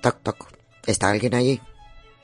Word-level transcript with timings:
Toc, 0.00 0.22
toc. 0.22 0.48
¿Está 0.86 1.10
alguien 1.10 1.34
allí? 1.34 1.60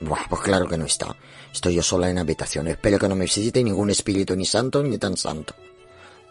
Buah, 0.00 0.28
pues 0.28 0.42
claro 0.42 0.68
que 0.68 0.78
no 0.78 0.84
está. 0.84 1.16
Estoy 1.52 1.74
yo 1.74 1.82
sola 1.82 2.08
en 2.08 2.14
la 2.14 2.20
habitación. 2.20 2.68
Espero 2.68 2.98
que 2.98 3.08
no 3.08 3.16
me 3.16 3.24
visite 3.24 3.62
ningún 3.62 3.90
espíritu 3.90 4.36
ni 4.36 4.46
santo 4.46 4.82
ni 4.82 4.96
tan 4.96 5.16
santo. 5.16 5.54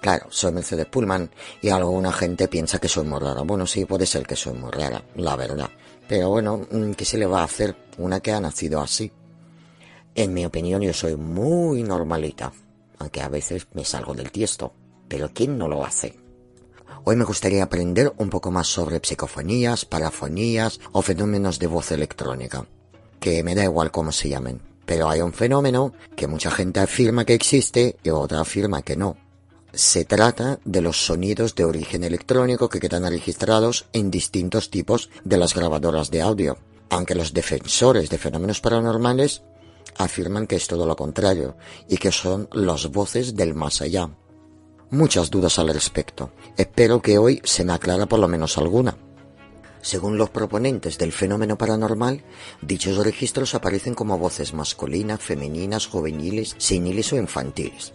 Claro, 0.01 0.27
soy 0.29 0.51
Mercedes 0.51 0.85
Pullman 0.87 1.29
y 1.61 1.69
alguna 1.69 2.11
gente 2.11 2.47
piensa 2.47 2.79
que 2.79 2.87
soy 2.87 3.05
muy 3.05 3.19
rara. 3.19 3.41
Bueno, 3.41 3.67
sí, 3.67 3.85
puede 3.85 4.05
ser 4.05 4.25
que 4.25 4.35
soy 4.35 4.53
muy 4.53 4.71
rara, 4.71 5.03
la 5.15 5.35
verdad. 5.35 5.69
Pero 6.07 6.29
bueno, 6.29 6.65
mm, 6.69 6.91
¿qué 6.91 7.05
se 7.05 7.17
le 7.17 7.25
va 7.25 7.41
a 7.41 7.45
hacer? 7.45 7.75
Una 7.97 8.19
que 8.19 8.31
ha 8.31 8.39
nacido 8.39 8.81
así. 8.81 9.11
En 10.15 10.33
mi 10.33 10.45
opinión, 10.45 10.81
yo 10.81 10.93
soy 10.93 11.15
muy 11.15 11.83
normalita, 11.83 12.51
aunque 12.99 13.21
a 13.21 13.29
veces 13.29 13.67
me 13.73 13.85
salgo 13.85 14.13
del 14.13 14.31
tiesto. 14.31 14.73
Pero 15.07 15.31
¿quién 15.33 15.57
no 15.57 15.67
lo 15.67 15.85
hace? 15.85 16.17
Hoy 17.05 17.15
me 17.15 17.25
gustaría 17.25 17.63
aprender 17.63 18.13
un 18.17 18.29
poco 18.29 18.51
más 18.51 18.67
sobre 18.67 18.99
psicofonías, 19.03 19.85
parafonías 19.85 20.79
o 20.91 21.01
fenómenos 21.01 21.59
de 21.59 21.67
voz 21.67 21.91
electrónica, 21.91 22.65
que 23.19 23.43
me 23.43 23.55
da 23.55 23.63
igual 23.63 23.91
cómo 23.91 24.11
se 24.11 24.29
llamen. 24.29 24.61
Pero 24.85 25.09
hay 25.09 25.21
un 25.21 25.33
fenómeno 25.33 25.93
que 26.15 26.27
mucha 26.27 26.51
gente 26.51 26.79
afirma 26.79 27.25
que 27.25 27.33
existe 27.33 27.97
y 28.03 28.09
otra 28.09 28.41
afirma 28.41 28.81
que 28.81 28.95
no. 28.95 29.17
Se 29.75 30.05
trata 30.05 30.59
de 30.65 30.81
los 30.81 31.03
sonidos 31.03 31.55
de 31.55 31.65
origen 31.65 32.03
electrónico 32.03 32.69
que 32.69 32.79
quedan 32.79 33.09
registrados 33.09 33.87
en 33.91 34.11
distintos 34.11 34.69
tipos 34.69 35.09
de 35.23 35.37
las 35.37 35.55
grabadoras 35.55 36.11
de 36.11 36.21
audio, 36.21 36.59
aunque 36.91 37.15
los 37.15 37.33
defensores 37.33 38.11
de 38.11 38.19
fenómenos 38.19 38.61
paranormales 38.61 39.41
afirman 39.97 40.45
que 40.45 40.57
es 40.57 40.67
todo 40.67 40.85
lo 40.85 40.95
contrario 40.95 41.57
y 41.89 41.97
que 41.97 42.11
son 42.11 42.47
las 42.53 42.91
voces 42.91 43.35
del 43.35 43.55
más 43.55 43.81
allá. 43.81 44.11
Muchas 44.91 45.31
dudas 45.31 45.57
al 45.57 45.69
respecto. 45.69 46.33
Espero 46.55 47.01
que 47.01 47.17
hoy 47.17 47.41
se 47.43 47.65
me 47.65 47.73
aclara 47.73 48.05
por 48.05 48.19
lo 48.19 48.27
menos 48.27 48.59
alguna. 48.59 48.95
Según 49.81 50.19
los 50.19 50.29
proponentes 50.29 50.99
del 50.99 51.11
fenómeno 51.11 51.57
paranormal, 51.57 52.23
dichos 52.61 53.03
registros 53.03 53.55
aparecen 53.55 53.95
como 53.95 54.19
voces 54.19 54.53
masculinas, 54.53 55.19
femeninas, 55.19 55.87
juveniles, 55.87 56.53
seniles 56.59 57.11
o 57.11 57.17
infantiles 57.17 57.93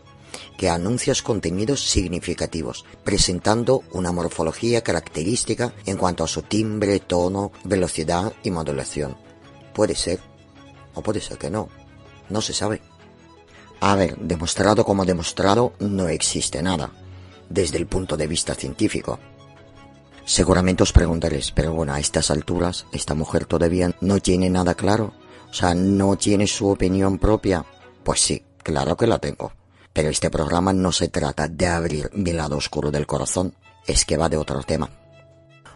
que 0.58 0.68
anuncias 0.68 1.22
contenidos 1.22 1.88
significativos, 1.88 2.84
presentando 3.04 3.84
una 3.92 4.10
morfología 4.10 4.82
característica 4.82 5.72
en 5.86 5.96
cuanto 5.96 6.24
a 6.24 6.28
su 6.28 6.42
timbre, 6.42 6.98
tono, 6.98 7.52
velocidad 7.62 8.32
y 8.42 8.50
modulación. 8.50 9.16
Puede 9.72 9.94
ser, 9.94 10.18
o 10.94 11.00
puede 11.00 11.20
ser 11.20 11.38
que 11.38 11.48
no, 11.48 11.68
no 12.28 12.40
se 12.40 12.52
sabe. 12.52 12.82
A 13.78 13.94
ver, 13.94 14.18
demostrado 14.18 14.84
como 14.84 15.04
demostrado, 15.04 15.74
no 15.78 16.08
existe 16.08 16.60
nada, 16.60 16.90
desde 17.48 17.78
el 17.78 17.86
punto 17.86 18.16
de 18.16 18.26
vista 18.26 18.56
científico. 18.56 19.20
Seguramente 20.24 20.82
os 20.82 20.92
preguntaréis, 20.92 21.52
pero 21.52 21.72
bueno, 21.72 21.94
a 21.94 22.00
estas 22.00 22.32
alturas, 22.32 22.84
esta 22.90 23.14
mujer 23.14 23.46
todavía 23.46 23.94
no 24.00 24.18
tiene 24.18 24.50
nada 24.50 24.74
claro, 24.74 25.14
o 25.48 25.54
sea, 25.54 25.72
no 25.76 26.16
tiene 26.16 26.48
su 26.48 26.68
opinión 26.68 27.16
propia. 27.18 27.64
Pues 28.02 28.20
sí, 28.20 28.42
claro 28.64 28.96
que 28.96 29.06
la 29.06 29.20
tengo. 29.20 29.52
Pero 29.98 30.10
este 30.10 30.30
programa 30.30 30.72
no 30.72 30.92
se 30.92 31.08
trata 31.08 31.48
de 31.48 31.66
abrir 31.66 32.08
mi 32.14 32.32
lado 32.32 32.56
oscuro 32.56 32.92
del 32.92 33.04
corazón, 33.04 33.56
es 33.84 34.04
que 34.04 34.16
va 34.16 34.28
de 34.28 34.36
otro 34.36 34.62
tema. 34.62 34.88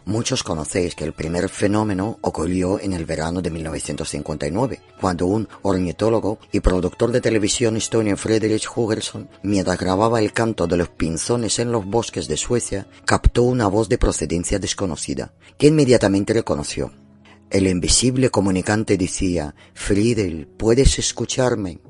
Muchos 0.05 0.45
conocéis 0.45 0.95
que 0.95 1.03
el 1.03 1.13
primer 1.13 1.49
fenómeno 1.49 2.19
ocurrió 2.21 2.79
en 2.79 2.93
el 2.93 3.05
verano 3.05 3.43
de 3.43 3.51
1959, 3.51 4.81
cuando 5.01 5.27
un 5.27 5.49
ornitólogo 5.63 6.39
y 6.53 6.61
productor 6.61 7.11
de 7.11 7.21
televisión 7.21 7.77
estonio 7.77 8.17
Friedrich 8.17 8.69
Hugerson, 8.73 9.29
mientras 9.43 9.77
grababa 9.77 10.21
el 10.21 10.33
canto 10.33 10.69
de 10.69 10.77
los 10.77 10.91
pinzones 10.91 11.59
en 11.59 11.73
los 11.73 11.85
bosques 11.85 12.29
de 12.29 12.37
Suecia, 12.37 12.87
captó 13.05 13.43
una 13.43 13.67
voz 13.67 13.89
de 13.89 13.99
procedencia 13.99 14.61
desconocida, 14.61 15.33
que 15.59 15.67
inmediatamente 15.67 16.33
reconoció. 16.33 16.93
El 17.51 17.67
invisible 17.67 18.31
comunicante 18.31 18.97
decía, 18.97 19.57
Friedel, 19.75 20.47
¿puedes 20.47 21.01
escucharme? 21.01 21.81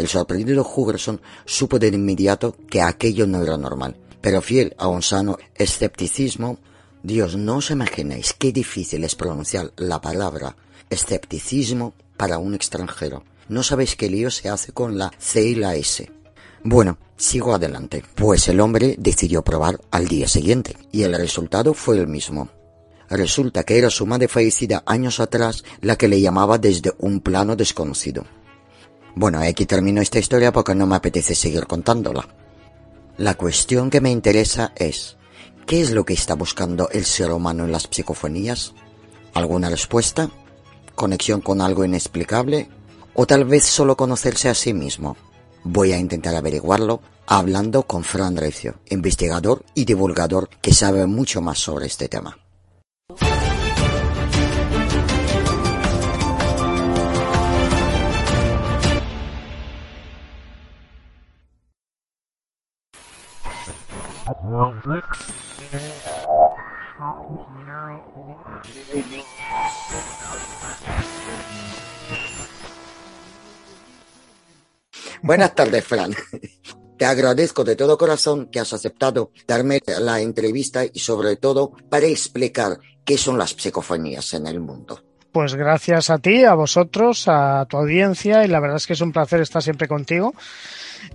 El 0.00 0.08
sorprendido 0.08 0.66
Hugerson 0.66 1.20
supo 1.44 1.78
de 1.78 1.88
inmediato 1.88 2.56
que 2.70 2.80
aquello 2.80 3.26
no 3.26 3.42
era 3.42 3.58
normal, 3.58 3.98
pero 4.22 4.40
fiel 4.40 4.74
a 4.78 4.88
un 4.88 5.02
sano 5.02 5.36
escepticismo, 5.54 6.58
Dios, 7.02 7.36
no 7.36 7.56
os 7.58 7.70
imagináis 7.70 8.32
qué 8.32 8.50
difícil 8.50 9.04
es 9.04 9.14
pronunciar 9.14 9.74
la 9.76 10.00
palabra 10.00 10.56
escepticismo 10.88 11.92
para 12.16 12.38
un 12.38 12.54
extranjero. 12.54 13.24
No 13.50 13.62
sabéis 13.62 13.94
qué 13.94 14.08
lío 14.08 14.30
se 14.30 14.48
hace 14.48 14.72
con 14.72 14.96
la 14.96 15.12
C 15.18 15.42
y 15.42 15.54
la 15.54 15.74
S. 15.74 16.10
Bueno, 16.64 16.96
sigo 17.18 17.54
adelante, 17.54 18.02
pues 18.14 18.48
el 18.48 18.60
hombre 18.60 18.96
decidió 18.98 19.42
probar 19.42 19.82
al 19.90 20.08
día 20.08 20.28
siguiente, 20.28 20.78
y 20.92 21.02
el 21.02 21.12
resultado 21.12 21.74
fue 21.74 21.98
el 21.98 22.06
mismo. 22.06 22.48
Resulta 23.10 23.64
que 23.64 23.76
era 23.76 23.90
su 23.90 24.06
madre 24.06 24.28
fallecida 24.28 24.82
años 24.86 25.20
atrás 25.20 25.62
la 25.82 25.96
que 25.96 26.08
le 26.08 26.22
llamaba 26.22 26.56
desde 26.56 26.94
un 27.00 27.20
plano 27.20 27.54
desconocido. 27.54 28.24
Bueno, 29.14 29.40
aquí 29.40 29.66
termino 29.66 30.00
esta 30.00 30.18
historia 30.18 30.52
porque 30.52 30.74
no 30.74 30.86
me 30.86 30.96
apetece 30.96 31.34
seguir 31.34 31.66
contándola. 31.66 32.28
La 33.16 33.34
cuestión 33.34 33.90
que 33.90 34.00
me 34.00 34.10
interesa 34.10 34.72
es, 34.76 35.16
¿qué 35.66 35.80
es 35.80 35.90
lo 35.90 36.04
que 36.04 36.14
está 36.14 36.34
buscando 36.34 36.88
el 36.90 37.04
ser 37.04 37.30
humano 37.30 37.64
en 37.64 37.72
las 37.72 37.88
psicofonías? 37.90 38.74
¿Alguna 39.34 39.68
respuesta? 39.68 40.30
¿Conexión 40.94 41.40
con 41.40 41.60
algo 41.60 41.84
inexplicable? 41.84 42.68
¿O 43.14 43.26
tal 43.26 43.44
vez 43.44 43.64
solo 43.64 43.96
conocerse 43.96 44.48
a 44.48 44.54
sí 44.54 44.72
mismo? 44.72 45.16
Voy 45.64 45.92
a 45.92 45.98
intentar 45.98 46.34
averiguarlo 46.34 47.02
hablando 47.26 47.82
con 47.82 48.02
Fran 48.02 48.36
Recio, 48.36 48.80
investigador 48.88 49.64
y 49.74 49.84
divulgador 49.84 50.48
que 50.60 50.72
sabe 50.72 51.06
mucho 51.06 51.40
más 51.40 51.58
sobre 51.58 51.86
este 51.86 52.08
tema. 52.08 52.39
Buenas 75.22 75.54
tardes, 75.54 75.84
Fran. 75.84 76.14
Te 76.96 77.06
agradezco 77.06 77.64
de 77.64 77.76
todo 77.76 77.96
corazón 77.96 78.50
que 78.50 78.60
has 78.60 78.72
aceptado 78.72 79.30
darme 79.46 79.80
la 80.00 80.20
entrevista 80.20 80.84
y 80.84 80.98
sobre 80.98 81.36
todo 81.36 81.72
para 81.88 82.06
explicar 82.06 82.78
qué 83.04 83.16
son 83.16 83.38
las 83.38 83.50
psicofonías 83.50 84.34
en 84.34 84.46
el 84.46 84.60
mundo. 84.60 85.02
Pues 85.32 85.54
gracias 85.54 86.10
a 86.10 86.18
ti, 86.18 86.44
a 86.44 86.54
vosotros, 86.54 87.24
a 87.26 87.64
tu 87.68 87.76
audiencia 87.76 88.44
y 88.44 88.48
la 88.48 88.60
verdad 88.60 88.76
es 88.76 88.86
que 88.86 88.94
es 88.94 89.00
un 89.00 89.12
placer 89.12 89.40
estar 89.40 89.62
siempre 89.62 89.88
contigo. 89.88 90.34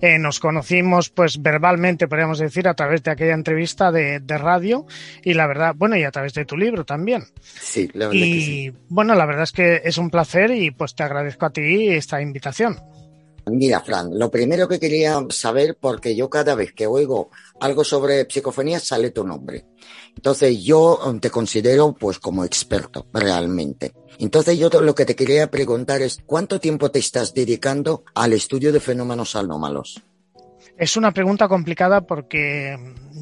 Eh, 0.00 0.18
nos 0.18 0.40
conocimos 0.40 1.10
pues 1.10 1.40
verbalmente, 1.40 2.08
podríamos 2.08 2.38
decir, 2.38 2.68
a 2.68 2.74
través 2.74 3.02
de 3.02 3.10
aquella 3.10 3.34
entrevista 3.34 3.90
de, 3.90 4.20
de, 4.20 4.38
radio 4.38 4.86
y 5.22 5.34
la 5.34 5.46
verdad, 5.46 5.74
bueno, 5.76 5.96
y 5.96 6.04
a 6.04 6.10
través 6.10 6.34
de 6.34 6.44
tu 6.44 6.56
libro 6.56 6.84
también. 6.84 7.24
Sí, 7.42 7.88
la 7.94 8.08
verdad 8.08 8.22
y 8.22 8.32
que 8.32 8.40
sí. 8.40 8.72
bueno, 8.88 9.14
la 9.14 9.26
verdad 9.26 9.44
es 9.44 9.52
que 9.52 9.82
es 9.84 9.98
un 9.98 10.10
placer 10.10 10.50
y 10.50 10.70
pues 10.70 10.94
te 10.94 11.02
agradezco 11.02 11.46
a 11.46 11.50
ti 11.50 11.88
esta 11.88 12.20
invitación. 12.20 12.78
Mira, 13.48 13.80
Fran, 13.80 14.18
lo 14.18 14.28
primero 14.28 14.66
que 14.66 14.80
quería 14.80 15.20
saber, 15.30 15.76
porque 15.80 16.16
yo 16.16 16.28
cada 16.28 16.56
vez 16.56 16.72
que 16.72 16.88
oigo 16.88 17.30
algo 17.60 17.84
sobre 17.84 18.26
psicofonía 18.28 18.80
sale 18.80 19.12
tu 19.12 19.24
nombre. 19.24 19.66
Entonces 20.16 20.64
yo 20.64 20.98
te 21.20 21.30
considero 21.30 21.94
pues 21.94 22.18
como 22.18 22.44
experto, 22.44 23.06
realmente. 23.12 23.94
Entonces 24.18 24.58
yo 24.58 24.68
lo 24.68 24.94
que 24.96 25.04
te 25.04 25.14
quería 25.14 25.48
preguntar 25.48 26.02
es, 26.02 26.18
¿cuánto 26.26 26.58
tiempo 26.58 26.90
te 26.90 26.98
estás 26.98 27.34
dedicando 27.34 28.02
al 28.14 28.32
estudio 28.32 28.72
de 28.72 28.80
fenómenos 28.80 29.36
anómalos? 29.36 30.02
Es 30.76 30.96
una 30.96 31.12
pregunta 31.12 31.48
complicada 31.48 32.00
porque 32.00 32.76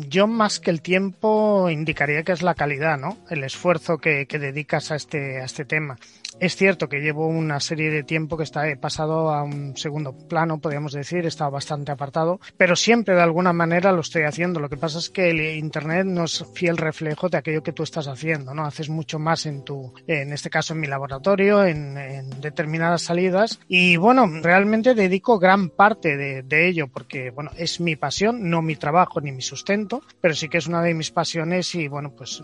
yo 0.08 0.26
más 0.26 0.58
que 0.58 0.70
el 0.70 0.80
tiempo 0.80 1.68
indicaría 1.68 2.22
que 2.22 2.32
es 2.32 2.42
la 2.42 2.54
calidad, 2.54 2.98
¿no? 2.98 3.18
El 3.28 3.44
esfuerzo 3.44 3.98
que, 3.98 4.26
que 4.26 4.38
dedicas 4.38 4.90
a 4.90 4.96
este, 4.96 5.40
a 5.40 5.44
este 5.44 5.64
tema. 5.64 5.98
Es 6.44 6.56
cierto 6.56 6.90
que 6.90 7.00
llevo 7.00 7.26
una 7.26 7.58
serie 7.58 7.90
de 7.90 8.02
tiempo 8.02 8.36
que 8.36 8.42
está, 8.42 8.68
he 8.68 8.76
pasado 8.76 9.30
a 9.30 9.42
un 9.42 9.78
segundo 9.78 10.12
plano, 10.28 10.60
podríamos 10.60 10.92
decir, 10.92 11.24
estado 11.24 11.50
bastante 11.50 11.90
apartado, 11.90 12.38
pero 12.58 12.76
siempre 12.76 13.14
de 13.14 13.22
alguna 13.22 13.54
manera 13.54 13.92
lo 13.92 14.02
estoy 14.02 14.24
haciendo. 14.24 14.60
Lo 14.60 14.68
que 14.68 14.76
pasa 14.76 14.98
es 14.98 15.08
que 15.08 15.30
el 15.30 15.40
Internet 15.40 16.04
no 16.04 16.24
es 16.24 16.44
fiel 16.52 16.76
reflejo 16.76 17.30
de 17.30 17.38
aquello 17.38 17.62
que 17.62 17.72
tú 17.72 17.82
estás 17.82 18.08
haciendo, 18.08 18.52
¿no? 18.52 18.66
Haces 18.66 18.90
mucho 18.90 19.18
más 19.18 19.46
en 19.46 19.64
tu, 19.64 19.94
en 20.06 20.34
este 20.34 20.50
caso 20.50 20.74
en 20.74 20.80
mi 20.80 20.86
laboratorio, 20.86 21.64
en, 21.64 21.96
en 21.96 22.28
determinadas 22.42 23.00
salidas 23.00 23.58
y 23.66 23.96
bueno, 23.96 24.26
realmente 24.42 24.94
dedico 24.94 25.38
gran 25.38 25.70
parte 25.70 26.18
de, 26.18 26.42
de 26.42 26.68
ello 26.68 26.88
porque, 26.88 27.30
bueno, 27.30 27.52
es 27.56 27.80
mi 27.80 27.96
pasión, 27.96 28.50
no 28.50 28.60
mi 28.60 28.76
trabajo 28.76 29.18
ni 29.22 29.32
mi 29.32 29.40
sustento, 29.40 30.02
pero 30.20 30.34
sí 30.34 30.50
que 30.50 30.58
es 30.58 30.66
una 30.66 30.82
de 30.82 30.92
mis 30.92 31.10
pasiones 31.10 31.74
y 31.74 31.88
bueno, 31.88 32.14
pues 32.14 32.42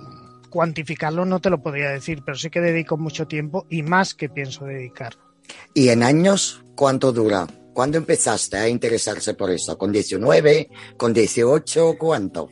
cuantificarlo 0.50 1.24
no 1.24 1.40
te 1.40 1.48
lo 1.48 1.62
podría 1.62 1.90
decir, 1.90 2.22
pero 2.24 2.36
sí 2.36 2.50
que 2.50 2.60
dedico 2.60 2.96
mucho 2.98 3.26
tiempo 3.26 3.66
y 3.70 3.82
más 3.82 4.14
que 4.14 4.28
pienso 4.28 4.66
dedicar. 4.66 5.14
¿Y 5.72 5.88
en 5.88 6.02
años 6.02 6.62
cuánto 6.74 7.12
dura? 7.12 7.46
¿Cuándo 7.72 7.96
empezaste 7.96 8.56
a 8.58 8.68
interesarse 8.68 9.34
por 9.34 9.50
eso? 9.50 9.78
¿Con 9.78 9.92
19? 9.92 10.68
¿Con 10.96 11.12
18? 11.12 11.96
¿Cuánto? 11.98 12.50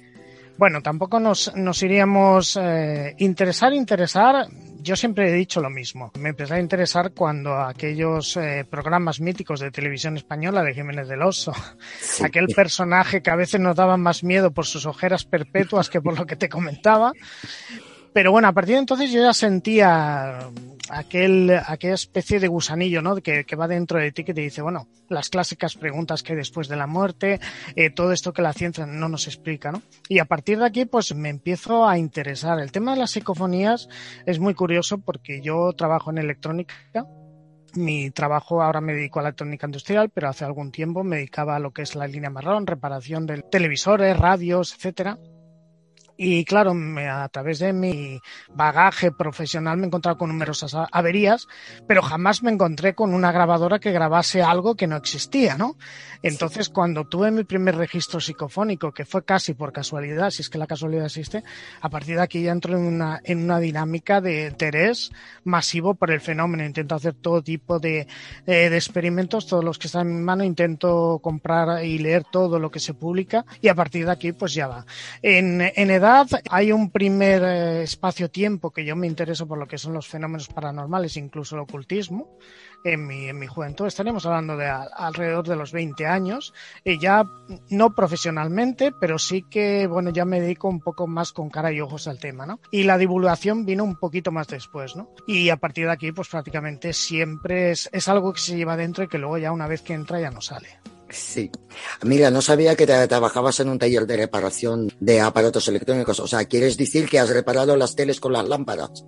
Bueno, 0.57 0.81
tampoco 0.83 1.21
nos, 1.21 1.55
nos 1.55 1.83
iríamos 1.83 2.59
eh, 2.61 3.15
interesar, 3.19 3.73
interesar. 3.73 4.49
Yo 4.81 4.97
siempre 4.97 5.29
he 5.29 5.33
dicho 5.33 5.61
lo 5.61 5.71
mismo. 5.71 6.13
Me 6.19 6.31
empecé 6.31 6.55
a 6.55 6.61
interesar 6.61 7.13
cuando 7.13 7.55
aquellos 7.55 8.37
eh, 8.37 8.65
programas 8.69 9.21
míticos 9.21 9.61
de 9.61 9.71
televisión 9.71 10.17
española 10.17 10.63
de 10.63 10.75
Jiménez 10.75 11.09
del 11.09 11.23
Oso, 11.23 11.53
sí. 12.01 12.25
aquel 12.25 12.47
personaje 12.47 13.23
que 13.23 13.31
a 13.31 13.37
veces 13.37 13.61
nos 13.61 13.77
daba 13.77 13.97
más 13.97 14.23
miedo 14.23 14.53
por 14.53 14.67
sus 14.67 14.87
ojeras 14.87 15.25
perpetuas 15.25 15.91
que 15.91 16.01
por 16.01 16.19
lo 16.19 16.27
que 16.27 16.37
te 16.37 16.49
comentaba, 16.49 17.13
pero 18.19 18.33
bueno, 18.33 18.49
a 18.49 18.53
partir 18.53 18.75
de 18.75 18.81
entonces 18.81 19.13
yo 19.13 19.23
ya 19.23 19.33
sentía 19.33 20.51
aquel, 20.91 21.53
aquella 21.65 21.95
especie 21.95 22.41
de 22.41 22.49
gusanillo, 22.49 23.01
¿no? 23.01 23.15
Que, 23.19 23.45
que, 23.45 23.55
va 23.55 23.69
dentro 23.69 24.01
de 24.01 24.11
ti 24.11 24.25
que 24.25 24.35
te 24.35 24.41
dice, 24.41 24.61
bueno, 24.61 24.89
las 25.09 25.29
clásicas 25.29 25.77
preguntas 25.77 26.25
que 26.25 26.33
hay 26.33 26.39
después 26.39 26.67
de 26.67 26.75
la 26.75 26.89
muerte, 26.89 27.39
eh, 27.77 27.91
todo 27.91 28.11
esto 28.11 28.33
que 28.33 28.43
la 28.43 28.53
ciencia 28.53 28.87
no 28.87 29.09
nos 29.09 29.29
explica, 29.29 29.71
¿no? 29.71 29.83
Y 30.09 30.19
a 30.19 30.25
partir 30.25 30.59
de 30.59 30.67
aquí, 30.67 30.85
pues 30.85 31.15
me 31.15 31.29
empiezo 31.29 31.87
a 31.87 31.97
interesar. 31.97 32.59
El 32.59 32.73
tema 32.73 32.95
de 32.95 32.99
las 32.99 33.13
psicofonías 33.13 33.89
es 34.27 34.41
muy 34.41 34.55
curioso 34.55 34.99
porque 34.99 35.41
yo 35.41 35.73
trabajo 35.75 36.11
en 36.11 36.19
electrónica, 36.19 36.75
mi 37.75 38.11
trabajo 38.11 38.65
ahora 38.65 38.81
me 38.81 38.95
dedico 38.95 39.21
a 39.21 39.23
la 39.23 39.29
electrónica 39.29 39.69
industrial, 39.69 40.11
pero 40.11 40.29
hace 40.29 40.45
algún 40.45 40.73
tiempo 40.73 41.05
me 41.05 41.19
dedicaba 41.19 41.55
a 41.55 41.61
lo 41.61 41.71
que 41.71 41.83
es 41.83 41.95
la 41.95 42.09
línea 42.09 42.31
marrón, 42.31 42.67
reparación 42.67 43.27
de 43.27 43.43
televisores, 43.43 44.19
radios, 44.19 44.75
etcétera. 44.75 45.19
Y 46.21 46.45
claro, 46.45 46.75
me, 46.75 47.09
a 47.09 47.29
través 47.29 47.61
de 47.61 47.73
mi 47.73 48.21
bagaje 48.53 49.13
profesional 49.13 49.77
me 49.77 49.85
he 49.85 49.87
encontrado 49.87 50.19
con 50.19 50.31
numerosas 50.31 50.75
averías, 50.91 51.47
pero 51.87 52.03
jamás 52.03 52.43
me 52.43 52.51
encontré 52.51 52.97
con 52.97 53.15
una 53.15 53.31
grabadora 53.31 53.79
que 53.79 53.93
grabase 53.93 54.43
algo 54.43 54.75
que 54.75 54.89
no 54.89 54.97
existía, 54.97 55.57
¿no? 55.57 55.77
Entonces, 56.25 56.67
sí. 56.67 56.73
cuando 56.73 57.05
tuve 57.05 57.31
mi 57.31 57.45
primer 57.45 57.77
registro 57.77 58.19
psicofónico, 58.19 58.91
que 58.91 59.05
fue 59.05 59.25
casi 59.25 59.55
por 59.55 59.73
casualidad, 59.73 60.31
si 60.31 60.43
es 60.43 60.51
que 60.51 60.59
la 60.59 60.67
casualidad 60.67 61.07
existe, 61.07 61.45
a 61.81 61.89
partir 61.89 62.17
de 62.17 62.23
aquí 62.23 62.43
ya 62.43 62.51
entro 62.51 62.77
en 62.77 62.85
una, 62.85 63.21
en 63.23 63.45
una 63.45 63.61
dinámica 63.61 64.21
de 64.21 64.49
interés 64.49 65.13
masivo 65.45 65.95
por 65.95 66.11
el 66.11 66.21
fenómeno. 66.21 66.65
Intento 66.65 66.97
hacer 66.97 67.15
todo 67.15 67.43
tipo 67.43 67.79
de, 67.79 68.09
eh, 68.45 68.71
de 68.71 68.77
experimentos, 68.77 69.47
todos 69.47 69.63
los 69.63 69.79
que 69.79 69.87
están 69.87 70.09
en 70.09 70.17
mi 70.17 70.23
mano, 70.23 70.43
intento 70.43 71.21
comprar 71.23 71.85
y 71.85 71.99
leer 71.99 72.25
todo 72.25 72.59
lo 72.59 72.73
que 72.73 72.81
se 72.81 72.95
publica 72.95 73.45
y 73.61 73.69
a 73.69 73.77
partir 73.77 74.05
de 74.05 74.11
aquí 74.11 74.33
pues 74.33 74.53
ya 74.53 74.67
va. 74.67 74.85
En, 75.23 75.61
en 75.61 75.91
edad 75.93 76.08
hay 76.51 76.73
un 76.73 76.91
primer 76.91 77.43
eh, 77.43 77.83
espacio-tiempo 77.83 78.71
que 78.71 78.85
yo 78.85 78.97
me 78.97 79.07
intereso 79.07 79.47
por 79.47 79.59
lo 79.59 79.67
que 79.67 79.79
son 79.79 79.93
los 79.93 80.07
fenómenos 80.07 80.49
paranormales, 80.49 81.17
incluso 81.17 81.57
el 81.57 81.63
ocultismo. 81.63 82.39
En 82.85 83.07
mi, 83.07 83.29
en 83.29 83.39
mi 83.39 83.49
juventud 83.49 83.87
estaríamos 83.87 84.25
hablando 84.25 84.57
de 84.57 84.67
a, 84.67 84.83
alrededor 84.83 85.47
de 85.49 85.57
los 85.57 85.73
20 85.73 86.07
años, 86.07 86.55
y 86.85 86.99
ya 87.01 87.25
no 87.71 87.95
profesionalmente, 87.95 88.93
pero 89.01 89.19
sí 89.19 89.45
que, 89.51 89.87
bueno, 89.89 90.11
ya 90.11 90.25
me 90.25 90.41
dedico 90.41 90.69
un 90.69 90.81
poco 90.81 91.09
más 91.09 91.33
con 91.33 91.51
cara 91.51 91.73
y 91.73 91.81
ojos 91.81 92.07
al 92.07 92.21
tema, 92.21 92.47
¿no? 92.47 92.61
Y 92.71 92.85
la 92.85 92.97
divulgación 92.97 93.67
vino 93.67 93.83
un 93.83 93.97
poquito 93.97 94.31
más 94.31 94.47
después, 94.47 94.95
¿no? 94.95 95.11
Y 95.27 95.51
a 95.51 95.57
partir 95.57 95.87
de 95.87 95.93
aquí, 95.93 96.13
pues 96.13 96.29
prácticamente 96.29 96.93
siempre 96.93 97.73
es, 97.73 97.91
es 97.93 98.09
algo 98.09 98.33
que 98.33 98.41
se 98.41 98.57
lleva 98.57 98.77
dentro 98.77 99.05
y 99.05 99.09
que 99.09 99.19
luego 99.19 99.39
ya 99.39 99.51
una 99.51 99.67
vez 99.67 99.83
que 99.83 99.95
entra 99.95 100.21
ya 100.21 100.31
no 100.31 100.41
sale. 100.41 100.69
Sí. 101.11 101.51
Mira, 102.03 102.31
no 102.31 102.43
sabía 102.43 102.77
que 102.77 102.87
te, 102.87 103.09
trabajabas 103.09 103.61
en 103.61 103.69
un 103.69 103.79
taller 103.79 104.07
de 104.07 104.17
reparación 104.17 104.93
de 105.01 105.21
aparatos 105.21 105.69
electrónicos. 105.69 106.21
O 106.21 106.27
sea, 106.27 106.45
¿quieres 106.45 106.77
decir 106.77 107.09
que 107.09 107.19
has 107.19 107.31
reparado 107.31 107.77
las 107.77 107.97
teles 107.97 108.21
con 108.21 108.33
las 108.33 108.47
lámparas? 108.47 109.05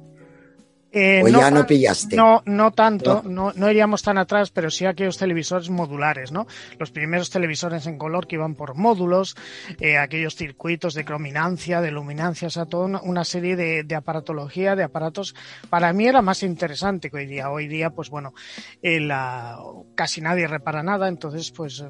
Eh, 0.93 1.23
¿O 1.25 1.29
no, 1.29 1.39
ya 1.39 1.51
no 1.51 1.67
pillaste? 1.67 2.17
No, 2.17 2.43
no 2.47 2.73
tanto, 2.73 3.23
no. 3.25 3.31
no. 3.31 3.53
No, 3.55 3.71
iríamos 3.71 4.03
tan 4.03 4.19
atrás, 4.19 4.51
pero 4.51 4.71
sí 4.71 4.87
aquellos 4.87 5.19
televisores 5.19 5.71
modulares, 5.71 6.33
¿no? 6.33 6.47
Los 6.79 6.91
primeros 6.91 7.31
televisores 7.31 7.87
en 7.87 7.99
color 7.99 8.27
que 8.27 8.37
iban 8.37 8.55
por 8.55 8.75
módulos, 8.75 9.37
eh, 9.79 9.99
aquellos 9.99 10.35
circuitos 10.35 10.95
de 10.95 11.05
crominancia, 11.05 11.81
de 11.81 11.91
luminancia, 11.93 12.49
o 12.49 12.51
sea, 12.51 12.67
toda 12.67 13.01
una, 13.03 13.25
serie 13.25 13.55
de, 13.55 13.85
de, 13.85 13.95
aparatología, 13.95 14.75
de 14.75 14.83
aparatos. 14.83 15.35
Para 15.69 15.93
mí 15.93 16.07
era 16.07 16.23
más 16.23 16.43
interesante 16.43 17.11
que 17.11 17.19
hoy 17.19 17.27
día. 17.27 17.51
Hoy 17.51 17.69
día, 17.69 17.91
pues 17.91 18.11
bueno, 18.11 18.35
eh, 18.83 19.01
la, 19.01 19.59
casi 19.95 20.21
nadie 20.21 20.47
repara 20.47 20.83
nada, 20.83 21.09
entonces, 21.09 21.51
pues 21.53 21.85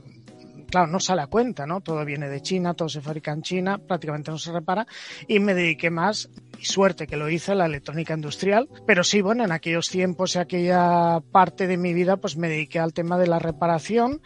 claro, 0.71 0.87
no 0.87 1.01
sale 1.01 1.23
a 1.23 1.27
cuenta, 1.27 1.67
¿no? 1.67 1.81
Todo 1.81 2.05
viene 2.05 2.29
de 2.29 2.41
China, 2.41 2.75
todo 2.75 2.89
se 2.89 3.01
fabrica 3.01 3.33
en 3.33 3.43
China, 3.43 3.79
prácticamente 3.79 4.31
no 4.31 4.39
se 4.39 4.53
repara 4.53 4.87
y 5.27 5.41
me 5.41 5.55
dediqué 5.55 5.91
más, 5.91 6.31
y 6.61 6.65
suerte 6.67 7.07
que 7.07 7.17
lo 7.17 7.29
hice, 7.29 7.55
la 7.55 7.67
electrónica 7.67 8.15
industrial, 8.15 8.69
pero 8.87 9.03
sí, 9.03 9.21
bueno, 9.23 9.45
en 9.45 9.53
aquellos 9.53 9.89
tiempos 9.89 10.35
y 10.35 10.39
aquella 10.39 11.21
parte 11.33 11.67
de 11.67 11.77
mi 11.77 11.95
vida, 11.95 12.19
pues 12.19 12.37
me 12.37 12.49
dediqué 12.49 12.79
al 12.79 12.93
tema 12.93 13.19
de 13.19 13.27
la 13.27 13.39
reparación, 13.39 14.21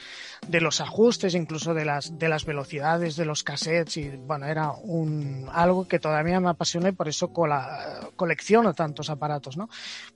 de 0.48 0.60
los 0.60 0.80
ajustes, 0.80 1.34
incluso 1.34 1.74
de 1.74 1.84
las, 1.84 2.18
de 2.18 2.28
las 2.28 2.44
velocidades 2.44 3.16
de 3.16 3.24
los 3.24 3.42
cassettes 3.42 3.96
y, 3.96 4.08
bueno, 4.10 4.46
era 4.46 4.72
un, 4.72 5.48
algo 5.52 5.86
que 5.86 5.98
todavía 5.98 6.40
me 6.40 6.50
apasiona 6.50 6.88
y 6.88 6.92
por 6.92 7.08
eso 7.08 7.32
cola, 7.32 8.10
colecciono 8.16 8.74
tantos 8.74 9.10
aparatos, 9.10 9.56
¿no? 9.56 9.68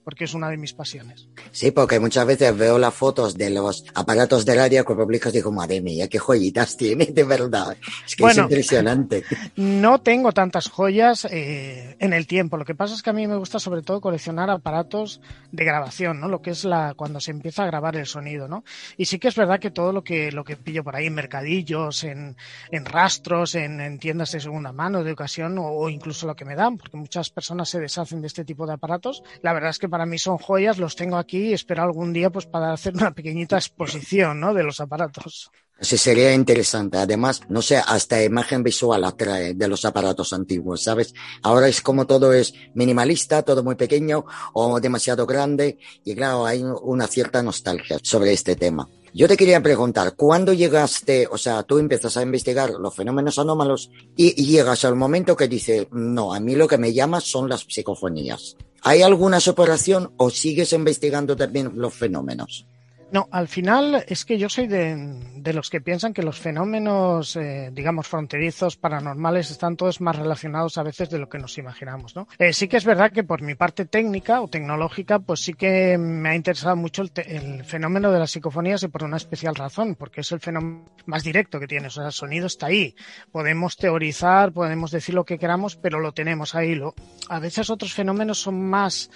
Porque 0.04 0.24
es 0.24 0.34
una 0.34 0.50
de 0.50 0.56
mis 0.56 0.72
pasiones. 0.72 1.28
Sí, 1.52 1.70
porque 1.70 2.00
muchas 2.00 2.26
veces 2.26 2.56
veo 2.56 2.78
las 2.78 2.94
fotos 2.94 3.34
de 3.34 3.50
los 3.50 3.84
aparatos 3.94 4.44
de 4.44 4.54
radio 4.54 4.84
que 4.84 4.94
publicas 4.94 5.32
y 5.32 5.38
digo, 5.38 5.52
madre 5.52 5.80
mía, 5.80 6.08
qué 6.08 6.18
joyitas 6.18 6.76
tiene, 6.76 7.06
de 7.06 7.24
verdad. 7.24 7.76
Es 8.06 8.16
que 8.16 8.22
bueno, 8.22 8.42
es 8.42 8.50
impresionante. 8.50 9.24
No 9.56 10.00
tengo 10.00 10.32
tantas 10.32 10.68
joyas 10.68 11.26
eh, 11.30 11.96
en 11.98 12.07
el 12.12 12.26
tiempo. 12.26 12.56
Lo 12.56 12.64
que 12.64 12.74
pasa 12.74 12.94
es 12.94 13.02
que 13.02 13.10
a 13.10 13.12
mí 13.12 13.26
me 13.26 13.36
gusta 13.36 13.58
sobre 13.58 13.82
todo 13.82 14.00
coleccionar 14.00 14.50
aparatos 14.50 15.20
de 15.52 15.64
grabación, 15.64 16.20
¿no? 16.20 16.28
Lo 16.28 16.42
que 16.42 16.50
es 16.50 16.64
la 16.64 16.94
cuando 16.94 17.20
se 17.20 17.30
empieza 17.30 17.62
a 17.62 17.66
grabar 17.66 17.96
el 17.96 18.06
sonido, 18.06 18.48
¿no? 18.48 18.64
Y 18.96 19.06
sí 19.06 19.18
que 19.18 19.28
es 19.28 19.36
verdad 19.36 19.60
que 19.60 19.70
todo 19.70 19.92
lo 19.92 20.02
que 20.02 20.32
lo 20.32 20.44
que 20.44 20.56
pillo 20.56 20.84
por 20.84 20.96
ahí 20.96 21.06
en 21.06 21.14
mercadillos, 21.14 22.04
en, 22.04 22.36
en 22.70 22.84
rastros, 22.84 23.54
en, 23.54 23.80
en, 23.80 23.98
tiendas 23.98 24.32
de 24.32 24.40
segunda 24.40 24.72
mano, 24.72 25.04
de 25.04 25.12
ocasión, 25.12 25.58
o, 25.58 25.66
o, 25.66 25.88
incluso 25.88 26.26
lo 26.26 26.36
que 26.36 26.44
me 26.44 26.54
dan, 26.54 26.76
porque 26.76 26.96
muchas 26.96 27.30
personas 27.30 27.68
se 27.68 27.80
deshacen 27.80 28.20
de 28.20 28.26
este 28.26 28.44
tipo 28.44 28.66
de 28.66 28.74
aparatos. 28.74 29.22
La 29.42 29.52
verdad 29.52 29.70
es 29.70 29.78
que 29.78 29.88
para 29.88 30.06
mí 30.06 30.18
son 30.18 30.38
joyas, 30.38 30.78
los 30.78 30.96
tengo 30.96 31.16
aquí 31.16 31.48
y 31.48 31.52
espero 31.52 31.82
algún 31.82 32.12
día 32.12 32.30
pues 32.30 32.46
para 32.46 32.72
hacer 32.72 32.94
una 32.94 33.12
pequeñita 33.12 33.56
exposición, 33.56 34.40
¿no? 34.40 34.54
De 34.54 34.62
los 34.62 34.80
aparatos. 34.80 35.50
Sí, 35.80 35.96
sería 35.96 36.34
interesante. 36.34 36.98
Además, 36.98 37.40
no 37.48 37.62
sé, 37.62 37.76
hasta 37.76 38.22
imagen 38.24 38.64
visual 38.64 39.04
atrae 39.04 39.54
de 39.54 39.68
los 39.68 39.84
aparatos 39.84 40.32
antiguos, 40.32 40.82
¿sabes? 40.82 41.14
Ahora 41.42 41.68
es 41.68 41.80
como 41.80 42.04
todo 42.06 42.32
es 42.32 42.52
minimalista, 42.74 43.42
todo 43.42 43.62
muy 43.62 43.76
pequeño 43.76 44.24
o 44.54 44.80
demasiado 44.80 45.24
grande 45.24 45.78
y 46.04 46.16
claro, 46.16 46.46
hay 46.46 46.64
una 46.64 47.06
cierta 47.06 47.44
nostalgia 47.44 47.98
sobre 48.02 48.32
este 48.32 48.56
tema. 48.56 48.88
Yo 49.14 49.28
te 49.28 49.36
quería 49.36 49.62
preguntar, 49.62 50.14
¿cuándo 50.16 50.52
llegaste, 50.52 51.28
o 51.30 51.38
sea, 51.38 51.62
tú 51.62 51.78
empiezas 51.78 52.16
a 52.16 52.22
investigar 52.22 52.70
los 52.70 52.94
fenómenos 52.94 53.38
anómalos 53.38 53.90
y, 54.16 54.32
llegas 54.44 54.84
al 54.84 54.96
momento 54.96 55.36
que 55.36 55.48
dices, 55.48 55.86
no, 55.92 56.34
a 56.34 56.40
mí 56.40 56.56
lo 56.56 56.68
que 56.68 56.76
me 56.76 56.92
llama 56.92 57.20
son 57.20 57.48
las 57.48 57.64
psicofonías? 57.68 58.56
¿Hay 58.82 59.02
alguna 59.02 59.40
separación 59.40 60.12
o 60.18 60.28
sigues 60.28 60.72
investigando 60.72 61.36
también 61.36 61.72
los 61.76 61.94
fenómenos? 61.94 62.66
No, 63.10 63.26
al 63.30 63.48
final 63.48 64.04
es 64.06 64.26
que 64.26 64.36
yo 64.36 64.50
soy 64.50 64.66
de, 64.66 65.52
los 65.54 65.70
que 65.70 65.80
piensan 65.80 66.12
que 66.12 66.22
los 66.22 66.38
fenómenos, 66.38 67.36
eh, 67.36 67.70
digamos, 67.72 68.06
fronterizos, 68.06 68.76
paranormales, 68.76 69.50
están 69.50 69.76
todos 69.76 70.02
más 70.02 70.16
relacionados 70.16 70.76
a 70.76 70.82
veces 70.82 71.08
de 71.08 71.18
lo 71.18 71.28
que 71.28 71.38
nos 71.38 71.56
imaginamos, 71.56 72.14
¿no? 72.14 72.28
Eh, 72.38 72.52
sí 72.52 72.68
que 72.68 72.76
es 72.76 72.84
verdad 72.84 73.10
que 73.10 73.24
por 73.24 73.40
mi 73.40 73.54
parte 73.54 73.86
técnica 73.86 74.42
o 74.42 74.48
tecnológica, 74.48 75.20
pues 75.20 75.40
sí 75.40 75.54
que 75.54 75.96
me 75.96 76.28
ha 76.28 76.34
interesado 76.34 76.76
mucho 76.76 77.00
el, 77.00 77.10
el, 77.16 77.64
fenómeno 77.64 78.12
de 78.12 78.18
las 78.18 78.30
psicofonías 78.30 78.82
y 78.82 78.88
por 78.88 79.04
una 79.04 79.16
especial 79.16 79.54
razón, 79.54 79.94
porque 79.94 80.20
es 80.20 80.30
el 80.32 80.40
fenómeno 80.40 80.84
más 81.06 81.24
directo 81.24 81.58
que 81.58 81.66
tiene, 81.66 81.86
o 81.86 81.90
sea, 81.90 82.06
el 82.06 82.12
sonido 82.12 82.46
está 82.46 82.66
ahí. 82.66 82.94
Podemos 83.32 83.78
teorizar, 83.78 84.52
podemos 84.52 84.90
decir 84.90 85.14
lo 85.14 85.24
que 85.24 85.38
queramos, 85.38 85.76
pero 85.76 85.98
lo 85.98 86.12
tenemos 86.12 86.54
ahí. 86.54 86.74
Lo, 86.74 86.94
a 87.30 87.38
veces 87.38 87.70
otros 87.70 87.94
fenómenos 87.94 88.38
son 88.38 88.68
más 88.68 89.10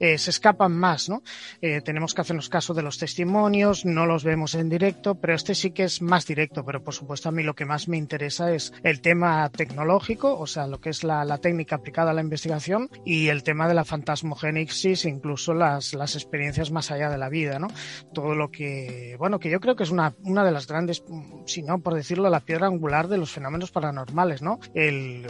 eh, 0.00 0.18
se 0.18 0.30
escapan 0.30 0.72
más, 0.72 1.08
¿no? 1.08 1.22
Eh, 1.60 1.82
tenemos 1.82 2.14
que 2.14 2.22
hacernos 2.22 2.48
caso 2.48 2.74
de 2.74 2.82
los 2.82 2.98
testimonios, 2.98 3.84
no 3.84 4.06
los 4.06 4.24
vemos 4.24 4.54
en 4.54 4.68
directo, 4.68 5.14
pero 5.14 5.34
este 5.34 5.54
sí 5.54 5.70
que 5.70 5.84
es 5.84 6.02
más 6.02 6.26
directo, 6.26 6.64
pero 6.64 6.82
por 6.82 6.94
supuesto 6.94 7.28
a 7.28 7.32
mí 7.32 7.42
lo 7.42 7.54
que 7.54 7.66
más 7.66 7.86
me 7.86 7.98
interesa 7.98 8.52
es 8.52 8.72
el 8.82 9.00
tema 9.00 9.48
tecnológico, 9.50 10.38
o 10.38 10.46
sea, 10.46 10.66
lo 10.66 10.80
que 10.80 10.90
es 10.90 11.04
la, 11.04 11.24
la 11.24 11.38
técnica 11.38 11.76
aplicada 11.76 12.10
a 12.10 12.14
la 12.14 12.22
investigación 12.22 12.88
y 13.04 13.28
el 13.28 13.42
tema 13.42 13.68
de 13.68 13.74
la 13.74 13.84
fantasmogénesis, 13.84 15.04
incluso 15.04 15.54
las, 15.54 15.94
las 15.94 16.14
experiencias 16.14 16.70
más 16.70 16.90
allá 16.90 17.10
de 17.10 17.18
la 17.18 17.28
vida, 17.28 17.58
¿no? 17.58 17.68
Todo 18.14 18.34
lo 18.34 18.50
que, 18.50 19.16
bueno, 19.18 19.38
que 19.38 19.50
yo 19.50 19.60
creo 19.60 19.76
que 19.76 19.82
es 19.82 19.90
una, 19.90 20.14
una 20.24 20.44
de 20.44 20.50
las 20.50 20.66
grandes, 20.66 21.04
si 21.46 21.62
no 21.62 21.80
por 21.80 21.94
decirlo, 21.94 22.30
la 22.30 22.40
piedra 22.40 22.66
angular 22.66 23.08
de 23.08 23.18
los 23.18 23.30
fenómenos 23.30 23.70
paranormales, 23.70 24.40
¿no? 24.42 24.60
El, 24.74 25.26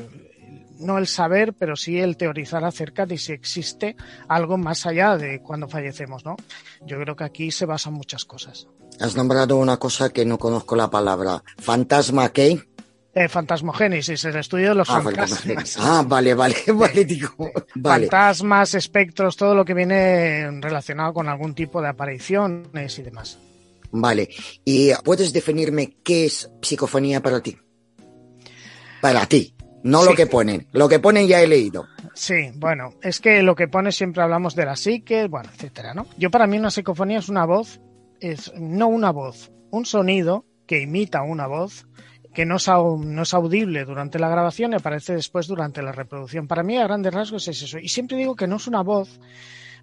no 0.81 0.99
el 0.99 1.07
saber, 1.07 1.53
pero 1.55 1.77
sí 1.77 1.99
el 1.99 2.17
teorizar 2.17 2.65
acerca 2.65 3.07
de 3.07 3.19
si 3.19 3.33
existe 3.33 3.97
algo 4.29 4.57
más 4.57 4.87
allá 4.87 5.17
de 5.17 5.41
cuando 5.41 5.69
fallecemos, 5.69 6.25
¿no? 6.25 6.37
Yo 6.87 6.99
creo 7.01 7.17
que 7.17 7.25
aquí 7.25 7.51
se 7.51 7.67
basan 7.67 7.95
muchas 7.95 8.25
cosas. 8.25 8.67
Has 8.99 9.17
nombrado 9.17 9.57
una 9.57 9.79
cosa 9.79 10.11
que 10.11 10.25
no 10.25 10.39
conozco 10.39 10.77
la 10.77 10.91
palabra. 10.91 11.43
¿Fantasma 11.59 12.31
qué? 12.31 12.61
Eh, 13.13 13.29
fantasmogénesis, 13.29 14.25
el 14.25 14.37
estudio 14.37 14.69
de 14.69 14.75
los 14.77 14.91
ah, 14.91 15.01
fantasmas. 15.03 15.77
Ah, 15.81 16.05
vale, 16.07 16.35
vale, 16.35 16.57
vale, 16.75 17.05
digo, 17.05 17.51
vale. 17.75 18.07
Fantasmas, 18.07 18.75
espectros, 18.75 19.37
todo 19.37 19.55
lo 19.55 19.65
que 19.65 19.75
viene 19.75 20.49
relacionado 20.61 21.13
con 21.13 21.29
algún 21.29 21.55
tipo 21.55 21.83
de 21.83 21.89
apariciones 21.89 22.99
y 22.99 23.03
demás. 23.03 23.39
Vale, 23.93 24.29
¿y 24.65 24.93
puedes 25.05 25.33
definirme 25.33 25.97
qué 26.05 26.27
es 26.27 26.49
psicofonía 26.63 27.21
para 27.21 27.41
ti? 27.41 27.59
Para 29.01 29.27
ti, 29.27 29.55
no 29.83 30.05
lo 30.05 30.15
que 30.15 30.27
ponen. 30.27 30.67
Lo 30.73 30.89
que 30.89 30.99
ponen 30.99 31.27
ya 31.27 31.41
he 31.41 31.47
leído. 31.47 31.87
Sí, 32.15 32.51
bueno, 32.57 32.95
es 33.03 33.21
que 33.21 33.43
lo 33.43 33.55
que 33.55 33.69
pone 33.69 33.93
siempre 33.93 34.23
hablamos 34.23 34.55
de 34.55 34.67
la 34.67 34.77
psique, 34.77 35.29
bueno, 35.29 35.51
etcétera, 35.53 35.95
¿no? 35.95 36.07
Yo 36.19 36.31
para 36.31 36.47
mí 36.47 36.59
una 36.59 36.71
psicofonía 36.71 37.19
es 37.19 37.29
una 37.29 37.47
voz, 37.47 37.81
es 38.21 38.53
no 38.57 38.89
una 38.89 39.11
voz, 39.11 39.51
un 39.71 39.87
sonido 39.87 40.45
que 40.67 40.81
imita 40.81 41.23
una 41.23 41.47
voz 41.47 41.87
que 42.35 42.47
no 42.47 42.57
es, 42.57 42.69
no 42.69 43.23
es, 43.23 43.35
audible 43.35 43.85
durante 43.85 44.19
la 44.19 44.29
grabación 44.29 44.73
y 44.73 44.77
aparece 44.77 45.15
después 45.15 45.49
durante 45.49 45.83
la 45.83 45.93
reproducción. 45.93 46.47
Para 46.47 46.63
mí, 46.63 46.77
a 46.79 46.85
grandes 46.85 47.13
rasgos, 47.13 47.49
es 47.49 47.61
eso. 47.63 47.79
Y 47.79 47.89
siempre 47.89 48.17
digo 48.17 48.37
que 48.37 48.47
no 48.47 48.57
es 48.57 48.69
una 48.69 48.83
voz 48.83 49.19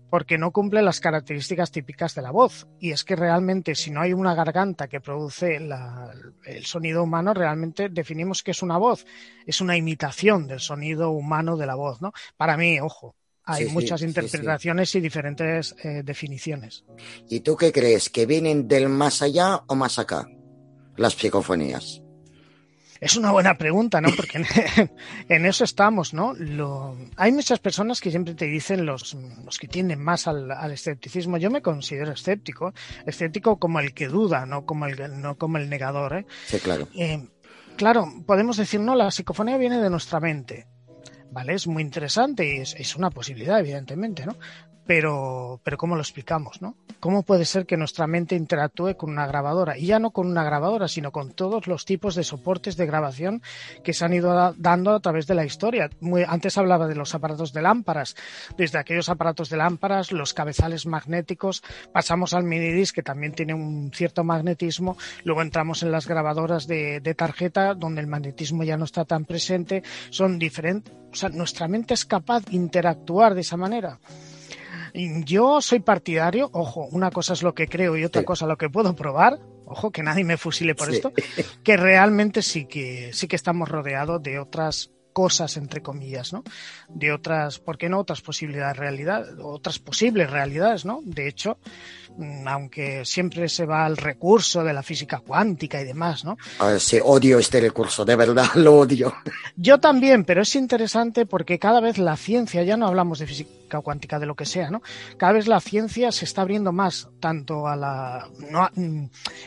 porque 0.09 0.37
no 0.37 0.51
cumple 0.51 0.81
las 0.81 0.99
características 0.99 1.71
típicas 1.71 2.15
de 2.15 2.21
la 2.21 2.31
voz. 2.31 2.67
Y 2.79 2.91
es 2.91 3.03
que 3.03 3.15
realmente, 3.15 3.75
si 3.75 3.91
no 3.91 4.01
hay 4.01 4.13
una 4.13 4.35
garganta 4.35 4.87
que 4.87 5.01
produce 5.01 5.59
la, 5.59 6.11
el 6.45 6.65
sonido 6.65 7.03
humano, 7.03 7.33
realmente 7.33 7.89
definimos 7.89 8.43
que 8.43 8.51
es 8.51 8.61
una 8.61 8.77
voz. 8.77 9.05
Es 9.45 9.61
una 9.61 9.75
imitación 9.77 10.47
del 10.47 10.59
sonido 10.59 11.11
humano 11.11 11.57
de 11.57 11.65
la 11.65 11.75
voz, 11.75 12.01
¿no? 12.01 12.13
Para 12.35 12.57
mí, 12.57 12.79
ojo. 12.79 13.15
Hay 13.49 13.65
sí, 13.65 13.71
muchas 13.71 14.01
sí, 14.01 14.05
interpretaciones 14.05 14.89
sí, 14.89 14.97
y 14.97 15.01
diferentes 15.01 15.73
eh, 15.81 16.01
definiciones. 16.03 16.83
¿Y 17.29 17.39
tú 17.39 17.55
qué 17.55 17.71
crees? 17.71 18.09
¿Que 18.09 18.25
vienen 18.25 18.67
del 18.67 18.89
más 18.89 19.21
allá 19.21 19.63
o 19.67 19.75
más 19.75 19.99
acá? 19.99 20.27
Las 20.97 21.13
psicofonías. 21.13 22.01
Es 22.99 23.15
una 23.15 23.31
buena 23.31 23.57
pregunta, 23.57 24.01
¿no? 24.01 24.09
Porque 24.15 24.39
en, 24.39 24.45
en 25.29 25.45
eso 25.45 25.63
estamos, 25.63 26.13
¿no? 26.13 26.33
Lo, 26.33 26.97
hay 27.15 27.31
muchas 27.31 27.59
personas 27.59 28.01
que 28.01 28.09
siempre 28.09 28.33
te 28.33 28.45
dicen 28.45 28.85
los, 28.85 29.15
los 29.43 29.57
que 29.57 29.67
tienden 29.67 30.01
más 30.01 30.27
al, 30.27 30.51
al, 30.51 30.71
escepticismo. 30.71 31.37
Yo 31.37 31.49
me 31.49 31.61
considero 31.61 32.11
escéptico, 32.11 32.73
escéptico 33.05 33.57
como 33.57 33.79
el 33.79 33.93
que 33.93 34.07
duda, 34.07 34.45
no 34.45 34.65
como 34.65 34.85
el, 34.85 35.21
no 35.21 35.37
como 35.37 35.57
el 35.57 35.69
negador, 35.69 36.17
¿eh? 36.17 36.25
Sí, 36.47 36.59
claro. 36.59 36.87
Eh, 36.95 37.27
claro, 37.75 38.07
podemos 38.25 38.57
decir, 38.57 38.79
no, 38.79 38.95
la 38.95 39.11
psicofonía 39.11 39.57
viene 39.57 39.79
de 39.79 39.89
nuestra 39.89 40.19
mente. 40.19 40.67
¿Vale? 41.29 41.53
Es 41.55 41.67
muy 41.67 41.83
interesante 41.83 42.55
y 42.55 42.61
es, 42.61 42.73
es 42.75 42.95
una 42.95 43.09
posibilidad, 43.11 43.59
evidentemente, 43.59 44.25
¿no? 44.25 44.37
Pero, 44.87 45.59
pero 45.63 45.77
¿cómo 45.77 45.95
lo 45.95 46.01
explicamos, 46.01 46.61
no? 46.61 46.75
¿Cómo 47.01 47.23
puede 47.23 47.45
ser 47.45 47.65
que 47.65 47.77
nuestra 47.77 48.07
mente 48.07 48.35
interactúe 48.35 48.95
con 48.95 49.11
una 49.11 49.27
grabadora? 49.27 49.77
Y 49.77 49.87
ya 49.87 49.99
no 49.99 50.11
con 50.11 50.27
una 50.27 50.43
grabadora, 50.43 50.87
sino 50.87 51.11
con 51.11 51.31
todos 51.31 51.67
los 51.67 51.85
tipos 51.85 52.15
de 52.15 52.23
soportes 52.23 52.77
de 52.77 52.85
grabación 52.85 53.41
que 53.83 53.93
se 53.93 54.05
han 54.05 54.13
ido 54.13 54.53
dando 54.57 54.95
a 54.95 54.99
través 55.01 55.27
de 55.27 55.35
la 55.35 55.45
historia. 55.45 55.89
Muy, 55.99 56.23
antes 56.27 56.57
hablaba 56.57 56.87
de 56.87 56.95
los 56.95 57.13
aparatos 57.13 57.51
de 57.51 57.61
lámparas. 57.61 58.15
Desde 58.57 58.79
aquellos 58.79 59.09
aparatos 59.09 59.49
de 59.49 59.57
lámparas, 59.57 60.11
los 60.13 60.33
cabezales 60.33 60.85
magnéticos, 60.85 61.63
pasamos 61.91 62.33
al 62.33 62.45
minidisc, 62.45 62.95
que 62.95 63.03
también 63.03 63.33
tiene 63.33 63.53
un 63.53 63.91
cierto 63.93 64.23
magnetismo. 64.23 64.97
Luego 65.25 65.41
entramos 65.41 65.83
en 65.83 65.91
las 65.91 66.07
grabadoras 66.07 66.65
de, 66.65 67.01
de 67.01 67.13
tarjeta, 67.13 67.73
donde 67.75 68.01
el 68.01 68.07
magnetismo 68.07 68.63
ya 68.63 68.77
no 68.77 68.85
está 68.85 69.03
tan 69.03 69.25
presente. 69.25 69.83
Son 70.09 70.39
diferentes. 70.39 70.93
Nuestra 71.33 71.67
mente 71.67 71.93
es 71.93 72.05
capaz 72.05 72.45
de 72.45 72.55
interactuar 72.55 73.35
de 73.35 73.41
esa 73.41 73.57
manera. 73.57 73.99
Yo 74.93 75.61
soy 75.61 75.79
partidario, 75.79 76.49
ojo, 76.53 76.87
una 76.91 77.11
cosa 77.11 77.33
es 77.33 77.43
lo 77.43 77.53
que 77.53 77.67
creo 77.67 77.97
y 77.97 78.03
otra 78.03 78.21
sí. 78.21 78.25
cosa 78.25 78.47
lo 78.47 78.57
que 78.57 78.69
puedo 78.69 78.95
probar, 78.95 79.39
ojo, 79.65 79.91
que 79.91 80.03
nadie 80.03 80.23
me 80.23 80.37
fusile 80.37 80.75
por 80.75 80.89
sí. 80.89 80.95
esto, 80.95 81.11
que 81.63 81.77
realmente 81.77 82.41
sí 82.41 82.65
que, 82.65 83.11
sí 83.13 83.27
que 83.27 83.35
estamos 83.35 83.69
rodeados 83.69 84.21
de 84.23 84.39
otras 84.39 84.91
cosas 85.17 85.57
entre 85.57 85.81
comillas, 85.81 86.31
¿no? 86.31 86.43
De 86.89 87.11
otras, 87.11 87.57
¿por 87.57 87.75
qué 87.75 87.89
no? 87.89 87.97
Otras 87.97 88.21
posibilidades 88.21 88.77
realidad, 88.77 89.25
otras 89.41 89.79
posibles 89.79 90.29
realidades, 90.29 90.85
¿no? 90.85 91.01
De 91.03 91.27
hecho, 91.27 91.57
mm, 92.17 92.47
aunque 92.47 93.03
siempre 93.03 93.49
se 93.49 93.65
va 93.65 93.83
al 93.83 93.97
recurso 93.97 94.63
de 94.63 94.73
la 94.73 94.83
física 94.83 95.17
cuántica 95.21 95.81
y 95.81 95.85
demás, 95.85 96.23
¿no? 96.23 96.37
A 96.59 96.67
ver, 96.67 96.79
sí, 96.79 96.99
odio 97.03 97.39
este 97.39 97.59
recurso, 97.59 98.05
de 98.05 98.15
verdad 98.15 98.45
lo 98.57 98.77
odio. 98.77 99.11
Yo 99.55 99.79
también, 99.79 100.23
pero 100.23 100.43
es 100.43 100.55
interesante 100.55 101.25
porque 101.25 101.57
cada 101.57 101.79
vez 101.79 101.97
la 101.97 102.15
ciencia, 102.15 102.61
ya 102.61 102.77
no 102.77 102.85
hablamos 102.85 103.17
de 103.17 103.25
física 103.25 103.81
cuántica, 103.81 104.19
de 104.19 104.27
lo 104.27 104.35
que 104.35 104.45
sea, 104.45 104.69
¿no? 104.69 104.83
Cada 105.17 105.33
vez 105.33 105.47
la 105.47 105.59
ciencia 105.59 106.11
se 106.11 106.25
está 106.25 106.43
abriendo 106.43 106.71
más, 106.71 107.09
tanto 107.19 107.67
a 107.67 107.75
la... 107.75 108.29
No, 108.51 108.69
mm, 108.75 109.05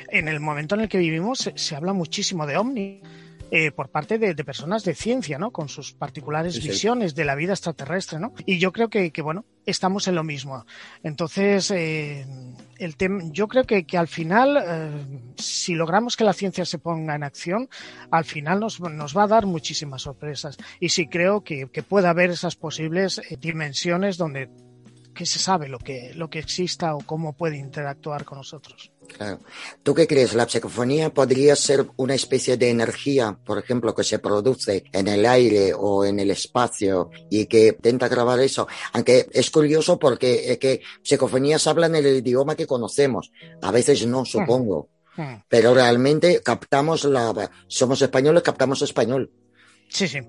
en 0.09 0.27
el 0.27 0.41
momento 0.41 0.75
en 0.75 0.81
el 0.81 0.89
que 0.89 0.99
vivimos 0.99 1.39
se, 1.39 1.57
se 1.57 1.77
habla 1.77 1.93
muchísimo 1.93 2.45
de 2.45 2.57
ovni, 2.57 3.03
eh, 3.50 3.71
por 3.73 3.90
parte 3.90 4.19
de, 4.19 4.35
de, 4.35 4.45
personas 4.45 4.85
de 4.85 4.95
ciencia, 4.95 5.38
¿no? 5.38 5.50
Con 5.50 5.69
sus 5.69 5.92
particulares 5.92 6.54
sí, 6.54 6.69
visiones 6.69 7.14
de 7.14 7.25
la 7.25 7.35
vida 7.35 7.52
extraterrestre, 7.52 8.19
¿no? 8.19 8.33
Y 8.47 8.59
yo 8.59 8.73
creo 8.73 8.88
que, 8.88 9.11
que 9.11 9.23
bueno, 9.23 9.45
estamos 9.66 10.09
en 10.09 10.14
lo 10.14 10.25
mismo. 10.25 10.64
Entonces, 11.02 11.71
eh, 11.71 12.26
el 12.78 12.97
tema, 12.97 13.23
yo 13.30 13.49
creo 13.49 13.64
que, 13.64 13.85
que 13.85 13.99
al 13.99 14.09
final, 14.09 14.62
eh, 14.62 15.33
si 15.37 15.75
logramos 15.75 16.16
que 16.16 16.25
la 16.25 16.33
ciencia 16.33 16.64
se 16.64 16.78
ponga 16.78 17.14
en 17.14 17.25
acción, 17.25 17.69
al 18.11 18.25
final 18.25 18.61
nos, 18.61 18.80
nos 18.80 19.16
va 19.16 19.25
a 19.25 19.28
dar 19.28 19.47
muchísimas 19.47 20.02
sorpresas. 20.02 20.57
Y 20.78 20.90
sí 20.90 21.09
creo 21.09 21.42
que, 21.42 21.69
que 21.71 21.83
puede 21.83 22.09
haber 22.09 22.30
esas 22.30 22.57
posibles 22.57 23.19
eh, 23.19 23.37
dimensiones 23.40 24.16
donde 24.16 24.49
que 25.14 25.26
se 25.26 25.38
sabe 25.38 25.69
lo 25.69 25.78
que, 25.78 26.12
lo 26.14 26.30
que 26.30 26.38
exista 26.38 26.95
o 26.95 27.00
cómo 27.00 27.37
puede 27.37 27.59
interactuar 27.59 28.25
con 28.25 28.38
nosotros. 28.38 28.92
Claro. 29.17 29.40
¿Tú 29.83 29.95
qué 29.95 30.07
crees? 30.07 30.35
¿La 30.35 30.49
psicofonía 30.49 31.12
podría 31.12 31.57
ser 31.57 31.87
una 31.97 32.14
especie 32.14 32.57
de 32.57 32.71
energía, 32.71 33.38
por 33.45 33.59
ejemplo, 33.59 33.95
que 33.95 34.05
se 34.05 34.19
produce 34.19 34.85
en 34.93 35.09
el 35.09 35.26
aire 35.26 35.73
o 35.76 36.05
en 36.05 36.19
el 36.21 36.31
espacio 36.31 37.11
y 37.31 37.47
que 37.47 37.69
intenta 37.69 38.09
grabar 38.09 38.40
eso? 38.40 38.67
Aunque 38.93 39.29
es 39.33 39.50
curioso 39.50 39.99
porque 39.99 40.52
es 40.52 40.59
que 40.59 40.81
psicofonías 41.02 41.67
hablan 41.67 41.95
el 41.95 42.07
idioma 42.07 42.57
que 42.57 42.67
conocemos. 42.67 43.31
A 43.62 43.71
veces 43.71 44.07
no, 44.07 44.25
supongo. 44.25 44.88
Hmm. 45.17 45.43
Pero 45.49 45.75
realmente 45.75 46.40
captamos 46.43 47.05
la... 47.05 47.50
Somos 47.67 48.00
españoles, 48.00 48.43
captamos 48.43 48.83
español. 48.83 49.31
Sí, 49.91 50.07
sí. 50.07 50.21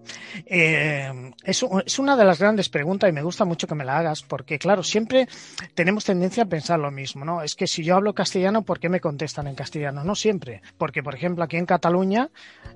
Eh, 0.48 1.32
es, 1.44 1.64
una 2.00 2.18
de 2.18 2.26
las 2.26 2.40
grandes 2.40 2.68
preguntas 2.68 3.10
y 3.10 3.14
me 3.14 3.22
gusta 3.22 3.46
mucho 3.46 3.68
que 3.68 3.76
me 3.76 3.86
la 3.86 4.00
hagas 4.00 4.24
porque, 4.24 4.58
claro, 4.58 4.82
siempre 4.82 5.28
tenemos 5.76 6.04
tendencia 6.04 6.44
a 6.44 6.46
pensar 6.48 6.80
lo 6.80 6.90
mismo, 6.90 7.24
¿no? 7.24 7.44
Es 7.44 7.56
que 7.56 7.68
si 7.68 7.84
yo 7.84 7.96
hablo 7.96 8.14
castellano, 8.14 8.64
¿por 8.64 8.80
qué 8.80 8.90
me 8.90 9.00
contestan 9.00 9.46
en 9.48 9.54
castellano? 9.54 10.04
No 10.04 10.16
siempre. 10.16 10.64
Porque, 10.80 11.04
por 11.04 11.14
ejemplo, 11.14 11.44
aquí 11.44 11.58
en 11.58 11.68
Cataluña, 11.68 12.32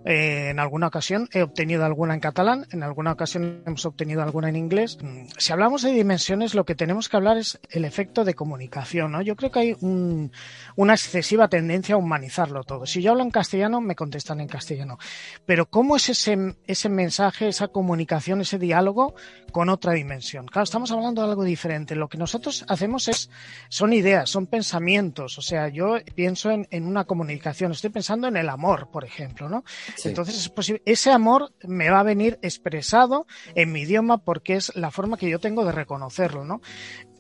eh, 0.06 0.50
en 0.52 0.60
alguna 0.60 0.88
ocasión 0.88 1.28
he 1.34 1.42
obtenido 1.42 1.84
alguna 1.86 2.14
en 2.14 2.20
catalán, 2.20 2.68
en 2.72 2.84
alguna 2.84 3.14
ocasión 3.14 3.64
hemos 3.66 3.84
obtenido 3.86 4.22
alguna 4.22 4.50
en 4.50 4.56
inglés. 4.56 5.00
Si 5.38 5.52
hablamos 5.52 5.82
de 5.82 5.92
dimensiones, 5.92 6.54
lo 6.54 6.66
que 6.66 6.76
tenemos 6.76 7.10
que 7.10 7.18
hablar 7.18 7.38
es 7.38 7.60
el 7.72 7.84
efecto 7.84 8.24
de 8.24 8.36
comunicación, 8.36 9.12
¿no? 9.12 9.24
Yo 9.24 9.36
creo 9.36 9.50
que 9.50 9.60
hay 9.60 9.76
un, 9.82 10.32
una 10.76 10.94
excesiva 10.94 11.48
tendencia 11.48 11.96
a 11.96 11.98
humanizarlo 11.98 12.64
todo. 12.64 12.86
Si 12.86 13.02
yo 13.02 13.12
hablo 13.12 13.24
en 13.24 13.32
castellano, 13.32 13.82
me 13.82 13.96
contestan 13.96 14.40
en 14.40 14.48
castellano. 14.48 15.00
Pero 15.48 15.66
¿cómo 15.66 15.96
es 15.96 16.10
ese 16.10 16.56
ese 16.76 16.90
mensaje, 16.90 17.48
esa 17.48 17.70
comunicación, 17.70 18.42
ese 18.42 18.60
diálogo 18.60 19.16
con 19.56 19.70
otra 19.70 19.94
dimensión. 19.94 20.48
Claro, 20.48 20.66
estamos 20.66 20.92
hablando 20.92 21.22
de 21.22 21.30
algo 21.30 21.46
diferente. 21.46 21.96
Lo 21.96 22.10
que 22.10 22.18
nosotros 22.18 22.66
hacemos 22.68 23.08
es, 23.08 23.30
son 23.70 23.94
ideas, 23.94 24.30
son 24.30 24.48
pensamientos. 24.48 25.38
O 25.38 25.42
sea, 25.42 25.70
yo 25.70 25.96
pienso 26.14 26.52
en, 26.52 26.68
en 26.72 26.86
una 26.86 27.06
comunicación, 27.06 27.72
estoy 27.72 27.90
pensando 27.90 28.28
en 28.28 28.36
el 28.36 28.50
amor, 28.50 28.90
por 28.92 29.06
ejemplo, 29.06 29.48
¿no? 29.48 29.64
Sí. 29.96 30.10
Entonces 30.10 30.38
es 30.38 30.50
posible, 30.50 30.82
ese 30.86 31.10
amor 31.12 31.54
me 31.64 31.90
va 31.90 32.02
a 32.02 32.04
venir 32.04 32.38
expresado 32.42 33.28
en 33.56 33.72
mi 33.72 33.84
idioma 33.84 34.18
porque 34.18 34.56
es 34.56 34.76
la 34.76 34.92
forma 34.92 35.16
que 35.16 35.30
yo 35.30 35.40
tengo 35.40 35.64
de 35.64 35.72
reconocerlo, 35.72 36.44
¿no? 36.44 36.62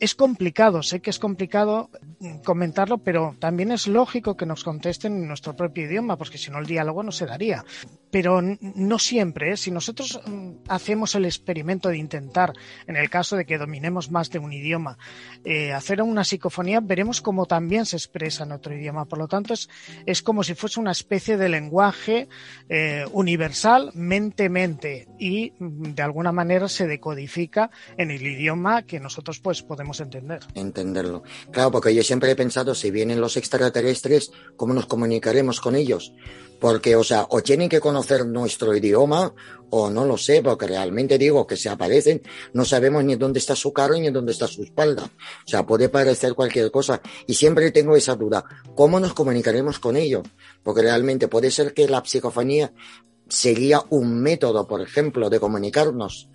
Es 0.01 0.13
complicado, 0.13 0.84
sé 0.84 1.00
que 1.00 1.10
es 1.10 1.20
complicado 1.20 1.89
comentarlo, 2.44 2.98
pero 2.98 3.34
también 3.39 3.72
es 3.72 3.88
lógico 3.88 4.36
que 4.36 4.46
nos 4.46 4.65
contesten 4.65 5.15
en 5.15 5.27
nuestro 5.30 5.56
propio 5.56 5.86
idioma, 5.86 6.18
porque 6.18 6.38
si 6.38 6.51
no 6.51 6.60
el 6.60 6.65
diálogo 6.65 7.01
no 7.01 7.13
se 7.13 7.25
daría. 7.25 7.63
Pero 8.12 8.42
no 8.42 9.00
siempre 9.00 9.15
siempre, 9.15 9.51
¿eh? 9.54 9.58
si 9.58 9.72
nosotros 9.72 10.20
mm, 10.25 10.51
hacemos 10.68 11.15
el 11.15 11.24
experimento 11.24 11.88
de 11.88 11.98
intentar, 11.98 12.25
en 12.88 12.96
el 12.96 13.10
caso 13.10 13.36
de 13.36 13.46
que 13.46 13.58
dominemos 13.58 14.12
más 14.12 14.29
de 14.29 14.39
un 14.39 14.53
idioma, 14.53 14.98
eh, 15.44 15.74
hacer 15.74 16.01
una 16.01 16.24
psicofonía, 16.24 16.79
veremos 16.82 17.22
cómo 17.22 17.46
también 17.46 17.86
se 17.86 17.98
expresa 17.98 18.44
en 18.44 18.51
otro 18.51 18.75
idioma. 18.75 19.05
Por 19.05 19.20
lo 19.20 19.27
tanto, 19.27 19.53
es, 19.53 19.70
es 20.05 20.22
como 20.22 20.44
si 20.44 20.55
fuese 20.55 20.79
una 20.79 20.91
especie 20.91 21.38
de 21.38 21.50
lenguaje 21.50 22.27
eh, 22.70 23.05
universal 23.12 23.91
mente-mente 23.94 25.08
y 25.20 25.53
mm, 25.58 25.94
de 25.94 26.03
alguna 26.03 26.32
manera 26.32 26.67
se 26.67 26.88
decodifica 26.88 27.70
en 27.98 28.12
el 28.12 28.22
idioma 28.22 28.84
que 28.84 29.00
nosotros 29.00 29.39
pues 29.39 29.62
podemos 29.62 30.00
entender. 30.00 30.41
Entenderlo. 30.53 31.24
Claro, 31.51 31.72
porque 31.72 31.94
yo 31.94 32.03
siempre 32.03 32.32
he 32.32 32.36
pensado, 32.36 32.75
si 32.75 32.91
vienen 32.91 33.22
los 33.22 33.38
extraterrestres, 33.38 34.32
¿cómo 34.55 34.74
nos 34.74 34.86
comunicaremos 34.86 35.62
con 35.62 35.75
ellos? 35.75 36.13
Porque, 36.60 36.96
o 36.96 37.04
sea, 37.04 37.26
o 37.30 37.42
tienen 37.42 37.70
que 37.70 37.80
conocer 37.80 38.26
nuestro 38.26 38.76
idioma, 38.76 39.34
o 39.70 39.90
no 39.90 40.06
lo 40.06 40.18
sé, 40.18 40.42
porque 40.42 40.68
realmente 40.68 41.18
digo 41.18 41.46
que 41.46 41.58
se 41.58 41.70
aparecen, 41.70 42.22
no 42.54 42.66
sabemos 42.66 43.04
ni 43.04 43.16
dónde 43.16 43.40
está 43.40 43.56
su 43.56 43.74
carro 43.74 43.96
ni 43.96 44.10
dónde 44.10 44.32
está 44.32 44.48
su 44.48 44.64
espalda. 44.64 45.04
O 45.04 45.48
sea, 45.48 45.66
puede 45.66 45.90
parecer 45.90 46.34
cualquier 46.34 46.72
cosa. 46.72 47.02
Y 47.28 47.34
siempre 47.34 47.72
tengo 47.72 47.96
esa 47.96 48.16
duda, 48.16 48.46
¿cómo 48.76 49.00
nos 49.00 49.14
comunicaremos 49.14 49.80
con 49.80 49.98
ellos? 49.98 50.24
Porque 50.64 50.82
realmente 50.82 51.28
puede 51.28 51.52
ser 51.52 51.74
que 51.74 51.88
la 51.88 52.04
psicofonía 52.06 52.72
sería 53.28 53.82
un 53.90 54.22
método, 54.22 54.68
por 54.68 54.82
ejemplo, 54.82 55.30
de 55.30 55.40
comunicarnos 55.40 56.30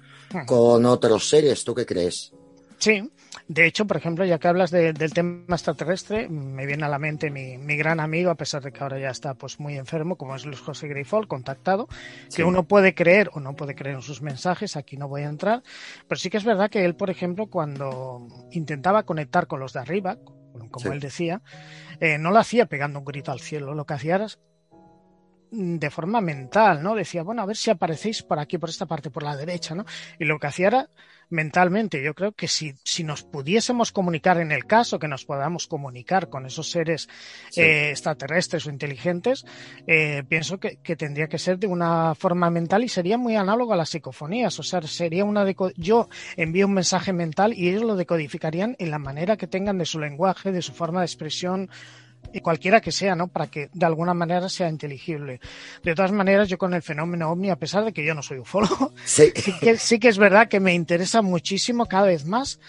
con 0.47 0.85
otros 0.87 1.29
seres. 1.29 1.65
¿Tú 1.65 1.75
qué 1.75 1.87
crees? 1.87 2.33
Sí, 2.79 3.03
de 3.50 3.66
hecho, 3.66 3.85
por 3.85 3.97
ejemplo, 3.97 4.25
ya 4.25 4.38
que 4.38 4.47
hablas 4.47 4.71
del 4.71 5.12
tema 5.12 5.42
extraterrestre, 5.57 6.28
me 6.28 6.66
viene 6.66 6.85
a 6.85 6.88
la 6.88 7.00
mente 7.00 7.33
mi, 7.33 7.57
gran 7.76 7.99
amigo, 7.99 8.30
a 8.30 8.37
pesar 8.37 8.62
de 8.62 8.71
que 8.71 8.80
ahora 8.80 9.00
ya 9.00 9.11
está 9.11 9.35
pues 9.35 9.59
muy 9.59 9.76
enfermo, 9.76 10.14
como 10.14 10.37
es 10.37 10.47
Luis 10.47 10.61
José 10.61 10.87
Grifol, 10.87 11.26
contactado, 11.26 11.88
que 12.33 12.45
uno 12.45 12.62
puede 12.69 12.95
creer 12.95 13.28
o 13.33 13.40
no 13.40 13.57
puede 13.57 13.75
creer 13.75 13.97
en 13.97 14.02
sus 14.02 14.23
mensajes, 14.23 14.76
aquí 14.76 14.97
no 14.97 15.09
voy 15.09 15.23
a 15.23 15.28
entrar, 15.28 15.64
pero 16.07 16.21
sí 16.21 16.30
que 16.30 16.37
es 16.37 16.45
verdad 16.45 16.71
que 16.71 16.85
él, 16.85 16.95
por 16.95 17.11
ejemplo, 17.11 17.49
cuando 17.49 18.28
intentaba 18.52 19.02
conectar 19.02 19.49
con 19.49 19.59
los 19.59 19.73
de 19.73 19.80
arriba, 19.80 20.16
como 20.71 20.92
él 20.92 21.00
decía, 21.00 21.42
eh, 21.99 22.19
no 22.19 22.30
lo 22.30 22.38
hacía 22.38 22.66
pegando 22.66 23.00
un 23.00 23.04
grito 23.04 23.33
al 23.33 23.40
cielo, 23.40 23.75
lo 23.75 23.85
que 23.85 23.95
hacía 23.95 24.14
era 24.14 24.28
de 25.50 25.90
forma 25.90 26.21
mental, 26.21 26.83
¿no? 26.83 26.95
Decía, 26.95 27.25
bueno, 27.25 27.42
a 27.42 27.47
ver 27.47 27.57
si 27.57 27.71
aparecéis 27.71 28.23
por 28.23 28.38
aquí, 28.38 28.59
por 28.59 28.69
esta 28.69 28.87
parte, 28.87 29.11
por 29.11 29.25
la 29.25 29.37
derecha, 29.37 29.75
¿no? 29.75 29.85
Y 30.19 30.25
lo 30.25 30.38
que 30.38 30.47
hacía 30.47 30.69
era 30.69 30.90
mentalmente. 31.31 32.03
Yo 32.03 32.15
creo 32.15 32.33
que 32.33 32.49
si, 32.49 32.75
si 32.85 33.05
nos 33.05 33.23
pudiésemos 33.23 33.93
comunicar, 33.93 34.39
en 34.39 34.53
el 34.53 34.67
caso 34.67 34.99
que 34.99 35.09
nos 35.09 35.25
podamos 35.25 35.67
comunicar 35.67 36.29
con 36.29 36.47
esos 36.47 36.71
seres 36.71 37.09
eh, 37.57 37.91
extraterrestres 37.91 38.67
o 38.67 38.71
inteligentes, 38.71 39.45
eh, 39.87 40.23
pienso 40.29 40.59
que, 40.59 40.79
que, 40.83 40.97
tendría 40.97 41.29
que 41.29 41.39
ser 41.39 41.59
de 41.59 41.67
una 41.67 42.15
forma 42.15 42.51
mental 42.51 42.85
y 42.85 42.89
sería 42.89 43.17
muy 43.17 43.37
análogo 43.37 43.73
a 43.73 43.77
las 43.77 43.91
psicofonías. 43.91 44.59
O 44.59 44.63
sea, 44.63 44.83
sería 44.83 45.25
una 45.25 45.45
de 45.45 45.57
yo 45.77 46.09
envío 46.37 46.67
un 46.67 46.75
mensaje 46.75 47.13
mental 47.13 47.55
y 47.55 47.69
ellos 47.69 47.83
lo 47.83 47.97
decodificarían 47.97 48.77
en 48.79 48.91
la 48.91 48.99
manera 48.99 49.37
que 49.37 49.47
tengan 49.47 49.79
de 49.79 49.87
su 49.87 49.99
lenguaje, 49.99 50.53
de 50.53 50.63
su 50.63 50.73
forma 50.73 51.01
de 51.01 51.07
expresión 51.07 51.71
y 52.33 52.41
cualquiera 52.41 52.81
que 52.81 52.93
sea, 52.93 53.15
¿no? 53.15 53.29
Para 53.29 53.49
que 53.49 53.71
de 53.73 53.87
alguna 53.87 54.15
manera 54.15 54.49
sea 54.49 54.69
inteligible. 54.69 55.41
De 55.83 55.95
todas 55.95 56.12
maneras, 56.12 56.49
yo 56.49 56.59
con 56.59 56.75
el 56.75 56.83
fenómeno 56.83 57.31
ovni, 57.31 57.50
a 57.50 57.57
pesar 57.57 57.85
de 57.85 57.93
que 57.93 58.05
yo 58.05 58.15
no 58.15 58.23
soy 58.23 58.39
ufólogo, 58.39 58.93
sí. 59.05 59.33
que, 59.61 59.77
sí 59.79 59.99
que 59.99 60.09
es 60.09 60.19
verdad 60.19 60.49
que 60.49 60.61
me 60.61 60.75
interesa 60.75 61.23
muchísimo 61.23 61.87
cada 61.87 62.07
vez 62.07 62.25
más 62.25 62.61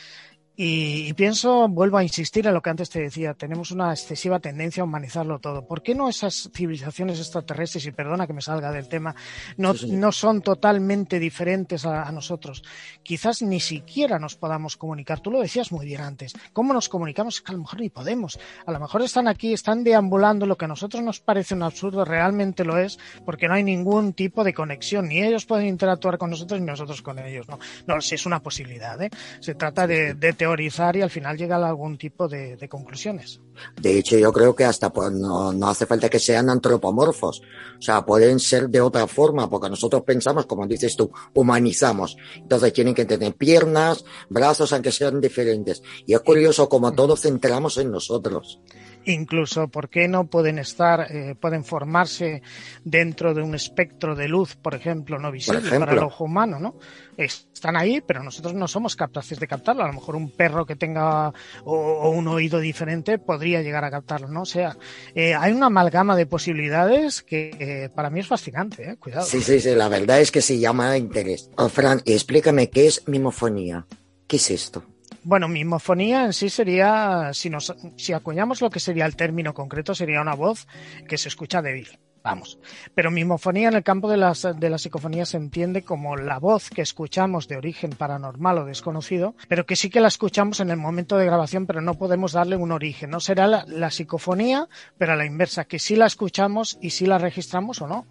y, 0.57 1.13
pienso, 1.13 1.69
vuelvo 1.69 1.97
a 1.97 2.03
insistir 2.03 2.45
en 2.45 2.53
lo 2.53 2.61
que 2.61 2.69
antes 2.69 2.89
te 2.89 2.99
decía, 2.99 3.33
tenemos 3.33 3.71
una 3.71 3.91
excesiva 3.91 4.39
tendencia 4.39 4.81
a 4.81 4.83
humanizarlo 4.83 5.39
todo. 5.39 5.65
¿Por 5.65 5.81
qué 5.81 5.95
no 5.95 6.09
esas 6.09 6.49
civilizaciones 6.53 7.19
extraterrestres, 7.19 7.85
y 7.85 7.91
perdona 7.91 8.27
que 8.27 8.33
me 8.33 8.41
salga 8.41 8.69
del 8.71 8.89
tema, 8.89 9.15
no, 9.55 9.73
no 9.87 10.11
son 10.11 10.41
totalmente 10.41 11.19
diferentes 11.19 11.85
a, 11.85 12.11
nosotros? 12.11 12.63
Quizás 13.01 13.41
ni 13.41 13.61
siquiera 13.61 14.19
nos 14.19 14.35
podamos 14.35 14.75
comunicar. 14.75 15.21
Tú 15.21 15.31
lo 15.31 15.39
decías 15.39 15.71
muy 15.71 15.85
bien 15.85 16.01
antes. 16.01 16.33
¿Cómo 16.51 16.73
nos 16.73 16.89
comunicamos? 16.89 17.41
Que 17.41 17.53
a 17.53 17.55
lo 17.55 17.61
mejor 17.61 17.79
ni 17.79 17.89
podemos. 17.89 18.37
A 18.65 18.71
lo 18.73 18.79
mejor 18.79 19.03
están 19.03 19.29
aquí, 19.29 19.53
están 19.53 19.85
deambulando 19.85 20.45
lo 20.45 20.57
que 20.57 20.65
a 20.65 20.67
nosotros 20.67 21.01
nos 21.01 21.21
parece 21.21 21.55
un 21.55 21.63
absurdo, 21.63 22.03
realmente 22.03 22.65
lo 22.65 22.77
es, 22.77 22.99
porque 23.25 23.47
no 23.47 23.53
hay 23.53 23.63
ningún 23.63 24.11
tipo 24.11 24.43
de 24.43 24.53
conexión. 24.53 25.07
Ni 25.07 25.23
ellos 25.23 25.45
pueden 25.45 25.67
interactuar 25.67 26.17
con 26.17 26.29
nosotros 26.29 26.59
ni 26.59 26.65
nosotros 26.65 27.01
con 27.01 27.19
ellos. 27.19 27.47
No, 27.47 27.57
no 27.87 28.01
si 28.01 28.15
es 28.15 28.25
una 28.25 28.43
posibilidad. 28.43 29.01
¿eh? 29.01 29.09
Se 29.39 29.55
trata 29.55 29.87
de, 29.87 30.13
de 30.13 30.40
teoría 30.41 30.91
y 30.95 31.01
al 31.01 31.09
final 31.11 31.37
llegar 31.37 31.61
a 31.61 31.67
algún 31.67 31.99
tipo 31.99 32.27
de, 32.27 32.57
conclusiones. 32.67 33.39
De 33.79 33.99
hecho, 33.99 34.17
yo 34.17 34.33
creo 34.33 34.55
que 34.55 34.65
hasta 34.65 34.91
pues, 34.91 35.11
no, 35.11 35.53
no, 35.53 35.67
hace 35.67 35.85
falta 35.85 36.09
que 36.09 36.17
sean 36.17 36.49
antropomorfos. 36.49 37.43
O 37.77 37.81
sea, 37.81 38.03
pueden 38.03 38.39
ser 38.39 38.67
de 38.67 38.81
otra 38.81 39.05
forma, 39.05 39.47
porque 39.47 39.69
nosotros 39.69 40.01
pensamos, 40.01 40.47
como 40.47 40.65
dices 40.65 40.95
tú, 40.95 41.11
humanizamos. 41.35 42.17
Entonces 42.35 42.73
tienen 42.73 42.95
que 42.95 43.05
tener 43.05 43.35
piernas, 43.35 44.03
brazos, 44.29 44.73
aunque 44.73 44.91
sean 44.91 45.21
diferentes. 45.21 45.83
Y 46.07 46.15
es 46.15 46.21
curioso 46.21 46.67
como 46.67 46.91
todos 46.91 47.21
centramos 47.21 47.77
en 47.77 47.91
nosotros. 47.91 48.59
Incluso, 49.05 49.67
¿por 49.67 49.89
qué 49.89 50.07
no 50.07 50.25
pueden 50.27 50.59
estar, 50.59 51.07
eh, 51.11 51.35
pueden 51.39 51.63
formarse 51.63 52.41
dentro 52.83 53.33
de 53.33 53.41
un 53.41 53.55
espectro 53.55 54.15
de 54.15 54.27
luz, 54.27 54.55
por 54.55 54.75
ejemplo, 54.75 55.17
no 55.17 55.31
visible 55.31 55.61
para 55.79 55.93
el 55.93 55.99
ojo 55.99 56.25
humano, 56.25 56.59
¿no? 56.59 56.75
Están 57.17 57.75
ahí, 57.75 58.01
pero 58.01 58.23
nosotros 58.23 58.53
no 58.53 58.67
somos 58.67 58.95
capaces 58.95 59.39
de 59.39 59.47
captarlo. 59.47 59.83
A 59.83 59.87
lo 59.87 59.93
mejor 59.93 60.15
un 60.15 60.31
perro 60.31 60.65
que 60.65 60.75
tenga 60.75 61.33
o, 61.63 62.09
un 62.09 62.27
oído 62.27 62.59
diferente 62.59 63.17
podría 63.17 63.61
llegar 63.61 63.83
a 63.83 63.91
captarlo, 63.91 64.27
¿no? 64.27 64.43
O 64.43 64.45
sea, 64.45 64.77
eh, 65.15 65.33
hay 65.33 65.51
una 65.51 65.67
amalgama 65.67 66.15
de 66.15 66.25
posibilidades 66.25 67.21
que 67.21 67.51
eh, 67.59 67.89
para 67.93 68.09
mí 68.09 68.19
es 68.19 68.27
fascinante, 68.27 68.91
¿eh? 68.91 68.97
Cuidado. 68.97 69.25
Sí, 69.25 69.41
sí, 69.41 69.59
sí, 69.59 69.75
la 69.75 69.89
verdad 69.89 70.19
es 70.19 70.31
que 70.31 70.41
se 70.41 70.59
llama 70.59 70.97
interés. 70.97 71.49
Oh, 71.57 71.69
Fran, 71.69 72.01
explícame 72.05 72.69
qué 72.69 72.87
es 72.87 73.07
mimofonía. 73.07 73.85
¿Qué 74.27 74.37
es 74.37 74.51
esto? 74.51 74.83
Bueno, 75.23 75.47
mimofonía 75.47 76.25
en 76.25 76.33
sí 76.33 76.49
sería, 76.49 77.31
si, 77.33 77.49
nos, 77.49 77.75
si 77.95 78.13
acuñamos 78.13 78.61
lo 78.61 78.69
que 78.69 78.79
sería 78.79 79.05
el 79.05 79.15
término 79.15 79.53
concreto, 79.53 79.93
sería 79.93 80.21
una 80.21 80.33
voz 80.33 80.67
que 81.07 81.17
se 81.17 81.29
escucha 81.29 81.61
débil. 81.61 81.99
Vamos. 82.23 82.59
Pero 82.93 83.09
mimofonía 83.09 83.69
en 83.69 83.75
el 83.75 83.83
campo 83.83 84.07
de, 84.09 84.17
las, 84.17 84.47
de 84.55 84.69
la 84.69 84.77
psicofonía 84.77 85.25
se 85.25 85.37
entiende 85.37 85.83
como 85.83 86.15
la 86.15 86.37
voz 86.39 86.69
que 86.69 86.83
escuchamos 86.83 87.47
de 87.47 87.57
origen 87.57 87.91
paranormal 87.91 88.59
o 88.59 88.65
desconocido, 88.65 89.35
pero 89.47 89.65
que 89.65 89.75
sí 89.75 89.89
que 89.89 90.01
la 90.01 90.07
escuchamos 90.07 90.59
en 90.59 90.69
el 90.69 90.77
momento 90.77 91.17
de 91.17 91.25
grabación, 91.25 91.65
pero 91.65 91.81
no 91.81 91.95
podemos 91.95 92.33
darle 92.33 92.57
un 92.57 92.71
origen. 92.71 93.09
No 93.09 93.19
será 93.19 93.47
la, 93.47 93.65
la 93.67 93.89
psicofonía, 93.89 94.67
pero 94.97 95.13
a 95.13 95.15
la 95.15 95.25
inversa, 95.25 95.65
que 95.65 95.79
sí 95.79 95.95
la 95.95 96.05
escuchamos 96.05 96.77
y 96.79 96.91
sí 96.91 97.07
la 97.07 97.17
registramos 97.17 97.81
o 97.81 97.87
no. 97.87 98.05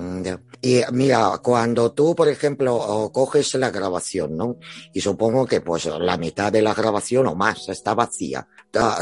Mm, 0.00 0.22
y 0.62 0.80
mira, 0.92 1.40
cuando 1.42 1.92
tú, 1.92 2.14
por 2.14 2.28
ejemplo, 2.28 3.10
coges 3.12 3.54
la 3.54 3.70
grabación, 3.70 4.36
¿no? 4.36 4.56
Y 4.94 5.00
supongo 5.00 5.46
que 5.46 5.60
pues 5.60 5.86
la 5.86 6.16
mitad 6.16 6.50
de 6.50 6.62
la 6.62 6.74
grabación 6.74 7.26
o 7.26 7.34
más 7.34 7.68
está 7.68 7.94
vacía. 7.94 8.48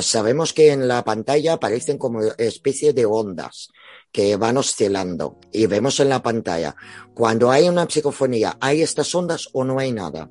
Sabemos 0.00 0.52
que 0.52 0.72
en 0.72 0.88
la 0.88 1.04
pantalla 1.04 1.54
aparecen 1.54 1.98
como 1.98 2.22
especie 2.22 2.92
de 2.92 3.06
ondas 3.06 3.68
que 4.10 4.36
van 4.36 4.56
oscilando 4.56 5.38
y 5.52 5.66
vemos 5.66 6.00
en 6.00 6.08
la 6.08 6.22
pantalla. 6.22 6.74
Cuando 7.14 7.50
hay 7.50 7.68
una 7.68 7.88
psicofonía, 7.88 8.56
¿hay 8.60 8.82
estas 8.82 9.14
ondas 9.14 9.48
o 9.52 9.64
no 9.64 9.78
hay 9.78 9.92
nada? 9.92 10.30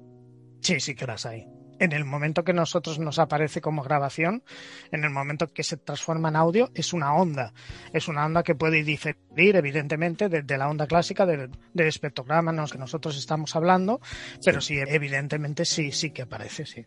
Sí, 0.61 0.79
sí 0.79 0.95
que 0.95 1.05
las 1.05 1.25
hay 1.25 1.56
en 1.79 1.91
el 1.91 2.05
momento 2.05 2.43
que 2.43 2.53
nosotros 2.53 2.99
nos 2.99 3.19
aparece 3.19 3.61
como 3.61 3.83
grabación, 3.83 4.43
en 4.91 5.03
el 5.03 5.09
momento 5.09 5.47
que 5.47 5.63
se 5.63 5.77
transforma 5.77 6.29
en 6.29 6.35
audio, 6.35 6.69
es 6.73 6.93
una 6.93 7.13
onda. 7.13 7.53
Es 7.93 8.07
una 8.07 8.25
onda 8.25 8.43
que 8.43 8.55
puede 8.55 8.83
diferir, 8.83 9.55
evidentemente, 9.55 10.29
de, 10.29 10.57
la 10.57 10.69
onda 10.69 10.87
clásica 10.87 11.25
del, 11.25 11.51
del 11.73 11.87
espectrograma 11.87 12.51
en 12.51 12.57
los 12.57 12.71
que 12.71 12.77
nosotros 12.77 13.17
estamos 13.17 13.55
hablando, 13.55 14.01
pero 14.43 14.61
sí, 14.61 14.77
evidentemente 14.77 15.65
sí, 15.65 15.91
sí 15.91 16.11
que 16.11 16.23
aparece, 16.23 16.65
sí. 16.65 16.85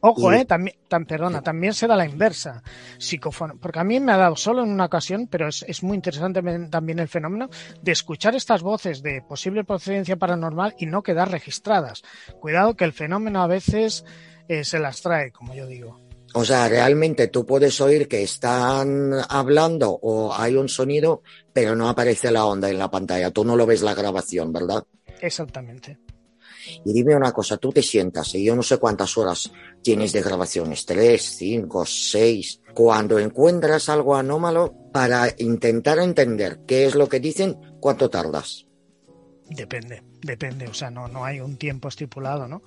Ojo, 0.00 0.32
eh, 0.32 0.44
también, 0.44 0.76
perdona, 1.06 1.42
también 1.42 1.74
se 1.74 1.86
da 1.86 1.96
la 1.96 2.06
inversa. 2.06 2.62
Psicofon 2.98 3.58
porque 3.58 3.78
a 3.78 3.84
mí 3.84 4.00
me 4.00 4.12
ha 4.12 4.16
dado 4.16 4.36
solo 4.36 4.62
en 4.62 4.70
una 4.70 4.86
ocasión, 4.86 5.26
pero 5.28 5.48
es, 5.48 5.64
es, 5.68 5.82
muy 5.82 5.96
interesante 5.96 6.42
también 6.70 6.98
el 6.98 7.08
fenómeno 7.08 7.48
de 7.82 7.92
escuchar 7.92 8.34
estas 8.34 8.62
voces 8.62 9.02
de 9.02 9.22
posible 9.22 9.64
procedencia 9.64 10.16
paranormal 10.16 10.74
y 10.78 10.86
no 10.86 11.02
quedar 11.02 11.30
registradas. 11.30 12.02
Cuidado 12.40 12.74
que 12.74 12.84
el 12.84 12.92
fenómeno 12.92 13.42
a 13.42 13.46
veces 13.46 14.04
eh, 14.48 14.64
se 14.64 14.78
las 14.78 15.00
trae, 15.00 15.32
como 15.32 15.54
yo 15.54 15.66
digo. 15.66 16.00
O 16.36 16.44
sea, 16.44 16.68
realmente 16.68 17.28
tú 17.28 17.46
puedes 17.46 17.80
oír 17.80 18.08
que 18.08 18.22
están 18.22 19.12
hablando 19.28 19.90
o 20.02 20.34
hay 20.34 20.56
un 20.56 20.68
sonido, 20.68 21.22
pero 21.52 21.76
no 21.76 21.88
aparece 21.88 22.32
la 22.32 22.44
onda 22.44 22.68
en 22.68 22.78
la 22.78 22.90
pantalla. 22.90 23.30
Tú 23.30 23.44
no 23.44 23.54
lo 23.54 23.66
ves 23.66 23.82
la 23.82 23.94
grabación, 23.94 24.52
¿verdad? 24.52 24.84
Exactamente. 25.20 25.96
Y 26.84 26.92
dime 26.92 27.16
una 27.16 27.32
cosa, 27.32 27.56
tú 27.56 27.70
te 27.72 27.82
sientas 27.82 28.34
y 28.34 28.44
yo 28.44 28.54
no 28.54 28.62
sé 28.62 28.78
cuántas 28.78 29.16
horas 29.18 29.50
tienes 29.82 30.12
de 30.12 30.22
grabaciones, 30.22 30.84
tres, 30.86 31.36
cinco, 31.36 31.84
seis. 31.86 32.60
Cuando 32.74 33.18
encuentras 33.18 33.88
algo 33.88 34.16
anómalo, 34.16 34.74
para 34.92 35.28
intentar 35.38 35.98
entender 35.98 36.60
qué 36.66 36.86
es 36.86 36.94
lo 36.94 37.08
que 37.08 37.20
dicen, 37.20 37.58
¿cuánto 37.80 38.08
tardas? 38.08 38.66
Depende, 39.50 40.02
depende, 40.24 40.66
o 40.66 40.74
sea, 40.74 40.90
no, 40.90 41.08
no 41.08 41.24
hay 41.24 41.40
un 41.40 41.56
tiempo 41.56 41.88
estipulado, 41.88 42.48
¿no? 42.48 42.62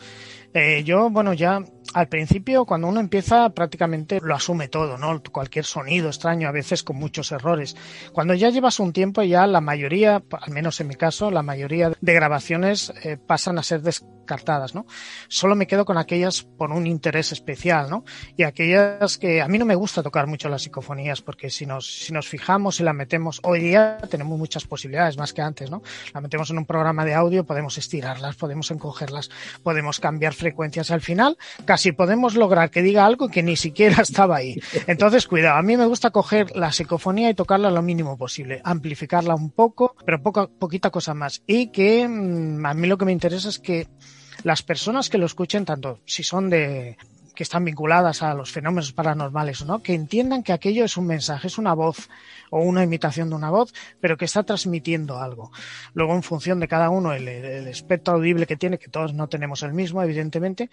Eh, 0.54 0.84
yo, 0.84 1.10
bueno, 1.10 1.34
ya 1.34 1.64
al 1.94 2.08
principio, 2.08 2.66
cuando 2.66 2.88
uno 2.88 3.00
empieza, 3.00 3.50
prácticamente 3.50 4.20
lo 4.22 4.36
asume 4.36 4.68
todo, 4.68 4.98
¿no? 4.98 5.22
Cualquier 5.32 5.66
sonido 5.66 6.08
extraño, 6.08 6.48
a 6.48 6.52
veces 6.52 6.84
con 6.84 6.98
muchos 6.98 7.32
errores. 7.32 7.76
Cuando 8.12 8.34
ya 8.34 8.50
llevas 8.50 8.80
un 8.80 8.94
tiempo, 8.94 9.24
ya 9.24 9.48
la 9.48 9.62
mayoría, 9.62 10.24
al 10.32 10.54
menos 10.54 10.80
en 10.80 10.88
mi 10.88 10.96
caso, 10.96 11.32
la 11.32 11.44
mayoría 11.44 11.92
de 12.00 12.14
grabaciones 12.14 12.94
eh, 13.04 13.18
pasan 13.18 13.58
a 13.58 13.64
ser 13.64 13.82
descartadas, 13.82 14.76
¿no? 14.76 14.86
Solo 15.28 15.56
me 15.56 15.68
quedo 15.68 15.86
con 15.86 15.98
aquellas 15.98 16.44
por 16.44 16.72
un 16.72 16.88
interés 16.88 17.32
especial, 17.32 17.90
¿no? 17.90 18.04
Y 18.36 18.44
aquellas 18.44 19.18
que 19.18 19.42
a 19.42 19.48
mí 19.48 19.58
no 19.58 19.66
me 19.66 19.76
gusta 19.76 20.04
tocar 20.04 20.28
mucho 20.28 20.50
las 20.50 20.64
psicofonías, 20.64 21.22
porque 21.22 21.50
si 21.50 21.66
nos, 21.66 22.06
si 22.06 22.14
nos 22.14 22.28
fijamos 22.28 22.80
y 22.80 22.84
la 22.84 22.94
metemos, 22.94 23.40
hoy 23.44 23.62
día 23.62 23.98
tenemos 24.10 24.38
muchas 24.38 24.66
posibilidades, 24.66 25.18
más 25.18 25.34
que 25.34 25.42
antes, 25.42 25.72
¿no? 25.72 25.82
La 26.14 26.22
metemos 26.22 26.50
en 26.52 26.58
un 26.58 26.66
programa 26.66 27.06
de 27.06 27.14
audio, 27.14 27.46
podemos 27.48 27.78
estirarlas, 27.78 28.36
podemos 28.36 28.70
encogerlas, 28.70 29.32
podemos 29.64 30.00
cambiar 30.00 30.34
frecuencias 30.34 30.92
al 30.92 31.02
final, 31.02 31.38
casi 31.66 31.92
podemos 31.92 32.36
lograr 32.36 32.70
que 32.70 32.84
diga 32.84 33.06
algo 33.06 33.30
que 33.30 33.42
ni 33.42 33.56
siquiera 33.56 34.02
estaba 34.02 34.38
ahí. 34.38 34.60
Entonces, 34.86 35.28
cuidado, 35.28 35.58
a 35.58 35.64
mí 35.64 35.78
me 35.78 35.88
gusta 35.88 36.12
coger 36.12 36.56
la 36.56 36.72
psicofonía 36.72 37.30
y 37.30 37.34
tocarla 37.34 37.72
lo 37.72 37.82
mínimo 37.82 38.18
posible, 38.18 38.62
amplificarla 38.64 39.34
un 39.34 39.50
poco, 39.50 39.96
pero 40.06 40.22
poca, 40.22 40.48
poquita 40.48 40.92
cosa 40.92 41.14
más. 41.14 41.42
Y 41.48 41.68
que 41.68 42.08
mm, 42.08 42.66
a 42.66 42.74
mí 42.74 42.88
lo 42.88 42.98
que 42.98 43.06
me 43.06 43.12
interesa 43.12 43.50
es 43.50 43.60
que 43.60 43.88
las 44.44 44.62
personas 44.62 45.10
que 45.10 45.18
lo 45.18 45.26
escuchen, 45.26 45.66
tanto 45.66 46.00
si 46.06 46.24
son 46.24 46.50
de, 46.50 46.98
que 47.38 47.44
están 47.44 47.64
vinculadas 47.64 48.24
a 48.24 48.34
los 48.34 48.52
fenómenos 48.52 48.94
paranormales, 48.94 49.64
¿no? 49.64 49.84
Que 49.84 49.94
entiendan 49.94 50.42
que 50.42 50.54
aquello 50.54 50.84
es 50.84 50.98
un 50.98 51.06
mensaje, 51.06 51.48
es 51.48 51.60
una 51.60 51.74
voz 51.74 52.10
o 52.52 52.62
una 52.62 52.84
imitación 52.84 53.30
de 53.30 53.36
una 53.36 53.50
voz, 53.50 53.74
pero 54.00 54.18
que 54.18 54.26
está 54.26 54.44
transmitiendo 54.44 55.20
algo. 55.20 55.52
Luego, 55.94 56.14
en 56.14 56.24
función 56.24 56.60
de 56.60 56.68
cada 56.68 56.90
uno, 56.90 57.14
el, 57.14 57.28
el 57.28 57.68
espectro 57.68 58.16
audible 58.16 58.46
que 58.46 58.58
tiene, 58.58 58.78
que 58.78 58.90
todos 58.90 59.14
no 59.14 59.28
tenemos 59.28 59.64
el 59.64 59.74
mismo, 59.74 60.02
evidentemente, 60.04 60.70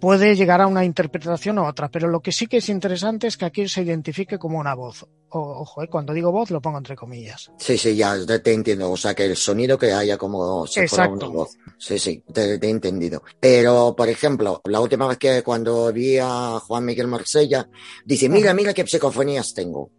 puede 0.00 0.36
llegar 0.36 0.60
a 0.60 0.66
una 0.66 0.84
interpretación 0.84 1.58
u 1.58 1.66
otra, 1.66 1.88
pero 1.88 2.08
lo 2.08 2.20
que 2.20 2.32
sí 2.32 2.46
que 2.46 2.58
es 2.58 2.68
interesante 2.68 3.26
es 3.26 3.36
que 3.36 3.44
aquello 3.44 3.68
se 3.68 3.82
identifique 3.82 4.38
como 4.38 4.58
una 4.58 4.74
voz. 4.74 5.06
O, 5.30 5.40
ojo, 5.62 5.82
¿eh? 5.82 5.88
cuando 5.88 6.12
digo 6.12 6.30
voz 6.30 6.50
lo 6.50 6.60
pongo 6.60 6.78
entre 6.78 6.94
comillas. 6.94 7.50
Sí, 7.58 7.76
sí, 7.76 7.96
ya 7.96 8.14
te 8.24 8.52
entiendo. 8.52 8.90
O 8.92 8.96
sea, 8.96 9.14
que 9.14 9.24
el 9.24 9.36
sonido 9.36 9.76
que 9.76 9.92
haya 9.92 10.16
como 10.16 10.66
si 10.66 10.86
fuera 10.86 11.08
una 11.08 11.26
voz. 11.26 11.56
Sí, 11.76 11.98
sí, 11.98 12.22
te, 12.32 12.58
te, 12.58 12.66
he 12.66 12.70
entendido. 12.70 13.22
Pero, 13.40 13.94
por 13.96 14.08
ejemplo, 14.08 14.60
la 14.64 14.80
última 14.80 15.08
vez 15.08 15.18
que 15.18 15.42
cuando 15.42 15.92
vi 15.92 16.18
a 16.18 16.60
Juan 16.60 16.84
Miguel 16.84 17.08
Marsella, 17.08 17.68
dice, 18.04 18.28
mira, 18.28 18.54
mira 18.54 18.72
qué 18.72 18.86
psicofonías 18.86 19.54
tengo. 19.54 19.90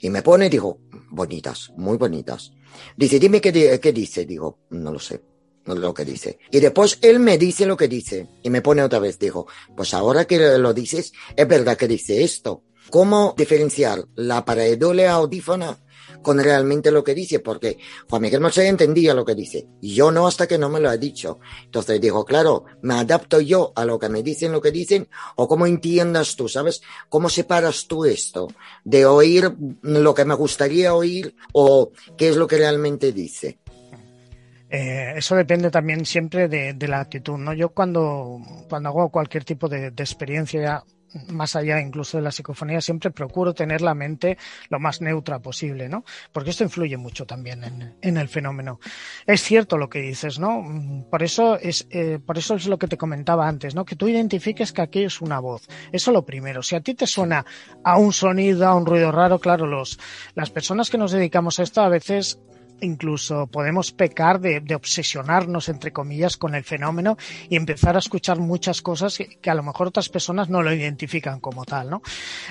Y 0.00 0.10
me 0.10 0.22
pone, 0.22 0.48
digo, 0.48 0.78
bonitas, 1.10 1.72
muy 1.76 1.96
bonitas. 1.96 2.52
Dice, 2.96 3.18
dime 3.18 3.40
qué, 3.40 3.80
qué 3.80 3.92
dice. 3.92 4.24
Digo, 4.24 4.60
no 4.70 4.92
lo 4.92 4.98
sé 4.98 5.22
no 5.66 5.74
lo 5.74 5.94
que 5.94 6.04
dice. 6.04 6.38
Y 6.50 6.60
después 6.60 6.98
él 7.02 7.20
me 7.20 7.38
dice 7.38 7.66
lo 7.66 7.76
que 7.76 7.88
dice 7.88 8.28
y 8.42 8.50
me 8.50 8.62
pone 8.62 8.82
otra 8.82 8.98
vez, 8.98 9.18
digo, 9.18 9.46
pues 9.76 9.94
ahora 9.94 10.26
que 10.26 10.38
lo 10.58 10.74
dices, 10.74 11.12
es 11.36 11.48
verdad 11.48 11.76
que 11.76 11.88
dice 11.88 12.22
esto. 12.22 12.64
¿Cómo 12.90 13.34
diferenciar 13.36 14.04
la 14.14 14.44
pareidolia 14.44 15.12
audífona 15.12 15.78
con 16.24 16.40
realmente 16.40 16.90
lo 16.90 17.04
que 17.04 17.14
dice? 17.14 17.38
Porque 17.38 17.78
Juan 18.10 18.22
Miguel 18.22 18.40
Mosé 18.40 18.66
entendía 18.66 19.14
lo 19.14 19.24
que 19.24 19.36
dice 19.36 19.68
y 19.80 19.94
yo 19.94 20.10
no 20.10 20.26
hasta 20.26 20.48
que 20.48 20.58
no 20.58 20.68
me 20.68 20.80
lo 20.80 20.88
ha 20.90 20.96
dicho. 20.96 21.38
Entonces 21.64 22.00
digo, 22.00 22.24
claro, 22.24 22.64
me 22.82 22.94
adapto 22.94 23.40
yo 23.40 23.72
a 23.76 23.84
lo 23.84 24.00
que 24.00 24.08
me 24.08 24.24
dicen 24.24 24.50
lo 24.50 24.60
que 24.60 24.72
dicen 24.72 25.08
o 25.36 25.46
cómo 25.46 25.66
entiendas 25.66 26.34
tú, 26.34 26.48
¿sabes? 26.48 26.82
¿Cómo 27.08 27.28
separas 27.28 27.86
tú 27.86 28.04
esto 28.04 28.48
de 28.82 29.06
oír 29.06 29.52
lo 29.82 30.14
que 30.14 30.24
me 30.24 30.34
gustaría 30.34 30.94
oír 30.94 31.36
o 31.52 31.92
qué 32.16 32.30
es 32.30 32.36
lo 32.36 32.48
que 32.48 32.56
realmente 32.56 33.12
dice? 33.12 33.58
Eh, 34.70 35.12
eso 35.16 35.36
depende 35.36 35.70
también 35.70 36.04
siempre 36.04 36.48
de, 36.48 36.88
la 36.88 37.00
actitud, 37.00 37.38
¿no? 37.38 37.52
Yo 37.52 37.68
cuando, 37.68 38.40
cuando 38.68 38.88
hago 38.88 39.10
cualquier 39.10 39.44
tipo 39.44 39.68
de 39.68 39.88
experiencia, 39.88 40.82
más 41.28 41.56
allá 41.56 41.80
incluso 41.80 42.18
de 42.18 42.22
la 42.22 42.32
psicofonía, 42.32 42.80
siempre 42.80 43.10
procuro 43.10 43.54
tener 43.54 43.80
la 43.80 43.94
mente 43.94 44.38
lo 44.68 44.80
más 44.80 45.00
neutra 45.00 45.40
posible, 45.40 45.88
¿no? 45.88 46.04
Porque 46.32 46.50
esto 46.50 46.64
influye 46.64 46.96
mucho 46.96 47.26
también 47.26 47.64
en, 47.64 47.96
en 48.00 48.16
el 48.16 48.28
fenómeno. 48.28 48.80
Es 49.26 49.42
cierto 49.42 49.78
lo 49.78 49.88
que 49.88 50.00
dices, 50.00 50.38
¿no? 50.38 51.06
Por 51.10 51.22
eso 51.22 51.58
es, 51.58 51.86
eh, 51.90 52.18
por 52.24 52.38
eso 52.38 52.54
es 52.54 52.66
lo 52.66 52.78
que 52.78 52.88
te 52.88 52.96
comentaba 52.96 53.48
antes, 53.48 53.74
¿no? 53.74 53.84
Que 53.84 53.96
tú 53.96 54.08
identifiques 54.08 54.72
que 54.72 54.82
aquello 54.82 55.06
es 55.06 55.20
una 55.20 55.38
voz. 55.40 55.68
Eso 55.92 56.12
lo 56.12 56.24
primero. 56.24 56.62
Si 56.62 56.74
a 56.74 56.80
ti 56.80 56.94
te 56.94 57.06
suena 57.06 57.44
a 57.82 57.98
un 57.98 58.12
sonido, 58.12 58.66
a 58.66 58.74
un 58.74 58.86
ruido 58.86 59.12
raro, 59.12 59.38
claro, 59.38 59.66
los, 59.66 59.98
las 60.34 60.50
personas 60.50 60.90
que 60.90 60.98
nos 60.98 61.12
dedicamos 61.12 61.58
a 61.58 61.62
esto 61.62 61.80
a 61.82 61.88
veces 61.88 62.38
incluso 62.80 63.46
podemos 63.46 63.92
pecar 63.92 64.40
de, 64.40 64.74
obsesionarnos, 64.74 65.68
entre 65.68 65.92
comillas, 65.92 66.36
con 66.36 66.54
el 66.54 66.64
fenómeno 66.64 67.16
y 67.48 67.56
empezar 67.56 67.96
a 67.96 68.00
escuchar 68.00 68.38
muchas 68.38 68.82
cosas 68.82 69.16
que, 69.16 69.38
que, 69.40 69.50
a 69.50 69.54
lo 69.54 69.62
mejor 69.62 69.88
otras 69.88 70.08
personas 70.08 70.48
no 70.48 70.62
lo 70.62 70.72
identifican 70.72 71.40
como 71.40 71.64
tal, 71.64 71.90
¿no? 71.90 72.02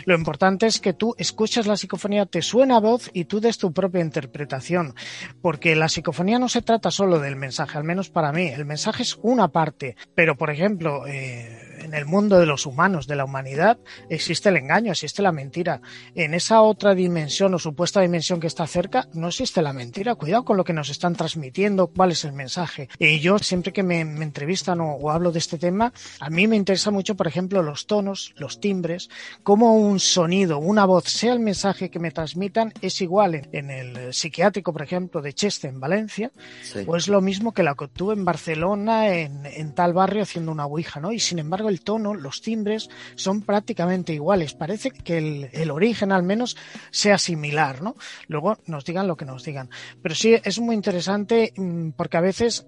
Lo 0.05 0.15
importante 0.15 0.65
es 0.65 0.79
que 0.79 0.93
tú 0.93 1.15
escuchas 1.17 1.67
la 1.67 1.77
psicofonía, 1.77 2.25
te 2.25 2.41
suena 2.41 2.79
voz 2.79 3.09
y 3.13 3.25
tú 3.25 3.39
des 3.39 3.57
tu 3.57 3.73
propia 3.73 4.01
interpretación, 4.01 4.95
porque 5.41 5.75
la 5.75 5.89
psicofonía 5.89 6.39
no 6.39 6.49
se 6.49 6.61
trata 6.61 6.91
solo 6.91 7.19
del 7.19 7.35
mensaje, 7.35 7.77
al 7.77 7.83
menos 7.83 8.09
para 8.09 8.31
mí. 8.31 8.47
El 8.47 8.65
mensaje 8.65 9.03
es 9.03 9.17
una 9.21 9.49
parte, 9.49 9.95
pero, 10.15 10.35
por 10.35 10.49
ejemplo, 10.49 11.05
eh, 11.07 11.52
en 11.93 11.99
el 11.99 12.05
mundo 12.07 12.39
de 12.39 12.47
los 12.47 12.65
humanos, 12.65 13.05
de 13.05 13.15
la 13.15 13.23
humanidad, 13.23 13.77
existe 14.09 14.49
el 14.49 14.57
engaño, 14.57 14.91
existe 14.91 15.21
la 15.21 15.31
mentira. 15.31 15.79
En 16.15 16.33
esa 16.33 16.63
otra 16.63 16.95
dimensión 16.95 17.53
o 17.53 17.59
supuesta 17.59 18.01
dimensión 18.01 18.39
que 18.39 18.47
está 18.47 18.65
cerca, 18.65 19.07
no 19.13 19.27
existe 19.27 19.61
la 19.61 19.73
mentira. 19.73 20.15
Cuidado 20.15 20.43
con 20.43 20.57
lo 20.57 20.63
que 20.63 20.73
nos 20.73 20.89
están 20.89 21.15
transmitiendo, 21.15 21.87
cuál 21.87 22.11
es 22.11 22.25
el 22.25 22.33
mensaje. 22.33 22.89
Y 22.97 23.19
yo 23.19 23.37
siempre 23.37 23.71
que 23.73 23.83
me, 23.83 24.05
me 24.05 24.23
entrevistan 24.23 24.81
o, 24.81 24.95
o, 24.95 25.11
hablo 25.11 25.31
de 25.31 25.37
este 25.37 25.59
tema, 25.59 25.93
a 26.19 26.31
mí 26.31 26.47
me 26.47 26.55
interesa 26.55 26.89
mucho, 26.89 27.15
por 27.15 27.27
ejemplo, 27.27 27.61
los 27.61 27.85
tonos, 27.85 28.33
los 28.37 28.59
timbres, 28.59 29.11
cómo 29.43 29.75
un 29.75 29.99
sonido, 29.99 30.57
una 30.57 30.85
voz, 30.85 31.03
sea 31.03 31.33
el 31.33 31.41
mensaje 31.41 31.91
que 31.91 31.99
me 31.99 32.09
transmitan, 32.09 32.73
es 32.81 33.01
igual 33.01 33.35
en, 33.35 33.49
en 33.51 33.69
el 33.69 34.13
psiquiátrico, 34.15 34.73
por 34.73 34.81
ejemplo, 34.81 35.21
de 35.21 35.33
Cheste 35.33 35.67
en 35.67 35.79
Valencia, 35.79 36.31
sí. 36.63 36.79
o 36.87 36.95
es 36.95 37.07
lo 37.07 37.21
mismo 37.21 37.53
que 37.53 37.61
la 37.61 37.75
que 37.75 37.83
obtuve 37.83 38.15
en 38.15 38.25
Barcelona, 38.25 39.09
en, 39.09 39.45
en 39.45 39.75
tal 39.75 39.93
barrio 39.93 40.23
haciendo 40.23 40.51
una 40.51 40.65
ouija, 40.65 40.99
¿no? 40.99 41.11
Y 41.11 41.19
sin 41.19 41.37
embargo, 41.37 41.69
el 41.69 41.82
tono, 41.83 42.13
los 42.13 42.41
timbres 42.41 42.89
son 43.15 43.41
prácticamente 43.41 44.13
iguales. 44.13 44.53
Parece 44.53 44.91
que 44.91 45.17
el, 45.17 45.49
el, 45.53 45.71
origen 45.71 46.11
al 46.11 46.23
menos 46.23 46.57
sea 46.91 47.17
similar, 47.17 47.81
¿no? 47.81 47.95
Luego 48.27 48.57
nos 48.65 48.85
digan 48.85 49.07
lo 49.07 49.17
que 49.17 49.25
nos 49.25 49.43
digan. 49.43 49.69
Pero 50.01 50.15
sí 50.15 50.35
es 50.43 50.59
muy 50.59 50.75
interesante 50.75 51.53
mm, 51.55 51.91
porque 51.91 52.17
a 52.17 52.21
veces 52.21 52.65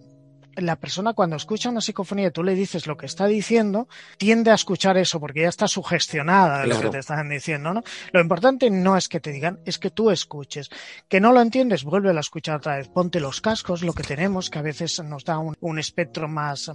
la 0.55 0.77
persona 0.77 1.13
cuando 1.13 1.35
escucha 1.35 1.69
una 1.69 1.81
psicofonía 1.81 2.27
y 2.27 2.31
tú 2.31 2.43
le 2.43 2.55
dices 2.55 2.87
lo 2.87 2.97
que 2.97 3.05
está 3.05 3.27
diciendo, 3.27 3.87
tiende 4.17 4.51
a 4.51 4.55
escuchar 4.55 4.97
eso 4.97 5.19
porque 5.19 5.41
ya 5.41 5.49
está 5.49 5.67
sugestionada 5.67 6.59
de 6.59 6.65
claro. 6.65 6.81
lo 6.81 6.89
que 6.89 6.93
te 6.93 6.99
están 6.99 7.29
diciendo, 7.29 7.73
¿no? 7.73 7.83
Lo 8.11 8.21
importante 8.21 8.69
no 8.69 8.97
es 8.97 9.09
que 9.09 9.19
te 9.19 9.31
digan, 9.31 9.59
es 9.65 9.79
que 9.79 9.89
tú 9.89 10.11
escuches. 10.11 10.69
Que 11.07 11.19
no 11.19 11.31
lo 11.31 11.41
entiendes, 11.41 11.83
vuelve 11.83 12.11
a 12.11 12.19
escuchar 12.19 12.57
otra 12.57 12.77
vez. 12.77 12.87
Ponte 12.87 13.19
los 13.19 13.41
cascos, 13.41 13.83
lo 13.83 13.93
que 13.93 14.03
tenemos, 14.03 14.49
que 14.49 14.59
a 14.59 14.63
veces 14.63 15.01
nos 15.03 15.25
da 15.25 15.37
un, 15.37 15.55
un 15.59 15.79
espectro 15.79 16.27
más 16.27 16.71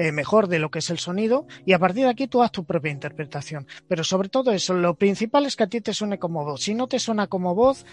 eh, 0.00 0.12
mejor 0.12 0.48
de 0.48 0.58
lo 0.58 0.70
que 0.70 0.78
es 0.78 0.88
el 0.88 0.98
sonido 0.98 1.46
y 1.66 1.74
a 1.74 1.78
partir 1.78 2.04
de 2.04 2.10
aquí 2.10 2.26
tú 2.26 2.42
haz 2.42 2.52
tu 2.52 2.64
propia 2.64 2.90
interpretación. 2.90 3.66
Pero 3.86 4.02
sobre 4.02 4.30
todo 4.30 4.50
eso, 4.50 4.72
lo 4.72 4.94
principal 4.94 5.44
es 5.44 5.56
que 5.56 5.64
a 5.64 5.66
ti 5.66 5.82
te 5.82 5.92
suene 5.92 6.18
como 6.18 6.42
voz. 6.42 6.62
Si 6.62 6.74
no 6.74 6.86
te 6.86 6.98
suena 6.98 7.26
como 7.26 7.54
voz, 7.54 7.84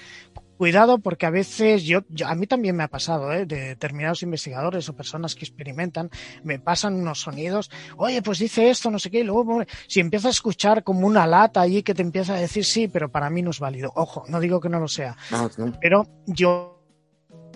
cuidado 0.57 0.99
porque 0.99 1.25
a 1.25 1.29
veces 1.29 1.83
yo, 1.83 2.03
yo, 2.07 2.25
a 2.27 2.35
mí 2.35 2.47
también 2.47 2.77
me 2.77 2.83
ha 2.83 2.87
pasado 2.87 3.33
¿eh? 3.33 3.45
de 3.45 3.59
determinados 3.59 4.23
investigadores 4.23 4.87
o 4.87 4.95
personas 4.95 5.35
que 5.35 5.43
experimentan 5.43 6.09
me 6.43 6.59
pasan 6.59 6.95
unos 6.95 7.19
sonidos 7.19 7.69
oye 7.97 8.21
pues 8.21 8.39
dice 8.39 8.69
esto 8.69 8.89
no 8.89 8.97
sé 8.97 9.11
qué 9.11 9.19
y 9.19 9.23
luego 9.23 9.63
si 9.87 9.99
empiezas 9.99 10.27
a 10.27 10.29
escuchar 10.31 10.83
como 10.83 11.05
una 11.05 11.27
lata 11.27 11.61
allí 11.61 11.83
que 11.83 11.93
te 11.93 12.01
empieza 12.01 12.35
a 12.35 12.39
decir 12.39 12.65
sí 12.65 12.87
pero 12.87 13.11
para 13.11 13.29
mí 13.29 13.43
no 13.43 13.51
es 13.51 13.59
válido 13.59 13.91
ojo 13.95 14.23
no 14.29 14.39
digo 14.39 14.59
que 14.59 14.69
no 14.69 14.79
lo 14.79 14.87
sea 14.87 15.15
no, 15.29 15.51
no. 15.57 15.77
pero 15.79 16.07
yo 16.25 16.76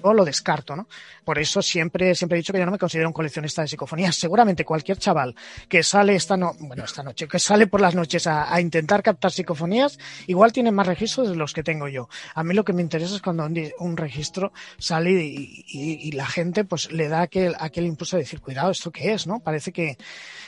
lo 0.04 0.26
descarto, 0.26 0.76
¿no? 0.76 0.88
Por 1.24 1.40
eso 1.40 1.62
siempre, 1.62 2.16
siempre 2.16 2.38
he 2.38 2.42
dicho 2.42 2.54
que 2.54 2.60
yo 2.60 2.66
no 2.66 2.72
me 2.72 2.78
considero 2.78 3.08
un 3.10 3.14
coleccionista 3.14 3.62
de 3.62 3.68
psicofonías. 3.68 4.16
Seguramente 4.16 4.66
cualquier 4.66 4.98
chaval 4.98 5.36
que 5.70 5.84
sale 5.84 6.16
esta 6.16 6.38
no, 6.38 6.56
bueno, 6.60 6.84
esta 6.84 7.04
noche, 7.04 7.28
que 7.28 7.40
sale 7.40 7.68
por 7.68 7.82
las 7.82 7.96
noches 7.96 8.28
a, 8.28 8.60
intentar 8.60 9.02
captar 9.04 9.32
psicofonías, 9.32 9.98
igual 10.28 10.52
tiene 10.52 10.72
más 10.72 10.88
registros 10.88 11.30
de 11.30 11.36
los 11.36 11.54
que 11.54 11.64
tengo 11.64 11.88
yo. 11.88 12.10
A 12.36 12.44
mí 12.44 12.54
lo 12.54 12.64
que 12.64 12.74
me 12.74 12.82
interesa 12.82 13.16
es 13.16 13.22
cuando 13.22 13.46
un, 13.46 13.72
un 13.80 13.98
registro 13.98 14.52
sale 14.78 15.12
y, 15.12 15.66
y, 15.68 16.08
y, 16.08 16.12
la 16.12 16.26
gente 16.26 16.64
pues 16.66 16.92
le 16.92 17.08
da 17.08 17.22
aquel, 17.22 17.56
aquel 17.60 17.86
impulso 17.86 18.18
de 18.18 18.24
decir, 18.24 18.42
cuidado, 18.42 18.72
¿esto 18.72 18.92
qué 18.92 19.14
es? 19.14 19.28
¿no? 19.28 19.40
Parece 19.40 19.72
que 19.72 19.98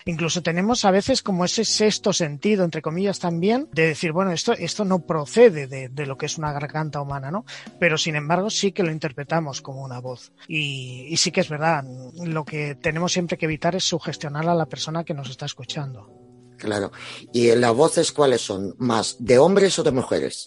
incluso 0.05 0.41
tenemos 0.41 0.85
a 0.85 0.91
veces 0.91 1.21
como 1.21 1.45
ese 1.45 1.65
sexto 1.65 2.13
sentido, 2.13 2.63
entre 2.63 2.81
comillas 2.81 3.19
también, 3.19 3.67
de 3.71 3.87
decir, 3.87 4.11
bueno, 4.11 4.31
esto, 4.31 4.53
esto 4.53 4.85
no 4.85 4.99
procede 4.99 5.67
de, 5.67 5.89
de 5.89 6.05
lo 6.05 6.17
que 6.17 6.25
es 6.25 6.37
una 6.37 6.51
garganta 6.51 7.01
humana, 7.01 7.31
¿no? 7.31 7.45
Pero 7.79 7.97
sin 7.97 8.15
embargo 8.15 8.49
sí 8.49 8.71
que 8.71 8.83
lo 8.83 8.91
interpretamos 8.91 9.42
como 9.61 9.83
una 9.83 9.99
voz. 9.99 10.31
Y, 10.47 11.07
y, 11.09 11.17
sí 11.17 11.31
que 11.31 11.41
es 11.41 11.49
verdad, 11.49 11.83
lo 12.23 12.45
que 12.45 12.75
tenemos 12.75 13.11
siempre 13.11 13.37
que 13.37 13.45
evitar 13.45 13.75
es 13.75 13.83
sugestionar 13.83 14.47
a 14.47 14.55
la 14.55 14.65
persona 14.65 15.03
que 15.03 15.13
nos 15.13 15.29
está 15.29 15.45
escuchando. 15.45 16.09
Claro. 16.57 16.91
¿Y 17.33 17.53
las 17.55 17.73
voces 17.73 18.11
cuáles 18.11 18.41
son? 18.41 18.75
¿Más 18.77 19.17
de 19.19 19.37
hombres 19.37 19.77
o 19.79 19.83
de 19.83 19.91
mujeres? 19.91 20.45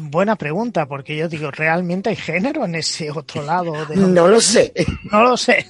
Buena 0.00 0.34
pregunta, 0.34 0.86
porque 0.86 1.16
yo 1.16 1.28
digo, 1.28 1.52
¿realmente 1.52 2.10
hay 2.10 2.16
género 2.16 2.64
en 2.64 2.74
ese 2.74 3.10
otro 3.10 3.42
lado? 3.42 3.72
De 3.86 3.96
no 3.96 4.26
lo 4.26 4.40
sé. 4.40 4.72
No 5.10 5.22
lo 5.22 5.36
sé. 5.36 5.66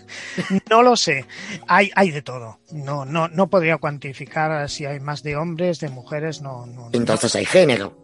No 0.70 0.82
lo 0.82 0.96
sé. 0.96 1.26
Hay, 1.66 1.90
hay 1.94 2.10
de 2.10 2.22
todo. 2.22 2.58
No, 2.72 3.04
no, 3.04 3.28
no 3.28 3.48
podría 3.48 3.76
cuantificar 3.76 4.68
si 4.70 4.86
hay 4.86 5.00
más 5.00 5.22
de 5.22 5.36
hombres, 5.36 5.80
de 5.80 5.90
mujeres, 5.90 6.40
no. 6.40 6.64
no 6.66 6.88
Entonces 6.92 7.34
hay 7.34 7.44
género. 7.44 7.98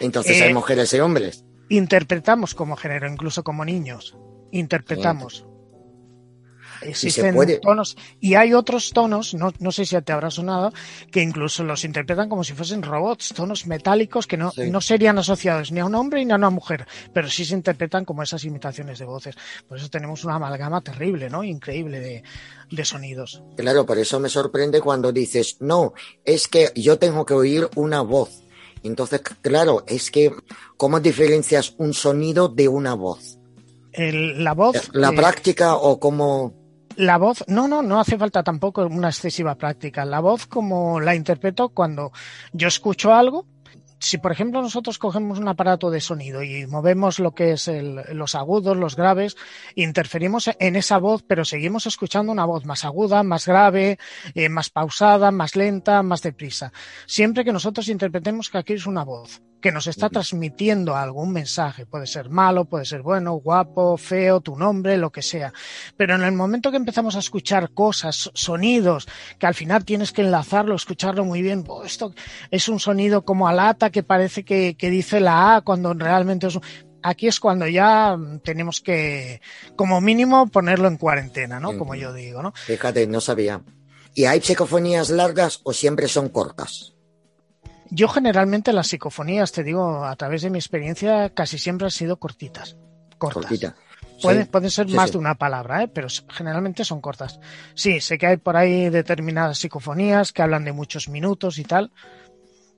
Entonces 0.00 0.40
hay 0.40 0.50
eh, 0.50 0.54
mujeres 0.54 0.92
y 0.94 1.00
hombres. 1.00 1.44
Interpretamos 1.68 2.54
como 2.54 2.76
género, 2.76 3.10
incluso 3.10 3.42
como 3.42 3.64
niños. 3.64 4.16
Interpretamos. 4.50 5.44
Existen 6.82 7.36
tonos 7.60 7.96
y 8.20 8.34
hay 8.34 8.54
otros 8.54 8.92
tonos, 8.92 9.34
no, 9.34 9.52
no, 9.58 9.72
sé 9.72 9.84
si 9.84 10.00
te 10.00 10.12
habrá 10.12 10.30
sonado, 10.30 10.72
que 11.10 11.22
incluso 11.22 11.64
los 11.64 11.84
interpretan 11.84 12.28
como 12.28 12.44
si 12.44 12.52
fuesen 12.52 12.82
robots, 12.82 13.32
tonos 13.34 13.66
metálicos 13.66 14.26
que 14.26 14.36
no, 14.36 14.52
no 14.70 14.80
serían 14.80 15.18
asociados 15.18 15.72
ni 15.72 15.80
a 15.80 15.86
un 15.86 15.94
hombre 15.94 16.24
ni 16.24 16.32
a 16.32 16.36
una 16.36 16.50
mujer, 16.50 16.86
pero 17.12 17.28
sí 17.28 17.44
se 17.44 17.54
interpretan 17.54 18.04
como 18.04 18.22
esas 18.22 18.44
imitaciones 18.44 18.98
de 18.98 19.04
voces. 19.04 19.36
Por 19.66 19.78
eso 19.78 19.88
tenemos 19.88 20.24
una 20.24 20.36
amalgama 20.36 20.80
terrible, 20.80 21.28
¿no? 21.28 21.42
Increíble 21.42 22.00
de, 22.00 22.22
de 22.70 22.84
sonidos. 22.84 23.42
Claro, 23.56 23.84
por 23.84 23.98
eso 23.98 24.20
me 24.20 24.28
sorprende 24.28 24.80
cuando 24.80 25.12
dices, 25.12 25.56
no, 25.60 25.94
es 26.24 26.48
que 26.48 26.70
yo 26.74 26.98
tengo 26.98 27.24
que 27.24 27.34
oír 27.34 27.68
una 27.74 28.02
voz. 28.02 28.42
Entonces, 28.82 29.20
claro, 29.42 29.84
es 29.86 30.10
que, 30.10 30.32
¿cómo 30.76 31.00
diferencias 31.00 31.74
un 31.78 31.94
sonido 31.94 32.48
de 32.48 32.68
una 32.68 32.94
voz? 32.94 33.38
la 33.96 34.54
voz. 34.54 34.90
La 34.92 35.10
eh, 35.10 35.16
práctica 35.16 35.74
o 35.74 35.98
cómo. 35.98 36.54
La 36.96 37.16
voz, 37.16 37.44
no, 37.46 37.68
no, 37.68 37.82
no 37.82 38.00
hace 38.00 38.18
falta 38.18 38.42
tampoco 38.42 38.86
una 38.86 39.08
excesiva 39.08 39.54
práctica. 39.56 40.04
La 40.04 40.20
voz 40.20 40.46
como 40.46 41.00
la 41.00 41.14
interpreto 41.14 41.68
cuando 41.68 42.12
yo 42.52 42.68
escucho 42.68 43.12
algo, 43.12 43.46
si 44.00 44.18
por 44.18 44.32
ejemplo 44.32 44.62
nosotros 44.62 44.98
cogemos 44.98 45.38
un 45.38 45.48
aparato 45.48 45.90
de 45.90 46.00
sonido 46.00 46.42
y 46.42 46.66
movemos 46.66 47.18
lo 47.18 47.32
que 47.32 47.52
es 47.52 47.68
el, 47.68 48.02
los 48.12 48.34
agudos, 48.34 48.76
los 48.76 48.96
graves, 48.96 49.36
interferimos 49.74 50.50
en 50.58 50.76
esa 50.76 50.98
voz, 50.98 51.22
pero 51.26 51.44
seguimos 51.44 51.86
escuchando 51.86 52.32
una 52.32 52.44
voz 52.44 52.64
más 52.64 52.84
aguda, 52.84 53.22
más 53.22 53.46
grave, 53.46 53.98
eh, 54.34 54.48
más 54.48 54.70
pausada, 54.70 55.30
más 55.30 55.56
lenta, 55.56 56.02
más 56.02 56.22
deprisa. 56.22 56.72
Siempre 57.06 57.44
que 57.44 57.52
nosotros 57.52 57.88
interpretemos 57.88 58.50
que 58.50 58.58
aquí 58.58 58.74
es 58.74 58.86
una 58.86 59.04
voz 59.04 59.42
que 59.60 59.72
nos 59.72 59.86
está 59.86 60.08
transmitiendo 60.08 60.96
algún 60.96 61.32
mensaje. 61.32 61.86
Puede 61.86 62.06
ser 62.06 62.30
malo, 62.30 62.64
puede 62.64 62.84
ser 62.84 63.02
bueno, 63.02 63.34
guapo, 63.34 63.96
feo, 63.96 64.40
tu 64.40 64.56
nombre, 64.56 64.96
lo 64.96 65.10
que 65.10 65.22
sea. 65.22 65.52
Pero 65.96 66.14
en 66.14 66.22
el 66.22 66.32
momento 66.32 66.70
que 66.70 66.76
empezamos 66.76 67.16
a 67.16 67.20
escuchar 67.20 67.70
cosas, 67.70 68.30
sonidos, 68.34 69.08
que 69.38 69.46
al 69.46 69.54
final 69.54 69.84
tienes 69.84 70.12
que 70.12 70.22
enlazarlo, 70.22 70.74
escucharlo 70.74 71.24
muy 71.24 71.42
bien, 71.42 71.64
oh, 71.66 71.84
esto 71.84 72.14
es 72.50 72.68
un 72.68 72.80
sonido 72.80 73.24
como 73.24 73.48
a 73.48 73.52
lata 73.52 73.90
que 73.90 74.02
parece 74.02 74.44
que, 74.44 74.76
que 74.76 74.90
dice 74.90 75.20
la 75.20 75.56
A 75.56 75.60
cuando 75.62 75.94
realmente 75.94 76.46
es 76.46 76.56
un... 76.56 76.62
Aquí 77.00 77.28
es 77.28 77.38
cuando 77.38 77.68
ya 77.68 78.18
tenemos 78.42 78.80
que, 78.80 79.40
como 79.76 80.00
mínimo, 80.00 80.48
ponerlo 80.48 80.88
en 80.88 80.96
cuarentena, 80.96 81.60
¿no? 81.60 81.78
Como 81.78 81.94
yo 81.94 82.12
digo, 82.12 82.42
¿no? 82.42 82.52
Fíjate, 82.56 83.06
no 83.06 83.20
sabía. 83.20 83.62
¿Y 84.14 84.24
hay 84.24 84.40
psicofonías 84.40 85.08
largas 85.08 85.60
o 85.62 85.72
siempre 85.72 86.08
son 86.08 86.28
cortas? 86.28 86.97
Yo 87.90 88.08
generalmente 88.08 88.72
las 88.72 88.88
psicofonías, 88.88 89.52
te 89.52 89.64
digo, 89.64 90.04
a 90.04 90.14
través 90.16 90.42
de 90.42 90.50
mi 90.50 90.58
experiencia, 90.58 91.30
casi 91.30 91.58
siempre 91.58 91.86
han 91.86 91.90
sido 91.90 92.18
cortitas. 92.18 92.76
Cortas. 93.16 93.50
Pueden, 94.20 94.70
ser 94.70 94.88
más 94.88 95.12
de 95.12 95.18
una 95.18 95.36
palabra, 95.36 95.84
¿eh? 95.84 95.88
pero 95.88 96.08
generalmente 96.28 96.84
son 96.84 97.00
cortas. 97.00 97.38
Sí, 97.74 98.00
sé 98.00 98.18
que 98.18 98.26
hay 98.26 98.36
por 98.36 98.56
ahí 98.56 98.90
determinadas 98.90 99.58
psicofonías 99.58 100.32
que 100.32 100.42
hablan 100.42 100.64
de 100.64 100.72
muchos 100.72 101.08
minutos 101.08 101.58
y 101.58 101.64
tal. 101.64 101.92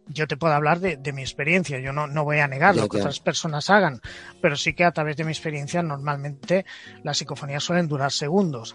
Yo 0.07 0.27
te 0.27 0.37
puedo 0.37 0.53
hablar 0.53 0.81
de, 0.81 1.13
mi 1.13 1.23
experiencia, 1.23 1.79
yo 1.79 1.93
no, 1.93 2.09
no, 2.09 2.25
voy 2.25 2.41
a 2.41 2.49
negar 2.49 2.75
lo 2.75 2.89
que 2.89 2.99
otras 2.99 3.21
personas 3.21 3.71
hagan, 3.71 4.01
pero 4.43 4.57
sí 4.57 4.75
que 4.75 4.85
a 4.85 4.91
través 4.91 5.17
de 5.17 5.25
mi 5.25 5.31
experiencia 5.31 5.83
normalmente 5.83 6.67
las 7.05 7.19
psicofonías 7.19 7.63
suelen 7.63 7.87
durar 7.87 8.11
segundos 8.11 8.75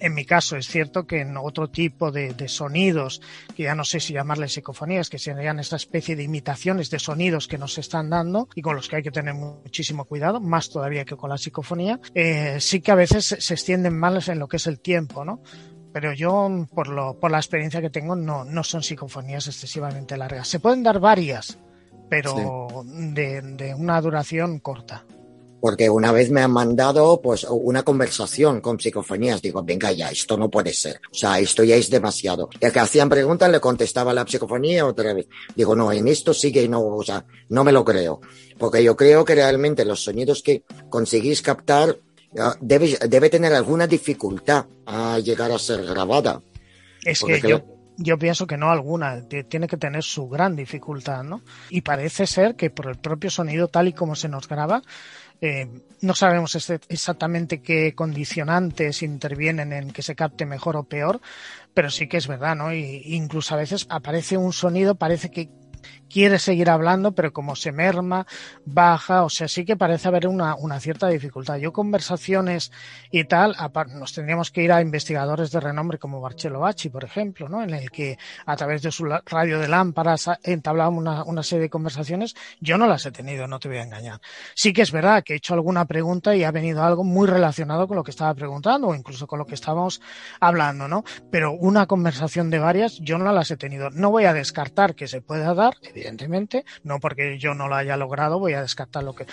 en 0.00 0.14
mi 0.14 0.24
caso 0.24 0.56
es 0.56 0.68
cierto 0.68 1.06
que 1.06 1.20
en 1.20 1.36
otro 1.36 1.68
tipo 1.68 2.10
de, 2.10 2.34
sonidos, 2.48 3.20
que 3.54 3.64
ya 3.64 3.74
no 3.74 3.84
sé 3.84 4.00
si 4.00 4.12
llamarles 4.12 4.52
psicofonías, 4.52 5.10
que 5.10 5.18
serían 5.18 5.58
esta 5.58 5.76
especie 5.76 6.16
de 6.16 6.22
imitaciones 6.22 6.90
de 6.90 6.98
sonidos 6.98 7.48
que 7.48 7.58
nos 7.58 7.78
están 7.78 8.10
dando 8.10 8.48
y 8.54 8.62
con 8.62 8.76
los 8.76 8.88
que 8.88 8.96
hay 8.96 9.02
que 9.02 9.10
tener 9.10 9.34
muchísimo 9.34 10.04
cuidado, 10.04 10.40
más 10.40 10.70
todavía 10.70 11.04
que 11.04 11.16
con 11.16 11.30
la 11.30 11.38
psicofonía, 11.38 12.00
eh, 12.14 12.58
sí 12.60 12.80
que 12.80 12.92
a 12.92 12.96
veces 12.96 13.36
se 13.38 13.54
extienden 13.54 13.98
más 13.98 14.28
en 14.28 14.38
lo 14.38 14.48
que 14.48 14.56
es 14.56 14.66
el 14.66 14.80
tiempo, 14.80 15.24
¿no? 15.24 15.42
Pero 15.92 16.12
yo, 16.12 16.66
por, 16.74 16.88
lo, 16.88 17.18
por 17.18 17.30
la 17.30 17.38
experiencia 17.38 17.80
que 17.80 17.90
tengo, 17.90 18.14
no, 18.14 18.44
no 18.44 18.62
son 18.62 18.82
psicofonías 18.82 19.46
excesivamente 19.46 20.16
largas. 20.16 20.46
Se 20.46 20.60
pueden 20.60 20.82
dar 20.82 21.00
varias, 21.00 21.58
pero 22.08 22.84
de 22.84 23.74
una 23.76 24.00
duración 24.00 24.58
corta 24.58 25.04
porque 25.60 25.90
una 25.90 26.12
vez 26.12 26.30
me 26.30 26.42
han 26.42 26.52
mandado 26.52 27.20
pues 27.20 27.46
una 27.48 27.82
conversación 27.82 28.60
con 28.60 28.78
psicofonías, 28.78 29.42
digo, 29.42 29.62
venga 29.62 29.92
ya, 29.92 30.10
esto 30.10 30.36
no 30.36 30.50
puede 30.50 30.72
ser, 30.72 31.00
o 31.10 31.14
sea, 31.14 31.38
esto 31.38 31.64
ya 31.64 31.76
es 31.76 31.90
demasiado. 31.90 32.48
Y 32.54 32.70
que 32.70 32.80
hacían 32.80 33.08
preguntas 33.08 33.50
le 33.50 33.60
contestaba 33.60 34.14
la 34.14 34.26
psicofonía 34.26 34.86
otra 34.86 35.12
vez. 35.14 35.26
Digo, 35.54 35.74
no, 35.74 35.92
en 35.92 36.08
esto 36.08 36.34
sí 36.34 36.52
que 36.52 36.68
no, 36.68 36.84
o 36.84 37.02
sea, 37.02 37.24
no 37.48 37.64
me 37.64 37.72
lo 37.72 37.84
creo, 37.84 38.20
porque 38.58 38.82
yo 38.82 38.96
creo 38.96 39.24
que 39.24 39.34
realmente 39.34 39.84
los 39.84 40.02
sonidos 40.02 40.42
que 40.42 40.62
conseguís 40.88 41.42
captar 41.42 41.98
debe, 42.60 42.98
debe 43.08 43.30
tener 43.30 43.54
alguna 43.54 43.86
dificultad 43.86 44.66
a 44.84 45.18
llegar 45.18 45.50
a 45.52 45.58
ser 45.58 45.84
grabada. 45.84 46.42
Es 47.04 47.22
que 47.22 47.40
yo, 47.40 47.75
yo 47.96 48.18
pienso 48.18 48.46
que 48.46 48.56
no 48.56 48.70
alguna, 48.70 49.22
tiene 49.28 49.66
que 49.66 49.76
tener 49.76 50.02
su 50.02 50.28
gran 50.28 50.54
dificultad, 50.56 51.22
¿no? 51.22 51.42
Y 51.70 51.80
parece 51.80 52.26
ser 52.26 52.54
que 52.54 52.70
por 52.70 52.88
el 52.88 52.96
propio 52.96 53.30
sonido 53.30 53.68
tal 53.68 53.88
y 53.88 53.92
como 53.92 54.14
se 54.14 54.28
nos 54.28 54.48
graba, 54.48 54.82
eh, 55.40 55.68
no 56.00 56.14
sabemos 56.14 56.54
exactamente 56.88 57.60
qué 57.60 57.94
condicionantes 57.94 59.02
intervienen 59.02 59.72
en 59.72 59.90
que 59.90 60.02
se 60.02 60.14
capte 60.14 60.46
mejor 60.46 60.76
o 60.76 60.84
peor, 60.84 61.20
pero 61.74 61.90
sí 61.90 62.08
que 62.08 62.16
es 62.16 62.26
verdad, 62.26 62.56
¿no? 62.56 62.72
Y 62.72 63.02
incluso 63.14 63.54
a 63.54 63.58
veces 63.58 63.86
aparece 63.90 64.36
un 64.36 64.52
sonido, 64.52 64.94
parece 64.94 65.30
que 65.30 65.50
quiere 66.08 66.38
seguir 66.38 66.70
hablando, 66.70 67.14
pero 67.14 67.32
como 67.32 67.56
se 67.56 67.72
merma, 67.72 68.26
baja, 68.64 69.24
o 69.24 69.28
sea, 69.28 69.48
sí 69.48 69.64
que 69.64 69.76
parece 69.76 70.08
haber 70.08 70.28
una, 70.28 70.54
una 70.54 70.80
cierta 70.80 71.08
dificultad. 71.08 71.56
Yo 71.56 71.72
conversaciones 71.72 72.72
y 73.10 73.24
tal, 73.24 73.56
nos 73.94 74.12
tendríamos 74.12 74.50
que 74.50 74.62
ir 74.62 74.72
a 74.72 74.80
investigadores 74.80 75.50
de 75.50 75.60
renombre 75.60 75.98
como 75.98 76.20
Marcello 76.20 76.60
Bacci, 76.60 76.88
por 76.88 77.04
ejemplo, 77.04 77.48
¿no? 77.48 77.62
En 77.62 77.74
el 77.74 77.90
que 77.90 78.18
a 78.44 78.56
través 78.56 78.82
de 78.82 78.90
su 78.90 79.04
radio 79.04 79.58
de 79.58 79.68
lámparas 79.68 80.30
entablábamos 80.42 81.00
una, 81.00 81.24
una 81.24 81.42
serie 81.42 81.62
de 81.62 81.70
conversaciones. 81.70 82.34
Yo 82.60 82.78
no 82.78 82.86
las 82.86 83.04
he 83.06 83.12
tenido, 83.12 83.46
no 83.46 83.58
te 83.58 83.68
voy 83.68 83.78
a 83.78 83.82
engañar. 83.82 84.20
Sí 84.54 84.72
que 84.72 84.82
es 84.82 84.92
verdad 84.92 85.22
que 85.22 85.34
he 85.34 85.36
hecho 85.36 85.54
alguna 85.54 85.84
pregunta 85.84 86.34
y 86.34 86.44
ha 86.44 86.50
venido 86.50 86.82
algo 86.82 87.04
muy 87.04 87.26
relacionado 87.26 87.86
con 87.86 87.96
lo 87.96 88.04
que 88.04 88.10
estaba 88.10 88.34
preguntando 88.34 88.88
o 88.88 88.94
incluso 88.94 89.26
con 89.26 89.38
lo 89.38 89.46
que 89.46 89.54
estábamos 89.54 90.00
hablando, 90.40 90.88
¿no? 90.88 91.04
Pero 91.30 91.52
una 91.52 91.86
conversación 91.86 92.50
de 92.50 92.58
varias, 92.58 92.98
yo 93.00 93.18
no 93.18 93.32
las 93.32 93.50
he 93.50 93.56
tenido. 93.56 93.90
No 93.90 94.10
voy 94.10 94.24
a 94.24 94.32
descartar 94.32 94.94
que 94.94 95.08
se 95.08 95.20
pueda 95.20 95.54
dar, 95.54 95.75
evidentemente, 95.82 96.64
no 96.82 97.00
porque 97.00 97.38
yo 97.38 97.54
no 97.54 97.68
lo 97.68 97.74
haya 97.74 97.96
logrado 97.96 98.38
voy 98.38 98.54
a 98.54 98.62
descartar 98.62 99.02
lo 99.02 99.14
que... 99.14 99.26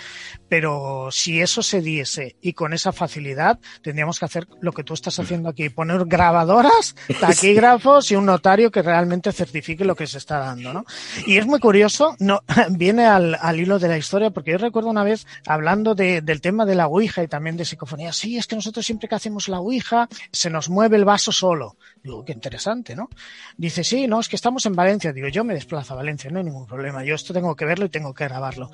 Pero 0.48 1.08
si 1.10 1.40
eso 1.40 1.62
se 1.62 1.80
diese 1.80 2.36
y 2.40 2.52
con 2.52 2.72
esa 2.72 2.92
facilidad, 2.92 3.58
tendríamos 3.82 4.18
que 4.18 4.24
hacer 4.24 4.46
lo 4.60 4.72
que 4.72 4.84
tú 4.84 4.94
estás 4.94 5.18
haciendo 5.18 5.48
aquí, 5.48 5.68
poner 5.68 6.04
grabadoras, 6.06 6.94
taquígrafos 7.20 8.10
y 8.10 8.16
un 8.16 8.26
notario 8.26 8.70
que 8.70 8.82
realmente 8.82 9.32
certifique 9.32 9.84
lo 9.84 9.96
que 9.96 10.06
se 10.06 10.18
está 10.18 10.38
dando, 10.38 10.72
¿no? 10.72 10.84
Y 11.26 11.38
es 11.38 11.46
muy 11.46 11.60
curioso, 11.60 12.16
no, 12.18 12.42
viene 12.70 13.06
al, 13.06 13.36
al 13.40 13.60
hilo 13.60 13.78
de 13.78 13.88
la 13.88 13.98
historia, 13.98 14.30
porque 14.30 14.52
yo 14.52 14.58
recuerdo 14.58 14.90
una 14.90 15.04
vez 15.04 15.26
hablando 15.46 15.94
de, 15.94 16.20
del 16.20 16.40
tema 16.40 16.64
de 16.66 16.74
la 16.74 16.86
Ouija 16.86 17.22
y 17.22 17.28
también 17.28 17.56
de 17.56 17.64
psicofonía, 17.64 18.12
sí, 18.12 18.36
es 18.36 18.46
que 18.46 18.56
nosotros 18.56 18.84
siempre 18.84 19.08
que 19.08 19.14
hacemos 19.14 19.48
la 19.48 19.60
Ouija 19.60 20.08
se 20.32 20.50
nos 20.50 20.68
mueve 20.68 20.96
el 20.96 21.04
vaso 21.04 21.32
solo. 21.32 21.76
Digo, 22.02 22.24
qué 22.24 22.32
interesante, 22.32 22.94
¿no? 22.94 23.08
Dice, 23.56 23.82
sí, 23.82 24.06
no, 24.06 24.20
es 24.20 24.28
que 24.28 24.36
estamos 24.36 24.66
en 24.66 24.74
Valencia. 24.74 25.12
Digo, 25.12 25.28
yo 25.28 25.42
me 25.44 25.54
desplazo 25.54 25.94
a 25.94 25.96
Valencia, 25.96 26.23
no 26.30 26.38
hay 26.38 26.44
ningún 26.44 26.66
problema. 26.66 27.04
Yo 27.04 27.14
esto 27.14 27.32
tengo 27.32 27.54
que 27.56 27.64
verlo 27.64 27.86
y 27.86 27.88
tengo 27.88 28.14
que 28.14 28.24
grabarlo. 28.24 28.70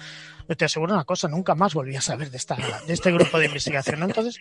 Pero 0.46 0.56
te 0.56 0.64
aseguro 0.64 0.94
una 0.94 1.04
cosa, 1.04 1.28
nunca 1.28 1.54
más 1.54 1.74
volví 1.74 1.96
a 1.96 2.00
saber 2.00 2.30
de, 2.30 2.36
esta, 2.36 2.56
de 2.86 2.92
este 2.92 3.12
grupo 3.12 3.38
de 3.38 3.46
investigación. 3.46 4.00
¿no? 4.00 4.06
Entonces, 4.06 4.38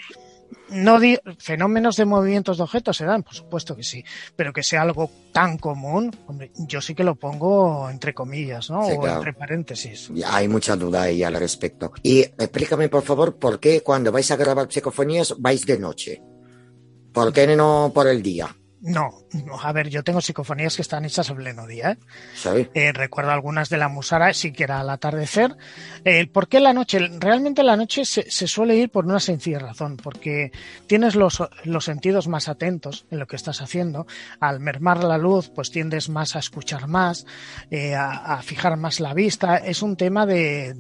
no 0.70 1.00
di 1.00 1.18
fenómenos 1.38 1.96
de 1.96 2.06
movimientos 2.06 2.58
de 2.58 2.64
objetos 2.64 2.98
se 2.98 3.06
dan, 3.06 3.24
por 3.24 3.34
supuesto 3.34 3.76
que 3.76 3.84
sí, 3.84 4.04
pero 4.36 4.54
que 4.54 4.64
sea 4.64 4.82
algo 4.82 5.10
tan 5.32 5.58
común, 5.58 6.16
hombre, 6.28 6.52
yo 6.56 6.82
sí 6.82 6.96
que 6.96 7.04
lo 7.04 7.16
pongo 7.16 7.90
entre 7.90 8.14
comillas, 8.14 8.70
¿no? 8.70 8.82
o 8.82 9.08
entre 9.08 9.34
paréntesis. 9.34 10.12
Hay 10.26 10.48
mucha 10.48 10.76
duda 10.76 11.04
ahí 11.04 11.24
al 11.24 11.36
respecto. 11.36 11.92
Y 12.04 12.22
explícame, 12.22 12.90
por 12.90 13.04
favor, 13.04 13.38
por 13.38 13.60
qué 13.60 13.82
cuando 13.82 14.12
vais 14.12 14.30
a 14.32 14.36
grabar 14.36 14.72
psicofonías 14.72 15.36
vais 15.40 15.66
de 15.66 15.80
noche. 15.80 16.22
¿Por 17.12 17.34
qué 17.34 17.48
no 17.56 17.92
por 17.94 18.08
el 18.08 18.22
día? 18.22 18.56
No, 18.82 19.10
a 19.62 19.74
ver, 19.74 19.90
yo 19.90 20.04
tengo 20.04 20.22
psicofonías 20.22 20.76
que 20.78 20.82
están 20.82 21.04
hechas 21.04 21.30
a 21.30 21.36
pleno 21.36 21.68
día. 21.68 21.92
¿eh? 21.92 21.98
¿Sí? 22.34 22.70
Eh, 22.74 22.94
recuerdo 22.94 23.32
algunas 23.32 23.70
de 23.70 23.78
la 23.78 23.90
Musara, 23.90 24.34
sí 24.34 24.54
que 24.54 24.64
era 24.64 24.80
al 24.80 24.90
atardecer. 24.90 25.58
Eh, 26.06 26.28
¿Por 26.28 26.48
qué 26.48 26.62
la 26.62 26.72
noche? 26.72 27.00
Realmente 27.20 27.64
la 27.64 27.76
noche 27.76 28.06
se, 28.06 28.32
se, 28.32 28.48
suele 28.48 28.78
ir 28.78 28.90
por 28.90 29.06
una 29.06 29.20
sencilla 29.20 29.60
razón, 29.60 29.98
porque 29.98 30.52
tienes 30.88 31.16
los, 31.16 31.44
los 31.66 31.84
sentidos 31.84 32.30
más 32.30 32.48
atentos 32.48 33.06
en 33.12 33.20
lo 33.20 33.28
que 33.28 33.36
estás 33.36 33.62
haciendo. 33.62 34.08
Al 34.40 34.62
mermar 34.62 35.04
la 35.04 35.18
luz, 35.18 35.50
pues 35.54 35.72
tiendes 35.72 36.08
más 36.08 36.38
a 36.38 36.40
escuchar 36.40 36.88
más, 36.88 37.26
eh, 37.72 37.96
a, 37.96 38.36
a 38.36 38.42
fijar 38.42 38.78
más 38.78 39.02
la 39.02 39.14
vista. 39.14 39.58
Es 39.58 39.82
un 39.82 39.98
tema 39.98 40.26
de 40.26 40.74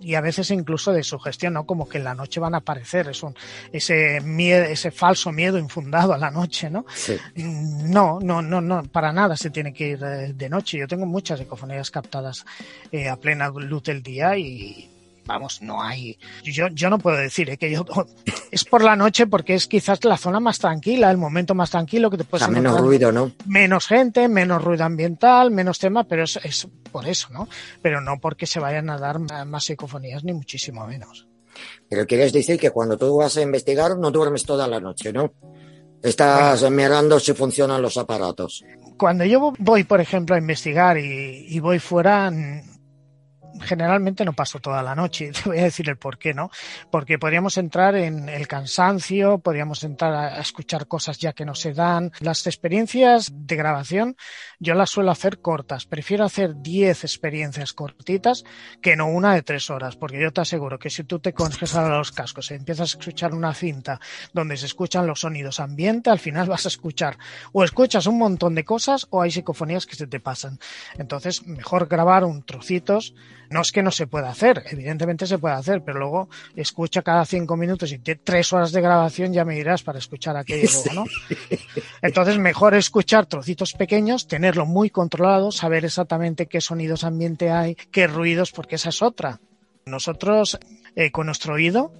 y 0.00 0.14
a 0.14 0.20
veces 0.20 0.50
incluso 0.50 0.92
de 0.92 1.02
sugestión, 1.02 1.54
¿no? 1.54 1.66
Como 1.66 1.88
que 1.88 1.98
en 1.98 2.04
la 2.04 2.14
noche 2.14 2.40
van 2.40 2.54
a 2.54 2.58
aparecer, 2.58 3.08
es 3.08 3.22
un, 3.22 3.34
ese 3.72 4.20
miedo, 4.20 4.64
ese 4.64 4.90
falso 4.90 5.32
miedo 5.32 5.58
infundado 5.58 6.12
a 6.12 6.18
la 6.18 6.30
noche, 6.30 6.70
¿no? 6.70 6.84
Sí. 6.94 7.16
No, 7.36 8.18
no, 8.20 8.42
no, 8.42 8.60
no, 8.60 8.82
para 8.84 9.12
nada 9.12 9.36
se 9.36 9.50
tiene 9.50 9.72
que 9.72 9.88
ir 9.88 9.98
de 9.98 10.48
noche. 10.48 10.78
Yo 10.78 10.88
tengo 10.88 11.06
muchas 11.06 11.40
ecofonías 11.40 11.90
captadas 11.90 12.44
eh, 12.92 13.08
a 13.08 13.16
plena 13.16 13.48
luz 13.48 13.82
del 13.84 14.02
día 14.02 14.36
y 14.36 14.95
vamos, 15.26 15.60
no 15.62 15.82
hay. 15.82 16.18
Yo, 16.44 16.68
yo 16.68 16.88
no 16.88 16.98
puedo 16.98 17.16
decir 17.16 17.50
¿eh? 17.50 17.56
que 17.56 17.70
yo 17.70 17.84
es 18.50 18.64
por 18.64 18.82
la 18.82 18.96
noche 18.96 19.26
porque 19.26 19.54
es 19.54 19.66
quizás 19.66 20.04
la 20.04 20.16
zona 20.16 20.40
más 20.40 20.58
tranquila, 20.58 21.10
el 21.10 21.18
momento 21.18 21.54
más 21.54 21.70
tranquilo 21.70 22.10
que 22.10 22.18
te 22.18 22.24
puedes 22.24 22.42
o 22.42 22.46
sea, 22.46 22.54
menos 22.54 22.80
ruido, 22.80 23.12
¿no? 23.12 23.32
Menos 23.46 23.86
gente, 23.86 24.28
menos 24.28 24.62
ruido 24.62 24.84
ambiental, 24.84 25.50
menos 25.50 25.78
tema, 25.78 26.04
pero 26.04 26.24
es, 26.24 26.38
es 26.42 26.68
por 26.90 27.06
eso, 27.06 27.28
¿no? 27.30 27.48
Pero 27.82 28.00
no 28.00 28.18
porque 28.20 28.46
se 28.46 28.60
vayan 28.60 28.88
a 28.90 28.98
dar 28.98 29.18
más 29.18 29.64
psicofonías, 29.64 30.24
ni 30.24 30.32
muchísimo 30.32 30.86
menos. 30.86 31.26
Pero 31.88 32.06
quieres 32.06 32.32
decir 32.32 32.58
que 32.58 32.70
cuando 32.70 32.96
tú 32.96 33.16
vas 33.16 33.36
a 33.36 33.42
investigar 33.42 33.96
no 33.96 34.10
duermes 34.10 34.44
toda 34.44 34.66
la 34.68 34.80
noche, 34.80 35.12
¿no? 35.12 35.32
Estás 36.02 36.60
bueno, 36.60 36.76
mirando 36.76 37.18
si 37.18 37.32
funcionan 37.32 37.82
los 37.82 37.96
aparatos. 37.96 38.64
Cuando 38.96 39.24
yo 39.24 39.52
voy, 39.58 39.84
por 39.84 40.00
ejemplo, 40.00 40.34
a 40.34 40.38
investigar 40.38 40.98
y, 40.98 41.46
y 41.48 41.58
voy 41.58 41.78
fuera, 41.78 42.30
generalmente 43.60 44.24
no 44.24 44.32
paso 44.32 44.58
toda 44.60 44.82
la 44.82 44.94
noche. 44.94 45.32
Te 45.44 45.48
voy 45.48 45.58
a 45.58 45.64
decir 45.64 45.88
el 45.88 45.96
por 45.96 46.18
qué, 46.18 46.34
¿no? 46.34 46.50
Porque 46.90 47.18
podríamos 47.18 47.56
entrar 47.58 47.94
en 47.96 48.28
el 48.28 48.46
cansancio, 48.48 49.38
podríamos 49.38 49.82
entrar 49.84 50.14
a 50.14 50.40
escuchar 50.40 50.86
cosas 50.86 51.18
ya 51.18 51.32
que 51.32 51.44
no 51.44 51.54
se 51.54 51.72
dan. 51.72 52.12
Las 52.20 52.46
experiencias 52.46 53.30
de 53.32 53.56
grabación 53.56 54.16
yo 54.58 54.74
las 54.74 54.90
suelo 54.90 55.10
hacer 55.10 55.38
cortas. 55.40 55.86
Prefiero 55.86 56.24
hacer 56.24 56.62
10 56.62 57.04
experiencias 57.04 57.72
cortitas 57.72 58.44
que 58.80 58.96
no 58.96 59.08
una 59.08 59.34
de 59.34 59.42
tres 59.42 59.70
horas, 59.70 59.96
porque 59.96 60.20
yo 60.20 60.32
te 60.32 60.40
aseguro 60.40 60.78
que 60.78 60.90
si 60.90 61.04
tú 61.04 61.18
te 61.18 61.32
coges 61.32 61.74
a 61.74 61.88
los 61.88 62.12
cascos 62.12 62.50
y 62.50 62.54
empiezas 62.54 62.94
a 62.94 62.98
escuchar 62.98 63.34
una 63.34 63.54
cinta 63.54 64.00
donde 64.32 64.56
se 64.56 64.66
escuchan 64.66 65.06
los 65.06 65.20
sonidos 65.20 65.60
ambiente, 65.60 66.10
al 66.10 66.18
final 66.18 66.48
vas 66.48 66.64
a 66.66 66.68
escuchar 66.68 67.18
o 67.52 67.64
escuchas 67.64 68.06
un 68.06 68.18
montón 68.18 68.54
de 68.54 68.64
cosas 68.64 69.06
o 69.10 69.22
hay 69.22 69.30
psicofonías 69.30 69.86
que 69.86 69.96
se 69.96 70.06
te 70.06 70.20
pasan. 70.20 70.58
Entonces, 70.98 71.46
mejor 71.46 71.88
grabar 71.88 72.24
un 72.24 72.42
trocitos 72.42 73.14
no 73.50 73.60
es 73.60 73.72
que 73.72 73.82
no 73.82 73.90
se 73.90 74.06
pueda 74.06 74.28
hacer, 74.28 74.64
evidentemente 74.70 75.26
se 75.26 75.38
puede 75.38 75.54
hacer, 75.54 75.82
pero 75.84 75.98
luego 75.98 76.28
escucha 76.56 77.02
cada 77.02 77.24
cinco 77.24 77.56
minutos 77.56 77.92
y 77.92 77.98
tres 77.98 78.52
horas 78.52 78.72
de 78.72 78.80
grabación 78.80 79.32
ya 79.32 79.44
me 79.44 79.54
dirás 79.54 79.82
para 79.82 79.98
escuchar 79.98 80.36
aquello 80.36 80.68
¿no? 80.94 81.04
Entonces, 82.02 82.38
mejor 82.38 82.74
escuchar 82.74 83.26
trocitos 83.26 83.72
pequeños, 83.74 84.26
tenerlo 84.46 84.64
muy 84.64 84.90
controlado, 84.90 85.50
saber 85.50 85.84
exactamente 85.84 86.46
qué 86.46 86.60
sonidos 86.60 87.02
ambiente 87.02 87.50
hay, 87.50 87.74
qué 87.90 88.06
ruidos, 88.06 88.52
porque 88.52 88.76
esa 88.76 88.90
es 88.90 89.02
otra. 89.02 89.40
Nosotros, 89.86 90.56
eh, 90.94 91.10
con 91.10 91.26
nuestro 91.26 91.54
oído, 91.54 91.92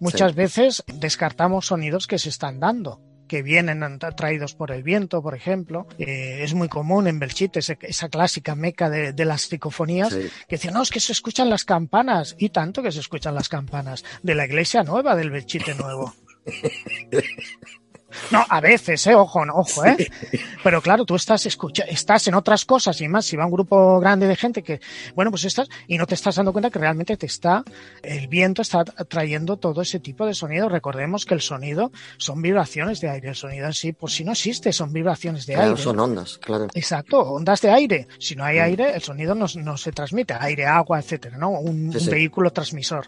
muchas 0.00 0.32
sí. 0.32 0.36
veces 0.36 0.84
descartamos 0.92 1.66
sonidos 1.66 2.08
que 2.08 2.18
se 2.18 2.28
están 2.28 2.58
dando 2.58 3.00
que 3.28 3.42
vienen 3.42 3.98
traídos 4.14 4.54
por 4.54 4.72
el 4.72 4.82
viento, 4.82 5.22
por 5.22 5.34
ejemplo. 5.34 5.86
Eh, 5.96 6.40
es 6.42 6.52
muy 6.52 6.68
común 6.68 7.06
en 7.06 7.18
Belchite, 7.18 7.60
esa 7.60 8.08
clásica 8.10 8.54
meca 8.54 8.90
de, 8.90 9.14
de 9.14 9.24
las 9.24 9.42
psicofonías, 9.42 10.12
sí. 10.12 10.28
que 10.48 10.56
decían, 10.56 10.74
no, 10.74 10.82
es 10.82 10.90
que 10.90 11.00
se 11.00 11.12
escuchan 11.12 11.48
las 11.48 11.64
campanas, 11.64 12.34
y 12.38 12.50
tanto 12.50 12.82
que 12.82 12.92
se 12.92 13.00
escuchan 13.00 13.34
las 13.34 13.48
campanas 13.48 14.04
de 14.22 14.34
la 14.34 14.44
iglesia 14.44 14.82
nueva 14.82 15.16
del 15.16 15.30
Belchite 15.30 15.74
nuevo. 15.76 16.14
No, 18.30 18.44
a 18.48 18.60
veces, 18.60 19.06
eh, 19.06 19.14
ojo, 19.14 19.44
no, 19.44 19.54
ojo, 19.54 19.84
eh. 19.84 20.10
Pero 20.62 20.80
claro, 20.80 21.04
tú 21.04 21.14
estás 21.14 21.46
escucha, 21.46 21.84
estás 21.84 22.26
en 22.28 22.34
otras 22.34 22.64
cosas 22.64 23.00
y 23.00 23.08
más 23.08 23.26
si 23.26 23.36
va 23.36 23.46
un 23.46 23.52
grupo 23.52 24.00
grande 24.00 24.26
de 24.26 24.36
gente 24.36 24.62
que, 24.62 24.80
bueno, 25.14 25.30
pues 25.30 25.44
estás 25.44 25.68
y 25.86 25.98
no 25.98 26.06
te 26.06 26.14
estás 26.14 26.36
dando 26.36 26.52
cuenta 26.52 26.70
que 26.70 26.78
realmente 26.78 27.16
te 27.16 27.26
está, 27.26 27.64
el 28.02 28.28
viento 28.28 28.62
está 28.62 28.84
trayendo 28.84 29.56
todo 29.56 29.82
ese 29.82 30.00
tipo 30.00 30.26
de 30.26 30.34
sonido. 30.34 30.68
Recordemos 30.68 31.24
que 31.24 31.34
el 31.34 31.40
sonido 31.40 31.92
son 32.16 32.42
vibraciones 32.42 33.00
de 33.00 33.10
aire. 33.10 33.28
El 33.30 33.34
sonido 33.34 33.66
en 33.66 33.72
sí, 33.72 33.92
por 33.92 34.10
si 34.10 34.24
no 34.24 34.32
existe, 34.32 34.72
son 34.72 34.92
vibraciones 34.92 35.46
de 35.46 35.54
claro, 35.54 35.70
aire. 35.70 35.82
Son 35.82 35.98
ondas, 35.98 36.38
claro. 36.38 36.68
Exacto, 36.74 37.20
ondas 37.20 37.60
de 37.60 37.70
aire. 37.70 38.08
Si 38.18 38.34
no 38.36 38.44
hay 38.44 38.58
aire, 38.58 38.94
el 38.94 39.02
sonido 39.02 39.34
no, 39.34 39.46
no 39.56 39.76
se 39.76 39.92
transmite. 39.92 40.34
Aire, 40.38 40.66
agua, 40.66 40.98
etcétera, 40.98 41.36
¿no? 41.36 41.50
Un 41.50 41.90
vehículo 41.90 42.50
transmisor. 42.50 43.06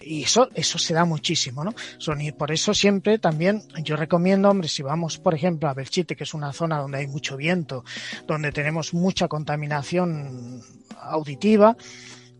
Y 0.00 0.24
eso, 0.24 0.48
eso 0.54 0.78
se 0.78 0.94
da 0.94 1.04
muchísimo, 1.04 1.64
¿no? 1.64 1.74
Sonido, 1.98 2.36
por 2.36 2.52
eso 2.52 2.74
siempre 2.74 3.18
también 3.18 3.62
yo 3.82 3.96
recomiendo 3.96 4.45
hombre, 4.50 4.68
si 4.68 4.82
vamos, 4.82 5.18
por 5.18 5.34
ejemplo, 5.34 5.68
a 5.68 5.74
Belchite, 5.74 6.16
que 6.16 6.24
es 6.24 6.34
una 6.34 6.52
zona 6.52 6.78
donde 6.78 6.98
hay 6.98 7.06
mucho 7.06 7.36
viento, 7.36 7.84
donde 8.26 8.52
tenemos 8.52 8.94
mucha 8.94 9.28
contaminación 9.28 10.62
auditiva, 11.00 11.76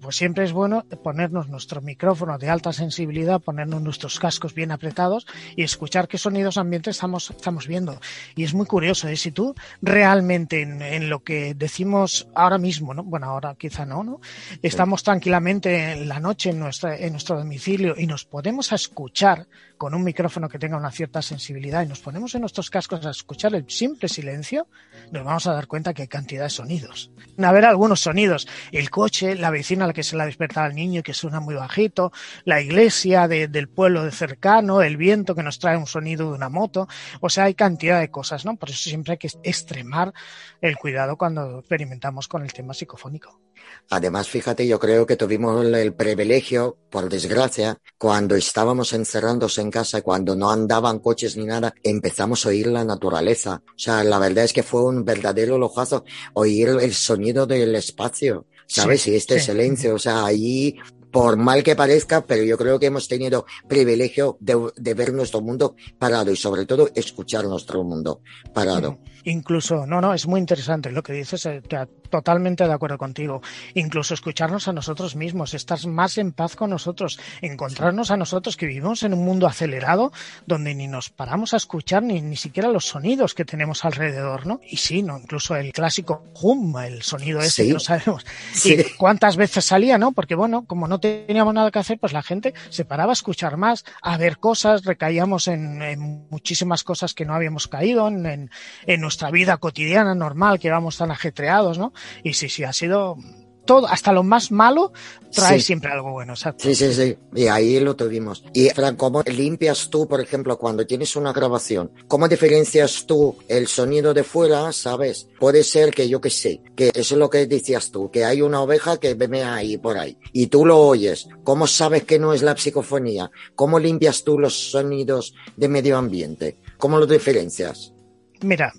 pues 0.00 0.16
siempre 0.16 0.44
es 0.44 0.52
bueno 0.52 0.84
ponernos 1.02 1.48
nuestro 1.48 1.80
micrófono 1.80 2.38
de 2.38 2.48
alta 2.48 2.72
sensibilidad, 2.72 3.40
ponernos 3.40 3.82
nuestros 3.82 4.20
cascos 4.20 4.54
bien 4.54 4.70
apretados 4.70 5.26
y 5.56 5.62
escuchar 5.62 6.06
qué 6.06 6.18
sonidos 6.18 6.58
ambientes 6.58 6.96
estamos, 6.96 7.30
estamos 7.30 7.66
viendo. 7.66 7.98
Y 8.34 8.44
es 8.44 8.54
muy 8.54 8.66
curioso, 8.66 9.08
¿eh? 9.08 9.16
si 9.16 9.32
tú 9.32 9.54
realmente 9.82 10.62
en, 10.62 10.82
en, 10.82 11.10
lo 11.10 11.24
que 11.24 11.54
decimos 11.54 12.28
ahora 12.34 12.58
mismo, 12.58 12.94
¿no? 12.94 13.02
bueno, 13.02 13.26
ahora 13.26 13.56
quizá 13.58 13.84
no, 13.84 14.04
¿no? 14.04 14.20
Estamos 14.62 15.02
tranquilamente 15.02 15.92
en 15.92 16.08
la 16.08 16.20
noche 16.20 16.50
en, 16.50 16.60
nuestra, 16.60 16.96
en 16.96 17.12
nuestro 17.12 17.38
domicilio 17.38 17.94
y 17.96 18.06
nos 18.06 18.24
podemos 18.24 18.72
escuchar 18.72 19.48
con 19.76 19.94
un 19.94 20.04
micrófono 20.04 20.48
que 20.48 20.58
tenga 20.58 20.76
una 20.76 20.90
cierta 20.90 21.22
sensibilidad 21.22 21.82
y 21.82 21.86
nos 21.86 22.00
ponemos 22.00 22.34
en 22.34 22.40
nuestros 22.40 22.70
cascos 22.70 23.04
a 23.04 23.10
escuchar 23.10 23.54
el 23.54 23.68
simple 23.70 24.08
silencio, 24.08 24.66
nos 25.12 25.24
vamos 25.24 25.46
a 25.46 25.52
dar 25.52 25.66
cuenta 25.66 25.92
que 25.92 26.02
hay 26.02 26.08
cantidad 26.08 26.44
de 26.44 26.50
sonidos. 26.50 27.10
A 27.42 27.52
ver 27.52 27.64
algunos 27.64 28.00
sonidos, 28.00 28.48
el 28.72 28.90
coche, 28.90 29.34
la 29.34 29.50
vecina 29.50 29.84
a 29.84 29.88
la 29.88 29.92
que 29.92 30.02
se 30.02 30.16
la 30.16 30.26
despierta 30.26 30.64
al 30.64 30.74
niño 30.74 31.02
que 31.02 31.14
suena 31.14 31.40
muy 31.40 31.54
bajito, 31.54 32.12
la 32.44 32.60
iglesia 32.60 33.28
de, 33.28 33.48
del 33.48 33.68
pueblo 33.68 34.04
de 34.04 34.10
cercano, 34.10 34.82
el 34.82 34.96
viento 34.96 35.34
que 35.34 35.42
nos 35.42 35.58
trae 35.58 35.76
un 35.76 35.86
sonido 35.86 36.30
de 36.30 36.36
una 36.36 36.48
moto, 36.48 36.88
o 37.20 37.28
sea, 37.28 37.44
hay 37.44 37.54
cantidad 37.54 38.00
de 38.00 38.10
cosas, 38.10 38.44
¿no? 38.44 38.56
Por 38.56 38.70
eso 38.70 38.88
siempre 38.88 39.12
hay 39.12 39.18
que 39.18 39.30
extremar 39.42 40.12
el 40.60 40.76
cuidado 40.76 41.16
cuando 41.16 41.58
experimentamos 41.58 42.28
con 42.28 42.42
el 42.42 42.52
tema 42.52 42.74
psicofónico. 42.74 43.40
Además, 43.90 44.28
fíjate, 44.28 44.66
yo 44.66 44.78
creo 44.78 45.06
que 45.06 45.16
tuvimos 45.16 45.64
el 45.64 45.94
privilegio, 45.94 46.76
por 46.90 47.08
desgracia, 47.08 47.78
cuando 47.98 48.34
estábamos 48.34 48.92
encerrándose 48.92 49.60
en 49.60 49.70
casa, 49.70 50.02
cuando 50.02 50.34
no 50.34 50.50
andaban 50.50 50.98
coches 50.98 51.36
ni 51.36 51.44
nada, 51.44 51.74
empezamos 51.82 52.44
a 52.44 52.48
oír 52.48 52.66
la 52.66 52.84
naturaleza. 52.84 53.62
O 53.68 53.78
sea, 53.78 54.02
la 54.02 54.18
verdad 54.18 54.44
es 54.44 54.52
que 54.52 54.62
fue 54.62 54.84
un 54.84 55.04
verdadero 55.04 55.58
lojazo 55.58 56.04
oír 56.34 56.68
el 56.80 56.94
sonido 56.94 57.46
del 57.46 57.74
espacio. 57.74 58.46
¿Sabes? 58.68 59.02
Sí, 59.02 59.12
y 59.12 59.14
este 59.14 59.38
sí. 59.38 59.46
silencio, 59.46 59.94
o 59.94 59.98
sea, 59.98 60.24
ahí 60.24 60.76
por 61.12 61.36
mal 61.36 61.62
que 61.62 61.76
parezca, 61.76 62.26
pero 62.26 62.42
yo 62.42 62.58
creo 62.58 62.78
que 62.78 62.86
hemos 62.86 63.08
tenido 63.08 63.46
privilegio 63.68 64.36
de, 64.40 64.70
de, 64.76 64.94
ver 64.94 65.14
nuestro 65.14 65.40
mundo 65.40 65.76
parado 65.98 66.30
y 66.30 66.36
sobre 66.36 66.66
todo 66.66 66.90
escuchar 66.94 67.46
nuestro 67.46 67.82
mundo 67.84 68.20
parado. 68.52 68.98
Incluso, 69.26 69.86
no, 69.86 70.00
no, 70.00 70.14
es 70.14 70.26
muy 70.28 70.38
interesante 70.38 70.92
lo 70.92 71.02
que 71.02 71.12
dices, 71.12 71.46
eh, 71.46 71.60
totalmente 72.08 72.64
de 72.64 72.72
acuerdo 72.72 72.96
contigo. 72.96 73.42
Incluso 73.74 74.14
escucharnos 74.14 74.68
a 74.68 74.72
nosotros 74.72 75.16
mismos, 75.16 75.52
estar 75.52 75.84
más 75.88 76.16
en 76.18 76.30
paz 76.30 76.54
con 76.54 76.70
nosotros, 76.70 77.18
encontrarnos 77.40 78.12
a 78.12 78.16
nosotros 78.16 78.56
que 78.56 78.66
vivimos 78.66 79.02
en 79.02 79.14
un 79.14 79.24
mundo 79.24 79.48
acelerado 79.48 80.12
donde 80.46 80.76
ni 80.76 80.86
nos 80.86 81.10
paramos 81.10 81.54
a 81.54 81.56
escuchar 81.56 82.04
ni, 82.04 82.20
ni 82.20 82.36
siquiera 82.36 82.68
los 82.68 82.86
sonidos 82.86 83.34
que 83.34 83.44
tenemos 83.44 83.84
alrededor, 83.84 84.46
¿no? 84.46 84.60
Y 84.62 84.76
sí, 84.76 85.02
¿no? 85.02 85.18
Incluso 85.18 85.56
el 85.56 85.72
clásico 85.72 86.22
hum, 86.40 86.78
el 86.78 87.02
sonido 87.02 87.40
ese 87.40 87.62
sí. 87.62 87.68
que 87.68 87.74
no 87.74 87.80
sabemos. 87.80 88.24
Sí. 88.52 88.74
Y 88.74 88.96
cuántas 88.96 89.36
veces 89.36 89.64
salía, 89.64 89.98
¿no? 89.98 90.12
Porque 90.12 90.34
bueno, 90.34 90.64
como 90.66 90.86
no 90.88 91.00
teníamos 91.00 91.52
nada 91.52 91.70
que 91.70 91.78
hacer, 91.78 91.98
pues 91.98 92.12
la 92.12 92.22
gente 92.22 92.54
se 92.70 92.84
paraba 92.84 93.12
a 93.12 93.14
escuchar 93.14 93.56
más, 93.56 93.84
a 94.02 94.16
ver 94.16 94.38
cosas, 94.38 94.84
recaíamos 94.84 95.48
en, 95.48 95.82
en 95.82 96.26
muchísimas 96.30 96.84
cosas 96.84 97.12
que 97.12 97.24
no 97.24 97.34
habíamos 97.34 97.66
caído 97.66 98.08
en, 98.08 98.24
en, 98.24 98.50
en 98.86 99.04
nuestra 99.16 99.30
vida 99.30 99.56
cotidiana 99.56 100.14
normal, 100.14 100.58
que 100.58 100.70
vamos 100.70 100.98
tan 100.98 101.10
ajetreados, 101.10 101.78
¿no? 101.78 101.94
Y 102.22 102.34
sí, 102.34 102.50
sí, 102.50 102.64
ha 102.64 102.72
sido 102.74 103.16
todo, 103.64 103.86
hasta 103.86 104.12
lo 104.12 104.22
más 104.22 104.52
malo, 104.52 104.92
trae 105.32 105.58
sí. 105.58 105.68
siempre 105.68 105.90
algo 105.90 106.12
bueno. 106.12 106.34
Exacto. 106.34 106.64
Sí, 106.64 106.74
sí, 106.74 106.92
sí. 106.92 107.16
Y 107.34 107.46
ahí 107.46 107.80
lo 107.80 107.96
tuvimos. 107.96 108.44
Y 108.52 108.68
Fran, 108.68 108.94
¿cómo 108.96 109.22
limpias 109.22 109.88
tú, 109.88 110.06
por 110.06 110.20
ejemplo, 110.20 110.58
cuando 110.58 110.86
tienes 110.86 111.16
una 111.16 111.32
grabación? 111.32 111.90
¿Cómo 112.06 112.28
diferencias 112.28 113.06
tú 113.06 113.38
el 113.48 113.68
sonido 113.68 114.12
de 114.12 114.22
fuera, 114.22 114.70
sabes? 114.70 115.28
Puede 115.40 115.64
ser 115.64 115.92
que 115.92 116.10
yo 116.10 116.20
que 116.20 116.28
sé, 116.28 116.60
que 116.76 116.92
eso 116.94 117.14
es 117.14 117.18
lo 117.18 117.30
que 117.30 117.46
decías 117.46 117.90
tú, 117.90 118.10
que 118.10 118.26
hay 118.26 118.42
una 118.42 118.60
oveja 118.60 118.98
que 118.98 119.14
bebe 119.14 119.42
ahí 119.42 119.78
por 119.78 119.96
ahí 119.96 120.18
y 120.34 120.48
tú 120.48 120.66
lo 120.66 120.78
oyes. 120.78 121.26
¿Cómo 121.42 121.66
sabes 121.66 122.04
que 122.04 122.18
no 122.18 122.34
es 122.34 122.42
la 122.42 122.54
psicofonía? 122.54 123.30
¿Cómo 123.54 123.78
limpias 123.78 124.24
tú 124.24 124.38
los 124.38 124.70
sonidos 124.70 125.34
de 125.56 125.68
medio 125.68 125.96
ambiente? 125.96 126.58
¿Cómo 126.76 126.98
los 126.98 127.08
diferencias? 127.08 127.94
Mira, 128.42 128.72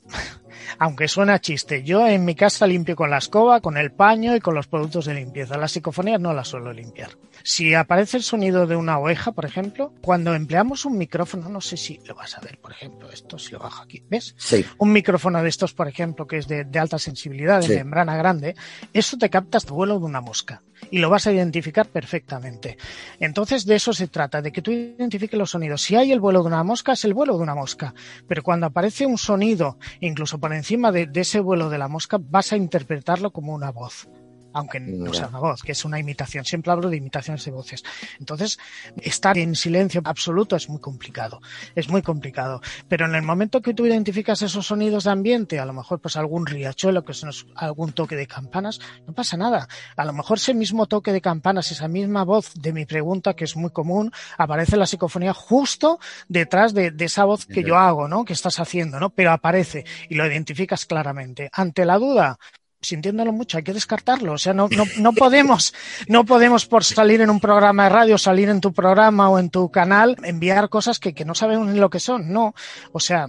aunque 0.80 1.08
suena 1.08 1.40
chiste, 1.40 1.84
yo 1.84 2.08
en 2.08 2.26
mi 2.26 2.36
casa 2.36 2.68
limpio 2.68 2.96
con 2.96 3.10
la 3.10 3.18
escoba, 3.18 3.62
con 3.62 3.78
el 3.78 3.92
paño 3.92 4.36
y 4.36 4.40
con 4.40 4.56
los 4.56 4.68
productos 4.68 5.06
de 5.06 5.14
limpieza. 5.16 5.58
Las 5.58 5.72
psicofonías 5.72 6.20
no 6.20 6.34
las 6.34 6.48
suelo 6.48 6.74
limpiar. 6.74 7.12
Si 7.44 7.74
aparece 7.74 8.18
el 8.18 8.24
sonido 8.24 8.68
de 8.68 8.76
una 8.76 8.98
oveja, 9.00 9.32
por 9.32 9.46
ejemplo, 9.46 9.94
cuando 10.02 10.34
empleamos 10.34 10.86
un 10.86 10.98
micrófono, 10.98 11.50
no 11.50 11.62
sé 11.62 11.78
si 11.78 12.00
lo 12.06 12.16
vas 12.16 12.38
a 12.38 12.42
ver, 12.42 12.58
por 12.60 12.72
ejemplo, 12.72 13.10
esto 13.12 13.38
si 13.40 13.52
lo 13.54 13.60
bajo 13.60 13.84
aquí, 13.84 14.04
¿ves? 14.10 14.36
Sí. 14.38 14.66
Un 14.80 14.92
micrófono 14.92 15.42
de 15.42 15.50
estos, 15.50 15.74
por 15.74 15.88
ejemplo, 15.88 16.28
que 16.28 16.38
es 16.38 16.48
de, 16.48 16.66
de 16.66 16.80
alta 16.80 17.00
sensibilidad, 17.00 17.62
de 17.62 17.68
Sí. 17.68 17.74
membrana 17.76 18.18
grande, 18.18 18.56
eso 18.94 19.18
te 19.18 19.30
capta 19.30 19.58
hasta 19.60 19.70
el 19.70 19.76
vuelo 19.76 20.00
de 20.00 20.06
una 20.06 20.22
mosca 20.22 20.64
y 20.92 21.00
lo 21.00 21.10
vas 21.10 21.26
a 21.28 21.32
identificar 21.32 21.88
perfectamente. 21.88 22.78
Entonces, 23.20 23.66
de 23.66 23.76
eso 23.76 23.94
se 23.94 24.08
trata, 24.08 24.42
de 24.42 24.52
que 24.52 24.62
tú 24.62 24.72
identifiques 24.72 25.38
los 25.38 25.52
sonidos. 25.52 25.82
Si 25.82 25.96
hay 25.96 26.12
el 26.12 26.20
vuelo 26.20 26.42
de 26.42 26.48
una 26.48 26.64
mosca, 26.64 26.94
es 26.94 27.04
el 27.06 27.14
vuelo 27.14 27.36
de 27.38 27.44
una 27.44 27.56
mosca. 27.56 27.94
Pero 28.28 28.44
cuando 28.44 28.66
aparece 28.68 29.06
un 29.06 29.18
sonido, 29.18 29.78
incluso 30.02 30.40
por 30.40 30.54
encima 30.58 30.92
de, 30.92 31.10
ese 31.14 31.40
vuelo 31.40 31.70
de 31.70 31.78
la 31.78 31.88
mosca, 31.88 32.20
vas 32.20 32.52
a 32.52 32.58
interpretarlo 32.58 33.32
como 33.32 33.54
una 33.54 33.72
voz. 33.72 34.10
Aunque 34.58 34.80
no 34.80 35.14
sea 35.14 35.28
una 35.28 35.38
voz, 35.38 35.62
que 35.62 35.74
es 35.74 35.86
una 35.86 36.00
imitación. 36.00 36.44
Siempre 36.44 36.72
hablo 36.72 36.90
de 36.90 36.98
imitaciones 36.98 37.46
de 37.46 37.52
voces. 37.52 37.84
Entonces, 38.20 38.58
estar 39.04 39.38
en 39.38 39.56
silencio 39.56 40.02
absoluto 40.04 40.56
es 40.56 40.68
muy 40.68 40.80
complicado. 40.80 41.42
Es 41.76 41.90
muy 41.90 42.02
complicado. 42.02 42.60
Pero 42.88 43.06
en 43.06 43.14
el 43.14 43.22
momento 43.22 43.62
que 43.62 43.76
tú 43.76 43.86
identificas 43.86 44.42
esos 44.42 44.66
sonidos 44.66 45.04
de 45.04 45.12
ambiente, 45.12 45.60
a 45.60 45.66
lo 45.66 45.74
mejor 45.74 46.00
pues 46.00 46.18
algún 46.18 46.48
riachuelo, 46.48 47.06
que 47.06 47.12
es 47.12 47.24
algún 47.56 47.92
toque 47.92 48.16
de 48.16 48.26
campanas, 48.26 48.80
no 49.06 49.14
pasa 49.14 49.38
nada. 49.38 49.68
A 49.96 50.06
lo 50.06 50.14
mejor 50.14 50.40
ese 50.40 50.56
mismo 50.56 50.88
toque 50.88 51.12
de 51.12 51.22
campanas, 51.22 51.72
esa 51.72 51.88
misma 51.88 52.24
voz 52.24 52.52
de 52.56 52.74
mi 52.74 52.88
pregunta, 52.88 53.36
que 53.36 53.44
es 53.44 53.56
muy 53.56 53.70
común, 53.70 54.12
aparece 54.40 54.74
en 54.74 54.80
la 54.80 54.88
psicofonía 54.88 55.36
justo 55.36 56.00
detrás 56.28 56.74
de, 56.74 56.90
de 56.90 57.06
esa 57.06 57.26
voz 57.26 57.46
que 57.46 57.64
yo 57.64 57.78
hago, 57.78 58.08
¿no? 58.08 58.26
Que 58.26 58.34
estás 58.34 58.60
haciendo, 58.60 59.00
¿no? 59.00 59.12
Pero 59.12 59.32
aparece 59.32 59.86
y 60.10 60.16
lo 60.16 60.26
identificas 60.26 60.88
claramente. 60.88 61.50
Ante 61.54 61.86
la 61.86 62.00
duda, 62.00 62.40
sintiéndolo 62.82 63.32
mucho, 63.32 63.58
hay 63.58 63.64
que 63.64 63.74
descartarlo. 63.74 64.34
O 64.34 64.38
sea, 64.38 64.54
no, 64.54 64.68
no, 64.70 64.86
no 64.98 65.14
podemos, 65.14 65.74
no 66.08 66.26
podemos 66.26 66.66
por 66.66 66.84
salir 66.84 67.22
en 67.22 67.30
un 67.30 67.40
programa 67.40 67.84
de 67.84 67.90
radio, 67.90 68.18
salir 68.18 68.50
en 68.50 68.62
tu 68.62 68.74
programa 68.74 69.30
o 69.30 69.40
en 69.40 69.50
tu 69.50 69.70
canal, 69.70 70.16
enviar 70.24 70.70
cosas 70.70 71.00
que, 71.00 71.14
que 71.14 71.26
no 71.26 71.36
sabemos 71.36 71.68
ni 71.68 71.80
lo 71.80 71.90
que 71.90 72.00
son. 72.00 72.32
No. 72.32 72.54
O 72.92 73.00
sea, 73.00 73.28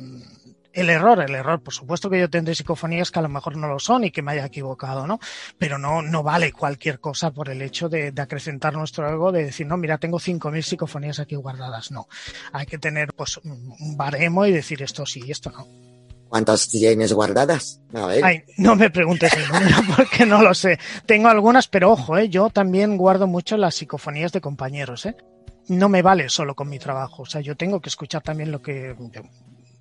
el 0.73 0.91
error, 0.91 1.21
el 1.21 1.35
error, 1.35 1.61
por 1.61 1.75
supuesto 1.75 2.09
que 2.09 2.21
yo 2.21 2.31
tendré 2.31 2.55
psicofonías 2.55 3.11
que 3.11 3.19
a 3.19 3.23
lo 3.23 3.29
mejor 3.29 3.57
no 3.57 3.69
lo 3.69 3.79
son 3.79 4.05
y 4.05 4.11
que 4.11 4.23
me 4.23 4.33
haya 4.33 4.47
equivocado, 4.47 5.07
¿no? 5.07 5.19
Pero 5.59 5.79
no, 5.79 6.03
no 6.03 6.23
vale 6.23 6.53
cualquier 6.53 7.01
cosa 7.01 7.31
por 7.33 7.49
el 7.49 7.63
hecho 7.63 7.89
de, 7.89 8.13
de 8.13 8.23
acrecentar 8.23 8.75
nuestro 8.75 9.09
ego, 9.11 9.33
de 9.33 9.45
decir, 9.45 9.67
no, 9.67 9.77
mira, 9.77 9.99
tengo 9.99 10.19
5.000 10.19 10.63
psicofonías 10.63 11.19
aquí 11.19 11.35
guardadas. 11.37 11.91
No. 11.91 12.07
Hay 12.53 12.67
que 12.67 12.79
tener, 12.79 13.13
pues, 13.15 13.39
un 13.39 13.97
baremo 13.97 14.47
y 14.47 14.53
decir 14.53 14.83
esto 14.83 15.05
sí 15.07 15.23
y 15.27 15.33
esto 15.33 15.51
no. 15.51 15.88
¿Cuántas 16.29 16.69
tienes 16.69 17.13
guardadas? 17.13 17.81
Ay, 18.23 18.45
no 18.59 18.77
me 18.77 18.91
preguntes 18.91 19.33
el 19.33 19.49
número 19.49 19.77
porque 19.97 20.27
no 20.27 20.43
lo 20.43 20.53
sé. 20.55 20.79
Tengo 21.07 21.29
algunas, 21.29 21.69
pero 21.69 21.93
ojo, 21.93 22.19
¿eh? 22.19 22.29
yo 22.29 22.51
también 22.51 22.97
guardo 22.97 23.27
mucho 23.27 23.57
las 23.57 23.77
psicofonías 23.77 24.33
de 24.33 24.41
compañeros. 24.41 25.07
¿eh? 25.07 25.17
No 25.69 25.89
me 25.89 26.03
vale 26.03 26.29
solo 26.29 26.55
con 26.55 26.69
mi 26.69 26.79
trabajo. 26.79 27.23
O 27.23 27.27
sea, 27.27 27.41
yo 27.41 27.57
tengo 27.57 27.81
que 27.81 27.89
escuchar 27.89 28.23
también 28.23 28.53
lo 28.53 28.61
que 28.61 28.95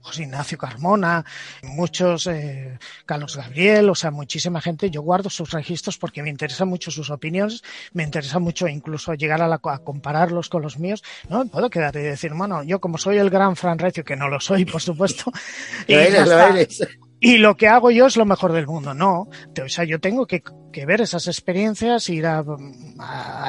José 0.07 0.23
Ignacio 0.23 0.57
Carmona, 0.57 1.25
muchos, 1.63 2.27
eh, 2.27 2.79
Carlos 3.05 3.35
Gabriel, 3.35 3.89
o 3.89 3.95
sea, 3.95 4.09
muchísima 4.09 4.61
gente. 4.61 4.89
Yo 4.89 5.01
guardo 5.01 5.29
sus 5.29 5.51
registros 5.51 5.97
porque 5.97 6.23
me 6.23 6.29
interesan 6.29 6.69
mucho 6.69 6.91
sus 6.91 7.09
opiniones, 7.09 7.61
me 7.91 8.03
interesa 8.03 8.39
mucho 8.39 8.69
incluso 8.69 9.13
llegar 9.15 9.41
a, 9.41 9.49
la, 9.49 9.59
a 9.61 9.77
compararlos 9.79 10.47
con 10.47 10.61
los 10.61 10.79
míos. 10.79 11.03
No 11.29 11.43
me 11.43 11.49
puedo 11.49 11.69
quedar 11.69 11.93
y 11.97 12.03
decir, 12.03 12.33
bueno, 12.33 12.63
yo 12.63 12.79
como 12.79 12.97
soy 12.97 13.17
el 13.17 13.29
gran 13.29 13.57
Fran 13.57 13.79
Recio, 13.79 14.05
que 14.05 14.15
no 14.15 14.29
lo 14.29 14.39
soy, 14.39 14.63
por 14.63 14.81
supuesto. 14.81 15.31
Lo 15.87 15.99
eres, 15.99 16.27
lo 16.27 16.39
eres. 16.39 16.87
Y 17.19 17.37
lo 17.39 17.57
que 17.57 17.67
hago 17.67 17.89
yo 17.89 18.05
es 18.05 18.15
lo 18.15 18.25
mejor 18.25 18.53
del 18.53 18.67
mundo. 18.67 18.93
No, 18.93 19.21
o 19.63 19.69
sea, 19.69 19.85
yo 19.85 19.99
tengo 19.99 20.27
que, 20.27 20.43
que 20.71 20.85
ver 20.85 21.01
esas 21.01 21.25
experiencias, 21.27 22.09
ir 22.09 22.27
a, 22.27 22.43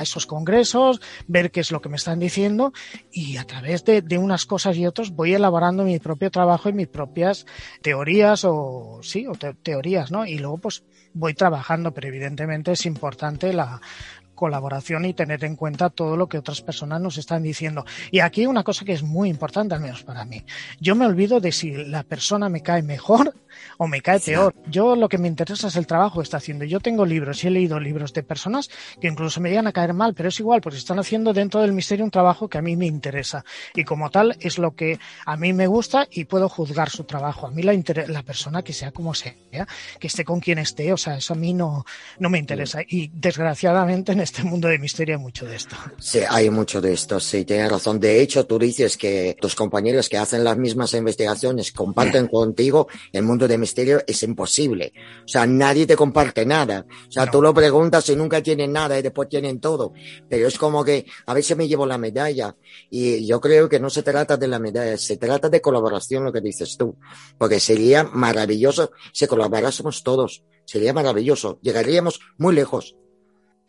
esos 0.01 0.25
congresos, 0.27 1.01
ver 1.27 1.51
qué 1.51 1.61
es 1.61 1.71
lo 1.71 1.81
que 1.83 1.91
me 1.91 1.97
están 1.97 2.19
diciendo 2.19 2.73
y 3.13 3.37
a 3.37 3.45
través 3.45 3.85
de, 3.85 4.01
de 4.01 4.17
unas 4.17 4.47
cosas 4.47 4.77
y 4.77 4.87
otras 4.87 5.11
voy 5.11 5.35
elaborando 5.35 5.85
mi 5.85 5.99
propio 5.99 6.31
trabajo 6.31 6.71
y 6.71 6.73
mis 6.73 6.89
propias 6.89 7.45
teorías 7.83 8.45
o 8.47 9.01
sí, 9.03 9.27
o 9.27 9.33
te- 9.33 9.55
teorías, 9.55 10.11
¿no? 10.11 10.25
Y 10.25 10.39
luego 10.39 10.59
pues 10.59 10.85
voy 11.13 11.35
trabajando, 11.35 11.93
pero 11.93 12.09
evidentemente 12.09 12.73
es 12.73 12.87
importante 12.87 13.53
la 13.53 13.81
colaboración 14.39 15.05
y 15.05 15.15
tener 15.15 15.43
en 15.45 15.57
cuenta 15.57 15.91
todo 15.91 16.17
lo 16.17 16.29
que 16.29 16.39
otras 16.39 16.63
personas 16.63 17.01
nos 17.01 17.19
están 17.19 17.43
diciendo. 17.43 17.85
Y 18.13 18.21
aquí 18.21 18.47
una 18.47 18.63
cosa 18.63 18.85
que 18.85 18.93
es 18.93 19.03
muy 19.03 19.29
importante, 19.29 19.75
al 19.75 19.81
menos 19.81 20.05
para 20.05 20.25
mí. 20.25 20.45
Yo 20.81 20.95
me 20.95 21.05
olvido 21.07 21.41
de 21.41 21.51
si 21.51 21.73
la 21.73 22.05
persona 22.05 22.49
me 22.49 22.63
cae 22.63 22.83
mejor 22.83 23.35
o 23.79 23.89
me 23.89 24.01
cae 24.01 24.21
peor. 24.21 24.55
Yo 24.71 24.95
lo 24.95 25.09
que 25.09 25.19
me 25.19 25.27
interesa 25.27 25.67
es 25.67 25.75
el 25.77 25.89
trabajo 25.89 26.21
que 26.21 26.23
está 26.23 26.37
haciendo. 26.37 26.65
Yo 26.65 26.79
tengo 26.79 27.05
libros 27.05 27.43
y 27.43 27.49
he 27.49 27.51
leído 27.51 27.81
libros 27.81 28.13
de 28.13 28.23
personas 28.23 28.71
que 29.01 29.09
incluso 29.09 29.41
me 29.41 29.49
llegan 29.51 29.67
a 29.67 29.73
caer 29.73 29.93
mal, 29.93 30.15
pero 30.15 30.29
es 30.29 30.39
igual, 30.39 30.61
porque 30.61 30.79
están 30.79 31.01
haciendo 31.01 31.33
dentro 31.33 31.61
del 31.61 31.73
misterio 31.73 32.05
un 32.05 32.11
trabajo 32.13 32.49
que 32.49 32.59
a 32.59 32.63
mí 32.63 32.77
me 32.77 32.87
interesa. 32.87 33.45
Y 33.75 33.83
como 33.83 34.09
tal, 34.11 34.37
es 34.41 34.59
lo 34.59 34.77
que 34.77 35.01
a 35.27 35.37
mí 35.37 35.53
me 35.53 35.67
gusta 35.67 36.07
y 36.11 36.25
puedo 36.27 36.49
juzgar 36.49 36.91
su 36.91 37.03
trabajo. 37.05 37.49
A 37.49 37.51
mí 37.51 37.63
la, 37.65 37.75
inter- 37.75 38.09
la 38.09 38.23
persona 38.23 38.63
que 38.63 38.73
sea 38.73 38.93
como 38.93 39.15
sea, 39.15 39.35
que 39.99 40.07
esté 40.07 40.25
con 40.25 40.39
quien 40.39 40.59
esté, 40.59 40.93
o 40.93 40.97
sea, 40.97 41.17
eso 41.17 41.33
a 41.35 41.37
mí 41.37 41.53
no, 41.55 41.85
no 42.21 42.31
me 42.31 42.39
interesa. 42.39 42.81
Y 42.87 43.09
desgraciadamente 43.15 44.13
en 44.13 44.21
este 44.29 44.45
mundo 44.45 44.69
de 44.69 44.79
misterio 44.79 45.17
hay 45.17 45.23
mucho 45.23 45.45
de 45.47 45.57
esto. 45.57 45.77
Sí, 45.99 46.21
hay 46.29 46.51
mucho 46.51 46.81
de 46.81 46.93
esto, 46.93 47.19
sí, 47.21 47.45
tienes 47.45 47.71
razón. 47.71 47.99
De 48.01 48.21
hecho, 48.21 48.47
tú 48.47 48.59
dices 48.59 48.97
que 48.97 49.37
tus 49.41 49.55
compañeros 49.55 50.09
que 50.09 50.17
hacen 50.19 50.45
las 50.45 50.57
mismas 50.57 50.95
investigaciones 50.95 51.73
comparten 51.73 52.27
contigo 52.29 52.89
el 53.13 53.23
mundo 53.23 53.47
de 53.49 53.59
misterio, 53.59 54.03
es 54.07 54.23
imposible. 54.23 54.93
O 55.25 55.29
sea, 55.29 55.47
nadie 55.47 55.87
te 55.87 55.97
comparte 55.97 56.45
nada. 56.47 56.87
O 57.09 57.13
sea, 57.13 57.27
No. 57.27 57.31
tú 57.33 57.43
lo 57.43 57.53
preguntas 57.55 58.09
y 58.09 58.17
nunca 58.17 58.43
tienen 58.43 58.73
nada 58.73 58.99
y 58.99 59.03
después 59.03 59.29
tienen 59.29 59.61
todo. 59.61 59.93
Pero 60.29 60.47
es 60.49 60.59
como 60.59 60.85
que 60.85 61.07
a 61.27 61.35
veces 61.35 61.57
me 61.57 61.67
llevo 61.69 61.87
la 61.87 61.99
medalla 61.99 62.55
y 62.91 63.27
yo 63.27 63.41
creo 63.41 63.69
que 63.69 63.81
no 63.81 63.91
se 63.91 64.03
trata 64.03 64.37
de 64.37 64.49
la 64.49 64.59
medalla, 64.59 64.97
se 64.97 65.17
trata 65.17 65.49
de 65.49 65.61
colaboración, 65.61 66.25
lo 66.25 66.33
que 66.33 66.41
dices 66.41 66.77
tú. 66.79 66.97
Porque 67.39 67.61
sería 67.61 68.05
maravilloso 68.05 68.91
si 69.13 69.27
colaborásemos 69.27 70.03
todos. 70.03 70.45
Sería 70.65 70.93
maravilloso. 70.93 71.59
Llegaríamos 71.63 72.21
muy 72.37 72.55
lejos. 72.55 72.95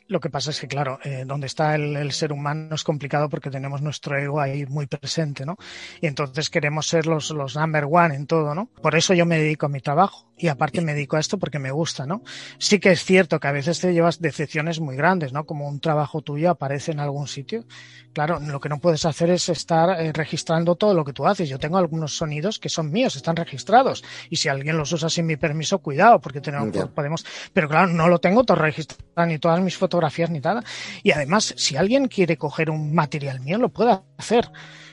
Lo 0.09 0.19
que 0.19 0.31
pasa 0.31 0.49
es 0.49 0.59
que, 0.59 0.67
claro, 0.67 0.99
eh, 1.03 1.23
donde 1.25 1.45
está 1.45 1.75
el, 1.75 1.95
el, 1.95 2.11
ser 2.11 2.33
humano 2.33 2.73
es 2.73 2.83
complicado 2.83 3.29
porque 3.29 3.51
tenemos 3.51 3.83
nuestro 3.83 4.17
ego 4.17 4.41
ahí 4.41 4.65
muy 4.65 4.87
presente, 4.87 5.45
¿no? 5.45 5.55
Y 6.01 6.07
entonces 6.07 6.49
queremos 6.49 6.87
ser 6.87 7.05
los, 7.05 7.29
los 7.29 7.55
number 7.55 7.85
one 7.89 8.15
en 8.15 8.25
todo, 8.25 8.55
¿no? 8.55 8.65
Por 8.81 8.95
eso 8.95 9.13
yo 9.13 9.27
me 9.27 9.37
dedico 9.37 9.67
a 9.67 9.69
mi 9.69 9.81
trabajo 9.81 10.28
y 10.39 10.47
aparte 10.47 10.81
me 10.81 10.93
dedico 10.93 11.17
a 11.17 11.19
esto 11.19 11.37
porque 11.37 11.59
me 11.59 11.71
gusta, 11.71 12.05
¿no? 12.05 12.23
Sí 12.57 12.79
que 12.79 12.91
es 12.91 13.03
cierto 13.03 13.39
que 13.39 13.47
a 13.47 13.51
veces 13.51 13.79
te 13.79 13.93
llevas 13.93 14.21
decepciones 14.21 14.79
muy 14.79 14.95
grandes, 14.95 15.33
¿no? 15.33 15.45
Como 15.45 15.67
un 15.67 15.81
trabajo 15.81 16.21
tuyo 16.21 16.49
aparece 16.49 16.93
en 16.93 17.01
algún 17.01 17.27
sitio. 17.27 17.65
Claro, 18.13 18.39
lo 18.39 18.59
que 18.59 18.69
no 18.69 18.79
puedes 18.79 19.05
hacer 19.05 19.29
es 19.29 19.49
estar 19.49 20.01
eh, 20.01 20.13
registrando 20.13 20.75
todo 20.75 20.93
lo 20.93 21.03
que 21.03 21.13
tú 21.13 21.27
haces. 21.27 21.49
Yo 21.49 21.59
tengo 21.59 21.77
algunos 21.77 22.15
sonidos 22.15 22.57
que 22.57 22.69
son 22.69 22.89
míos, 22.89 23.17
están 23.17 23.35
registrados. 23.35 24.03
Y 24.29 24.37
si 24.37 24.47
alguien 24.47 24.77
los 24.77 24.91
usa 24.93 25.09
sin 25.09 25.25
mi 25.25 25.35
permiso, 25.35 25.79
cuidado, 25.79 26.21
porque 26.21 26.39
tenemos, 26.39 26.71
yeah. 26.71 26.87
podemos. 26.87 27.25
Pero 27.51 27.67
claro, 27.67 27.87
no 27.87 28.07
lo 28.07 28.19
tengo 28.19 28.45
todo 28.45 28.57
registrado, 28.57 29.27
ni 29.27 29.39
todas 29.39 29.59
mis 29.59 29.77
fotografías, 29.77 30.29
ni 30.29 30.39
nada. 30.39 30.63
Y 31.03 31.11
además, 31.11 31.53
si 31.57 31.75
alguien 31.75 32.07
quiere 32.07 32.37
coger 32.37 32.69
un 32.69 32.95
material 32.95 33.41
mío, 33.41 33.57
lo 33.57 33.69
puede 33.69 33.99
hacer. 34.17 34.49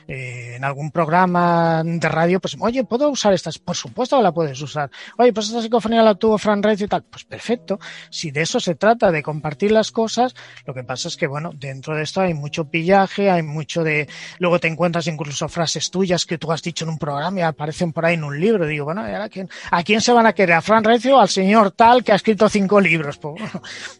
Eh, 0.07 0.55
en 0.55 0.63
algún 0.63 0.89
programa 0.91 1.83
de 1.83 2.07
radio, 2.07 2.39
pues, 2.39 2.55
oye, 2.59 2.85
¿puedo 2.85 3.09
usar 3.09 3.33
estas? 3.33 3.59
Por 3.59 3.75
supuesto 3.75 4.15
que 4.17 4.23
la 4.23 4.31
puedes 4.31 4.61
usar. 4.61 4.89
Oye, 5.17 5.33
pues 5.33 5.47
esta 5.47 5.61
psicofonía 5.61 6.01
la 6.01 6.15
tuvo 6.15 6.37
Fran 6.37 6.63
Red 6.63 6.79
y 6.79 6.87
tal. 6.87 7.03
Pues 7.03 7.25
perfecto. 7.25 7.77
Si 8.09 8.31
de 8.31 8.41
eso 8.41 8.59
se 8.59 8.75
trata, 8.75 9.11
de 9.11 9.21
compartir 9.21 9.71
las 9.71 9.91
cosas, 9.91 10.33
lo 10.65 10.73
que 10.73 10.83
pasa 10.83 11.09
es 11.09 11.17
que, 11.17 11.27
bueno, 11.27 11.51
dentro 11.53 11.95
de 11.95 12.03
esto 12.03 12.21
hay 12.21 12.33
mucho 12.33 12.69
pillaje, 12.69 13.29
hay 13.29 13.43
mucho 13.43 13.83
de... 13.83 14.07
Luego 14.39 14.59
te 14.59 14.67
encuentras 14.67 15.07
incluso 15.07 15.49
frases 15.49 15.91
tuyas 15.91 16.25
que 16.25 16.37
tú 16.37 16.51
has 16.51 16.61
dicho 16.61 16.85
en 16.85 16.91
un 16.91 16.97
programa 16.97 17.39
y 17.39 17.43
aparecen 17.43 17.91
por 17.91 18.05
ahí 18.05 18.13
en 18.13 18.23
un 18.23 18.39
libro. 18.39 18.65
Digo, 18.65 18.85
bueno, 18.85 19.01
¿a 19.01 19.27
quién, 19.27 19.49
¿a 19.71 19.83
quién 19.83 19.99
se 19.99 20.13
van 20.13 20.25
a 20.25 20.33
querer? 20.33 20.55
¿A 20.55 20.61
Fran 20.61 20.83
Recio 20.83 21.17
o 21.17 21.19
al 21.19 21.29
señor 21.29 21.71
tal 21.71 22.03
que 22.03 22.13
ha 22.13 22.15
escrito 22.15 22.47
cinco 22.49 22.79
libros? 22.79 23.19
Pues, 23.27 23.51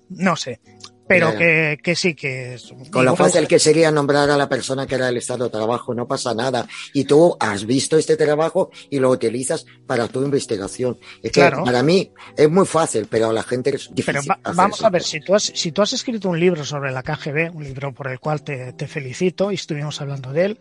no 0.10 0.36
sé 0.38 0.62
pero 1.08 1.36
que, 1.36 1.80
que, 1.82 1.96
sí 1.96 2.14
que 2.14 2.56
es. 2.56 2.74
Con 2.92 3.06
lo 3.06 3.16
fácil 3.16 3.48
que 3.48 3.60
sería 3.60 3.92
nombrar 3.92 4.30
a 4.30 4.38
la 4.38 4.50
persona 4.50 4.86
que 4.86 4.96
era 4.96 5.10
el 5.10 5.18
estado 5.18 5.46
de 5.46 5.50
trabajo, 5.50 5.94
no 5.94 6.08
pasa 6.08 6.34
nada. 6.34 6.68
Y 6.94 7.06
tú 7.06 7.36
has 7.40 7.66
visto 7.66 7.98
este 7.98 8.18
trabajo 8.18 8.72
y 8.90 9.00
lo 9.00 9.10
utilizas 9.10 9.66
para 9.86 10.08
tu 10.08 10.24
investigación. 10.24 10.98
Es 11.24 11.32
que 11.32 11.42
claro. 11.42 11.64
para 11.64 11.84
mí 11.84 12.12
es 12.36 12.50
muy 12.50 12.66
fácil, 12.66 13.08
pero 13.10 13.30
a 13.30 13.34
la 13.34 13.44
gente 13.44 13.76
es 13.76 13.90
difícil. 13.94 14.22
Pero 14.22 14.22
va, 14.28 14.54
vamos 14.54 14.84
a 14.84 14.90
ver, 14.90 15.04
si 15.04 15.20
tú, 15.20 15.36
has, 15.36 15.44
si 15.44 15.72
tú 15.72 15.82
has 15.82 15.94
escrito 15.94 16.30
un 16.30 16.40
libro 16.40 16.66
sobre 16.66 16.92
la 16.92 17.04
KGB, 17.04 17.56
un 17.56 17.64
libro 17.64 17.94
por 17.94 18.08
el 18.08 18.20
cual 18.20 18.44
te, 18.44 18.74
te 18.74 18.88
felicito 18.88 19.52
y 19.52 19.56
estuvimos 19.56 20.02
hablando 20.02 20.34
de 20.34 20.46
él, 20.46 20.60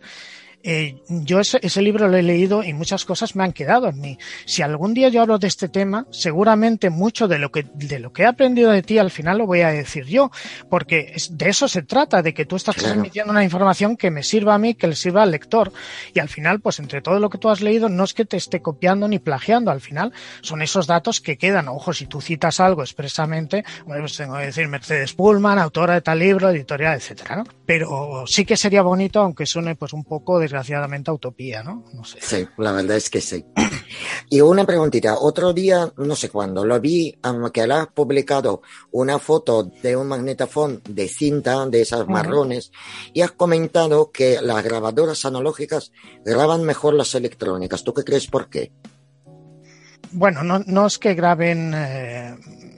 eh, 0.63 1.01
yo 1.07 1.39
ese, 1.39 1.59
ese, 1.61 1.81
libro 1.81 2.07
lo 2.07 2.17
he 2.17 2.23
leído 2.23 2.63
y 2.63 2.73
muchas 2.73 3.05
cosas 3.05 3.35
me 3.35 3.43
han 3.43 3.53
quedado 3.53 3.87
en 3.87 3.99
mí. 3.99 4.17
Si 4.45 4.61
algún 4.61 4.93
día 4.93 5.09
yo 5.09 5.21
hablo 5.21 5.37
de 5.39 5.47
este 5.47 5.69
tema, 5.69 6.05
seguramente 6.11 6.89
mucho 6.89 7.27
de 7.27 7.39
lo 7.39 7.51
que, 7.51 7.65
de 7.73 7.99
lo 7.99 8.11
que 8.11 8.23
he 8.23 8.25
aprendido 8.25 8.71
de 8.71 8.81
ti 8.81 8.97
al 8.97 9.11
final 9.11 9.37
lo 9.37 9.45
voy 9.45 9.61
a 9.61 9.69
decir 9.69 10.05
yo, 10.05 10.31
porque 10.69 11.15
de 11.29 11.49
eso 11.49 11.67
se 11.67 11.83
trata, 11.83 12.21
de 12.21 12.33
que 12.33 12.45
tú 12.45 12.55
estás 12.55 12.75
claro. 12.75 12.93
transmitiendo 12.93 13.31
una 13.31 13.43
información 13.43 13.95
que 13.95 14.11
me 14.11 14.23
sirva 14.23 14.55
a 14.55 14.57
mí, 14.57 14.73
que 14.73 14.87
le 14.87 14.95
sirva 14.95 15.23
al 15.23 15.31
lector. 15.31 15.71
Y 16.13 16.19
al 16.19 16.29
final, 16.29 16.59
pues 16.59 16.79
entre 16.79 17.01
todo 17.01 17.19
lo 17.19 17.29
que 17.29 17.37
tú 17.37 17.49
has 17.49 17.61
leído, 17.61 17.89
no 17.89 18.03
es 18.03 18.13
que 18.13 18.25
te 18.25 18.37
esté 18.37 18.61
copiando 18.61 19.07
ni 19.07 19.19
plagiando, 19.19 19.71
al 19.71 19.81
final 19.81 20.13
son 20.41 20.61
esos 20.61 20.87
datos 20.87 21.21
que 21.21 21.37
quedan. 21.37 21.67
Ojo, 21.67 21.93
si 21.93 22.07
tú 22.07 22.21
citas 22.21 22.59
algo 22.59 22.81
expresamente, 22.81 23.63
bueno, 23.85 24.03
pues 24.03 24.17
tengo 24.17 24.37
que 24.37 24.45
decir 24.45 24.67
Mercedes 24.67 25.13
Pullman, 25.13 25.59
autora 25.59 25.95
de 25.95 26.01
tal 26.01 26.19
libro, 26.19 26.49
editorial, 26.49 26.95
etcétera, 26.95 27.37
¿no? 27.37 27.43
Pero 27.65 28.25
sí 28.27 28.45
que 28.45 28.57
sería 28.57 28.81
bonito, 28.81 29.19
aunque 29.19 29.45
suene 29.45 29.75
pues 29.75 29.93
un 29.93 30.03
poco 30.03 30.39
desgraciadamente 30.57 31.11
utopía, 31.11 31.61
¿no? 31.61 31.85
No 31.93 32.03
sé. 32.03 32.17
Sí, 32.21 32.47
la 32.57 32.71
verdad 32.71 32.97
es 32.97 33.09
que 33.09 33.21
sí. 33.21 33.45
Y 34.29 34.41
una 34.41 34.65
preguntita, 34.65 35.17
otro 35.17 35.53
día, 35.53 35.89
no 35.97 36.15
sé 36.15 36.29
cuándo, 36.29 36.65
lo 36.65 36.81
vi 36.81 37.17
que 37.53 37.61
has 37.61 37.87
publicado 37.87 38.61
una 38.91 39.19
foto 39.19 39.63
de 39.63 39.95
un 39.95 40.07
magnetofón 40.07 40.81
de 40.89 41.07
cinta, 41.07 41.65
de 41.67 41.81
esas 41.81 42.05
marrones, 42.07 42.67
uh 42.67 42.71
-huh. 42.71 43.11
y 43.13 43.21
has 43.21 43.31
comentado 43.31 44.11
que 44.11 44.41
las 44.41 44.61
grabadoras 44.63 45.23
analógicas 45.23 45.93
graban 46.25 46.63
mejor 46.63 46.95
las 46.95 47.15
electrónicas. 47.15 47.83
¿Tú 47.83 47.93
qué 47.93 48.03
crees 48.03 48.27
por 48.27 48.49
qué? 48.49 48.73
Bueno, 50.11 50.43
no, 50.43 50.59
no 50.59 50.87
es 50.87 50.97
que 50.97 51.13
graben 51.13 51.73
eh, 51.73 52.35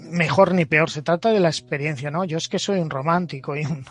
mejor 0.10 0.54
ni 0.54 0.66
peor, 0.66 0.90
se 0.90 1.02
trata 1.02 1.32
de 1.32 1.40
la 1.40 1.50
experiencia, 1.50 2.12
¿no? 2.12 2.24
Yo 2.24 2.38
es 2.38 2.48
que 2.48 2.60
soy 2.60 2.80
un 2.80 2.90
romántico 2.90 3.56
y, 3.56 3.66
un, 3.66 3.86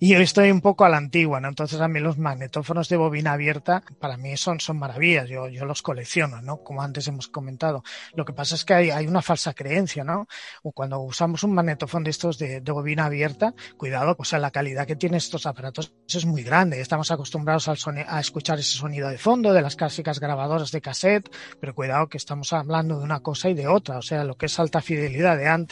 y 0.00 0.14
estoy 0.14 0.50
un 0.50 0.60
poco 0.60 0.84
a 0.84 0.88
la 0.88 0.96
antigua, 0.96 1.40
¿no? 1.40 1.48
Entonces 1.48 1.80
a 1.80 1.88
mí 1.88 2.00
los 2.00 2.18
magnetófonos 2.18 2.88
de 2.88 2.96
bobina 2.96 3.32
abierta 3.32 3.82
para 4.00 4.16
mí 4.16 4.36
son, 4.36 4.60
son 4.60 4.78
maravillas, 4.78 5.28
yo, 5.28 5.48
yo 5.48 5.64
los 5.64 5.82
colecciono, 5.82 6.42
¿no? 6.42 6.58
Como 6.58 6.82
antes 6.82 7.06
hemos 7.08 7.28
comentado. 7.28 7.82
Lo 8.14 8.24
que 8.24 8.32
pasa 8.32 8.54
es 8.54 8.64
que 8.64 8.74
hay, 8.74 8.90
hay 8.90 9.06
una 9.06 9.22
falsa 9.22 9.54
creencia, 9.54 10.04
¿no? 10.04 10.26
O 10.62 10.72
cuando 10.72 11.00
usamos 11.00 11.42
un 11.44 11.54
magnetófono 11.54 12.04
de 12.04 12.10
estos 12.10 12.38
de, 12.38 12.60
de 12.60 12.72
bobina 12.72 13.06
abierta, 13.06 13.54
cuidado, 13.76 14.16
o 14.18 14.24
sea, 14.24 14.38
la 14.38 14.50
calidad 14.50 14.86
que 14.86 14.96
tienen 14.96 15.18
estos 15.18 15.46
aparatos 15.46 15.92
es 16.08 16.24
muy 16.26 16.42
grande. 16.42 16.80
Estamos 16.80 17.10
acostumbrados 17.10 17.68
al 17.68 17.78
a 18.06 18.20
escuchar 18.20 18.58
ese 18.58 18.78
sonido 18.78 19.08
de 19.08 19.18
fondo 19.18 19.52
de 19.52 19.62
las 19.62 19.76
clásicas 19.76 20.20
grabadoras 20.20 20.70
de 20.70 20.80
cassette, 20.80 21.30
pero 21.60 21.74
cuidado 21.74 22.08
que 22.08 22.16
estamos 22.16 22.52
hablando 22.52 22.98
de 22.98 23.04
una 23.04 23.20
cosa 23.20 23.50
y 23.50 23.54
de 23.54 23.68
otra, 23.68 23.98
o 23.98 24.02
sea, 24.02 24.24
lo 24.24 24.36
que 24.36 24.46
es 24.46 24.58
alta 24.58 24.80
fidelidad 24.80 25.36
de 25.36 25.48
antes 25.48 25.63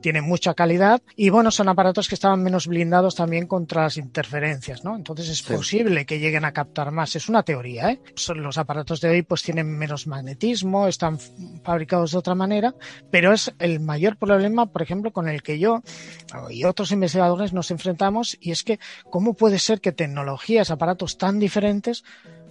tienen 0.00 0.24
mucha 0.24 0.54
calidad 0.54 1.02
y 1.16 1.30
bueno, 1.30 1.50
son 1.50 1.68
aparatos 1.68 2.08
que 2.08 2.14
estaban 2.14 2.42
menos 2.42 2.66
blindados 2.66 3.14
también 3.14 3.46
contra 3.46 3.82
las 3.82 3.96
interferencias, 3.96 4.84
¿no? 4.84 4.94
Entonces 4.94 5.28
es 5.28 5.38
sí. 5.38 5.52
posible 5.52 6.06
que 6.06 6.18
lleguen 6.18 6.44
a 6.44 6.52
captar 6.52 6.90
más, 6.92 7.16
es 7.16 7.28
una 7.28 7.42
teoría, 7.42 7.90
¿eh? 7.90 8.00
Los 8.34 8.58
aparatos 8.58 9.00
de 9.00 9.08
hoy 9.08 9.22
pues 9.22 9.42
tienen 9.42 9.76
menos 9.76 10.06
magnetismo, 10.06 10.86
están 10.86 11.18
fabricados 11.64 12.12
de 12.12 12.18
otra 12.18 12.34
manera, 12.34 12.74
pero 13.10 13.32
es 13.32 13.52
el 13.58 13.80
mayor 13.80 14.16
problema, 14.16 14.66
por 14.66 14.82
ejemplo, 14.82 15.12
con 15.12 15.28
el 15.28 15.42
que 15.42 15.58
yo 15.58 15.82
y 16.50 16.64
otros 16.64 16.92
investigadores 16.92 17.52
nos 17.52 17.70
enfrentamos 17.70 18.36
y 18.40 18.50
es 18.50 18.62
que 18.62 18.78
cómo 19.10 19.34
puede 19.34 19.58
ser 19.58 19.80
que 19.80 19.92
tecnologías, 19.92 20.70
aparatos 20.70 21.18
tan 21.18 21.38
diferentes 21.38 22.04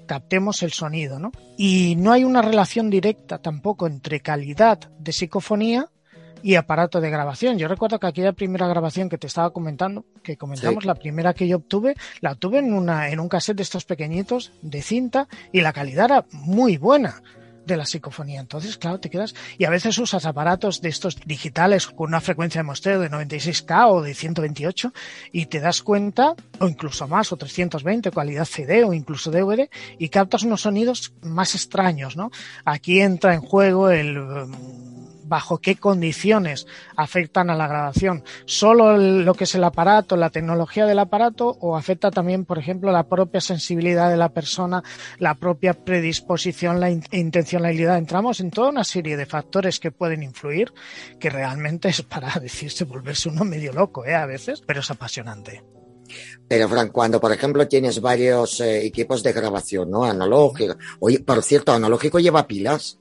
captemos 0.05 0.61
el 0.63 0.71
sonido, 0.71 1.19
¿no? 1.19 1.31
Y 1.57 1.95
no 1.97 2.11
hay 2.11 2.23
una 2.23 2.41
relación 2.41 2.89
directa 2.89 3.39
tampoco 3.39 3.87
entre 3.87 4.19
calidad 4.19 4.91
de 4.99 5.11
psicofonía 5.11 5.89
y 6.45 6.57
aparato 6.57 7.01
de 7.01 7.09
grabación. 7.09 7.57
Yo 7.57 7.67
recuerdo 7.67 7.99
que 7.99 8.05
aquella 8.05 8.31
primera 8.31 8.67
grabación 8.67 9.09
que 9.09 9.17
te 9.17 9.25
estaba 9.25 9.49
comentando, 9.49 10.05
que 10.21 10.37
comentamos, 10.37 10.83
sí. 10.83 10.87
la 10.87 10.93
primera 10.93 11.33
que 11.33 11.47
yo 11.47 11.57
obtuve, 11.57 11.95
la 12.21 12.33
obtuve 12.33 12.59
en, 12.59 12.71
una, 12.71 13.09
en 13.09 13.19
un 13.19 13.27
cassette 13.27 13.57
de 13.57 13.63
estos 13.63 13.83
pequeñitos 13.83 14.51
de 14.61 14.83
cinta 14.83 15.27
y 15.51 15.61
la 15.61 15.73
calidad 15.73 16.05
era 16.05 16.25
muy 16.31 16.77
buena 16.77 17.23
de 17.65 17.77
la 17.77 17.87
psicofonía. 17.87 18.41
Entonces, 18.41 18.77
claro, 18.77 18.99
te 18.99 19.09
quedas 19.09 19.33
y 19.57 19.65
a 19.65 19.71
veces 19.71 19.97
usas 19.97 20.27
aparatos 20.27 20.81
de 20.81 20.89
estos 20.89 21.17
digitales 21.25 21.87
con 21.87 22.09
una 22.09 22.21
frecuencia 22.21 22.59
de 22.59 22.65
muestreo 22.65 22.99
de 22.99 23.09
96K 23.09 23.89
o 23.89 24.03
de 24.03 24.13
128 24.13 24.93
y 25.31 25.47
te 25.47 25.59
das 25.59 25.81
cuenta, 25.81 26.35
o 26.59 26.67
incluso 26.67 27.07
más, 27.07 27.31
o 27.31 27.37
320, 27.37 28.11
calidad 28.11 28.45
CD 28.45 28.83
o 28.83 28.93
incluso 28.93 29.31
DVD, 29.31 29.67
y 29.97 30.09
captas 30.09 30.43
unos 30.43 30.61
sonidos 30.61 31.11
más 31.23 31.55
extraños, 31.55 32.15
¿no? 32.15 32.29
Aquí 32.65 33.01
entra 33.01 33.33
en 33.33 33.41
juego 33.41 33.89
el 33.89 34.15
bajo 35.27 35.59
qué 35.59 35.75
condiciones 35.75 36.67
afectan 36.95 37.49
a 37.49 37.55
la 37.55 37.67
grabación. 37.67 38.23
¿Solo 38.45 38.97
lo 38.97 39.33
que 39.33 39.45
es 39.45 39.55
el 39.55 39.63
aparato, 39.63 40.15
la 40.15 40.29
tecnología 40.29 40.85
del 40.85 40.99
aparato 40.99 41.57
o 41.59 41.75
afecta 41.75 42.11
también, 42.11 42.45
por 42.45 42.59
ejemplo, 42.59 42.91
la 42.91 43.07
propia 43.07 43.41
sensibilidad 43.41 44.09
de 44.09 44.17
la 44.17 44.29
persona, 44.29 44.83
la 45.19 45.35
propia 45.35 45.73
predisposición, 45.73 46.79
la 46.79 46.89
in 46.89 47.03
intencionalidad? 47.11 47.97
Entramos 47.97 48.39
en 48.39 48.51
toda 48.51 48.69
una 48.69 48.83
serie 48.83 49.17
de 49.17 49.25
factores 49.25 49.79
que 49.79 49.91
pueden 49.91 50.23
influir, 50.23 50.73
que 51.19 51.29
realmente 51.29 51.89
es 51.89 52.01
para 52.01 52.29
decirse 52.41 52.85
volverse 52.85 53.29
uno 53.29 53.43
medio 53.43 53.73
loco, 53.73 54.05
¿eh? 54.05 54.15
A 54.15 54.25
veces, 54.25 54.61
pero 54.65 54.79
es 54.79 54.91
apasionante. 54.91 55.63
Pero, 56.47 56.69
Frank, 56.69 56.91
cuando, 56.91 57.19
por 57.19 57.31
ejemplo, 57.31 57.67
tienes 57.67 57.99
varios 57.99 58.59
eh, 58.61 58.85
equipos 58.85 59.23
de 59.23 59.33
grabación, 59.33 59.89
¿no? 59.89 60.03
Analógico. 60.03 60.75
Oye, 60.99 61.19
por 61.19 61.41
cierto, 61.41 61.71
analógico 61.71 62.19
lleva 62.19 62.47
pilas. 62.47 62.99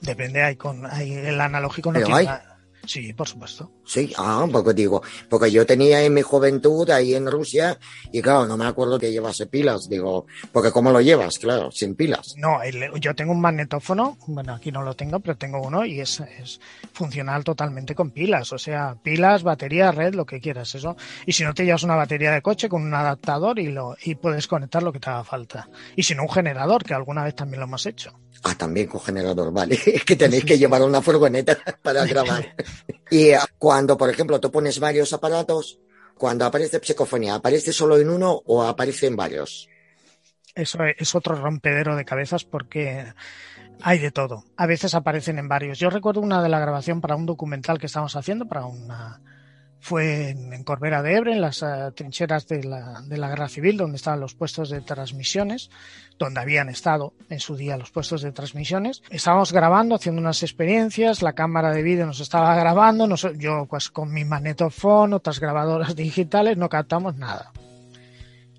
Depende, 0.00 0.42
hay 0.42 0.56
con 0.56 0.84
hay 0.86 1.12
el 1.12 1.40
analógico 1.40 1.92
no 1.92 1.98
tiene 2.00 2.24
nada. 2.24 2.52
Sí, 2.88 3.12
por 3.14 3.26
supuesto. 3.26 3.72
Sí, 3.84 4.12
ah, 4.16 4.46
porque 4.52 4.72
digo, 4.72 5.02
porque 5.28 5.50
yo 5.50 5.66
tenía 5.66 6.04
en 6.04 6.14
mi 6.14 6.22
juventud 6.22 6.88
ahí 6.90 7.16
en 7.16 7.28
Rusia 7.28 7.76
y 8.12 8.22
claro, 8.22 8.46
no 8.46 8.56
me 8.56 8.64
acuerdo 8.64 8.96
que 9.00 9.10
llevase 9.10 9.46
pilas, 9.48 9.88
digo, 9.88 10.26
porque 10.52 10.70
¿cómo 10.70 10.92
lo 10.92 11.00
llevas? 11.00 11.40
Claro, 11.40 11.72
sin 11.72 11.96
pilas. 11.96 12.34
No, 12.36 12.62
el- 12.62 12.92
yo 13.00 13.12
tengo 13.16 13.32
un 13.32 13.40
magnetófono, 13.40 14.16
bueno, 14.28 14.54
aquí 14.54 14.70
no 14.70 14.82
lo 14.82 14.94
tengo, 14.94 15.18
pero 15.18 15.36
tengo 15.36 15.60
uno 15.62 15.84
y 15.84 15.98
es, 15.98 16.20
es 16.20 16.60
funcional 16.92 17.42
totalmente 17.42 17.96
con 17.96 18.12
pilas, 18.12 18.52
o 18.52 18.58
sea, 18.58 18.94
pilas, 19.02 19.42
batería, 19.42 19.90
red, 19.90 20.14
lo 20.14 20.24
que 20.24 20.38
quieras, 20.38 20.72
eso. 20.76 20.96
Y 21.26 21.32
si 21.32 21.42
no 21.42 21.54
te 21.54 21.64
llevas 21.64 21.82
una 21.82 21.96
batería 21.96 22.30
de 22.30 22.42
coche 22.42 22.68
con 22.68 22.82
un 22.84 22.94
adaptador 22.94 23.58
y 23.58 23.66
lo 23.72 23.96
y 24.04 24.14
puedes 24.14 24.46
conectar 24.46 24.84
lo 24.84 24.92
que 24.92 25.00
te 25.00 25.10
haga 25.10 25.24
falta. 25.24 25.68
Y 25.96 26.04
si 26.04 26.14
no 26.14 26.22
un 26.22 26.30
generador, 26.30 26.84
que 26.84 26.94
alguna 26.94 27.24
vez 27.24 27.34
también 27.34 27.58
lo 27.58 27.66
hemos 27.66 27.84
hecho. 27.86 28.16
Ah, 28.42 28.54
también 28.56 28.86
con 28.86 29.00
generador, 29.00 29.52
vale. 29.52 29.78
Es 29.86 30.04
que 30.04 30.16
tenéis 30.16 30.44
que 30.44 30.58
llevar 30.58 30.82
una 30.82 31.02
furgoneta 31.02 31.58
para 31.82 32.04
grabar. 32.04 32.54
Y 33.10 33.30
eh, 33.30 33.38
cuando, 33.58 33.96
por 33.96 34.10
ejemplo, 34.10 34.40
tú 34.40 34.50
pones 34.50 34.78
varios 34.78 35.12
aparatos, 35.12 35.78
cuando 36.16 36.44
aparece 36.44 36.80
psicofonía, 36.82 37.34
¿aparece 37.34 37.72
solo 37.72 37.98
en 37.98 38.08
uno 38.08 38.42
o 38.46 38.62
aparece 38.62 39.06
en 39.06 39.16
varios? 39.16 39.68
Eso 40.54 40.78
es 40.96 41.14
otro 41.14 41.34
rompedero 41.34 41.96
de 41.96 42.04
cabezas 42.06 42.44
porque 42.44 43.12
hay 43.82 43.98
de 43.98 44.10
todo. 44.10 44.44
A 44.56 44.66
veces 44.66 44.94
aparecen 44.94 45.38
en 45.38 45.48
varios. 45.48 45.78
Yo 45.78 45.90
recuerdo 45.90 46.20
una 46.20 46.42
de 46.42 46.48
la 46.48 46.58
grabación 46.58 47.00
para 47.00 47.16
un 47.16 47.26
documental 47.26 47.78
que 47.78 47.86
estábamos 47.86 48.16
haciendo, 48.16 48.46
para 48.46 48.64
una 48.64 49.20
fue 49.80 50.30
en, 50.30 50.64
Corbera 50.64 51.02
de 51.02 51.14
Ebre, 51.14 51.32
en 51.32 51.40
las 51.40 51.62
uh, 51.62 51.92
trincheras 51.94 52.46
de 52.48 52.64
la, 52.64 53.02
de 53.02 53.16
la 53.16 53.28
Guerra 53.28 53.48
Civil, 53.48 53.76
donde 53.76 53.96
estaban 53.96 54.20
los 54.20 54.34
puestos 54.34 54.70
de 54.70 54.80
transmisiones, 54.80 55.70
donde 56.18 56.40
habían 56.40 56.68
estado 56.68 57.14
en 57.28 57.40
su 57.40 57.56
día 57.56 57.76
los 57.76 57.90
puestos 57.90 58.22
de 58.22 58.32
transmisiones. 58.32 59.02
Estábamos 59.10 59.52
grabando, 59.52 59.94
haciendo 59.94 60.20
unas 60.20 60.42
experiencias, 60.42 61.22
la 61.22 61.34
cámara 61.34 61.70
de 61.70 61.82
vídeo 61.82 62.06
nos 62.06 62.20
estaba 62.20 62.54
grabando, 62.56 63.06
nos, 63.06 63.26
yo 63.38 63.66
pues 63.68 63.90
con 63.90 64.12
mi 64.12 64.24
magnetofón, 64.24 65.12
otras 65.12 65.40
grabadoras 65.40 65.94
digitales, 65.96 66.56
no 66.56 66.68
captamos 66.68 67.16
nada. 67.16 67.52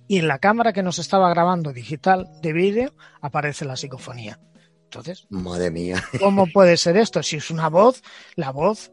Y 0.07 0.19
en 0.19 0.27
la 0.27 0.39
cámara 0.39 0.71
que 0.71 0.83
nos 0.83 0.99
estaba 0.99 1.29
grabando 1.29 1.73
digital 1.73 2.29
de 2.41 2.53
vídeo 2.53 2.93
aparece 3.21 3.65
la 3.65 3.75
psicofonía. 3.75 4.39
Entonces, 4.85 5.27
Madre 5.29 5.69
mía. 5.69 6.01
¿cómo 6.17 6.47
puede 6.47 6.77
ser 6.77 6.95
esto? 6.95 7.21
Si 7.21 7.35
es 7.35 7.51
una 7.51 7.67
voz, 7.67 8.01
la 8.35 8.51
voz 8.51 8.91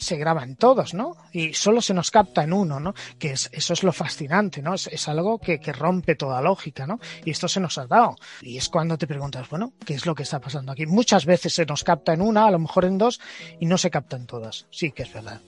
se 0.00 0.16
graba 0.16 0.42
en 0.42 0.56
todos, 0.56 0.94
¿no? 0.94 1.16
Y 1.32 1.52
solo 1.52 1.82
se 1.82 1.94
nos 1.94 2.10
capta 2.10 2.42
en 2.42 2.52
uno, 2.52 2.80
¿no? 2.80 2.94
Que 3.18 3.32
es, 3.32 3.48
eso 3.52 3.74
es 3.74 3.82
lo 3.82 3.92
fascinante, 3.92 4.62
¿no? 4.62 4.74
Es, 4.74 5.08
algo 5.08 5.38
que, 5.38 5.60
que, 5.60 5.72
rompe 5.72 6.16
toda 6.16 6.40
lógica, 6.40 6.86
¿no? 6.86 6.98
Y 7.24 7.30
esto 7.30 7.48
se 7.48 7.60
nos 7.60 7.76
ha 7.78 7.86
dado. 7.86 8.16
Y 8.40 8.56
es 8.56 8.68
cuando 8.68 8.96
te 8.96 9.06
preguntas, 9.06 9.48
bueno, 9.48 9.74
¿qué 9.84 9.94
es 9.94 10.06
lo 10.06 10.14
que 10.14 10.22
está 10.22 10.40
pasando 10.40 10.72
aquí? 10.72 10.86
Muchas 10.86 11.26
veces 11.26 11.54
se 11.54 11.66
nos 11.66 11.84
capta 11.84 12.14
en 12.14 12.22
una, 12.22 12.46
a 12.46 12.50
lo 12.50 12.58
mejor 12.58 12.86
en 12.86 12.98
dos, 12.98 13.20
y 13.60 13.66
no 13.66 13.76
se 13.78 13.90
capta 13.90 14.16
en 14.16 14.26
todas. 14.26 14.66
Sí 14.70 14.90
que 14.92 15.02
es 15.02 15.12
verdad. 15.12 15.40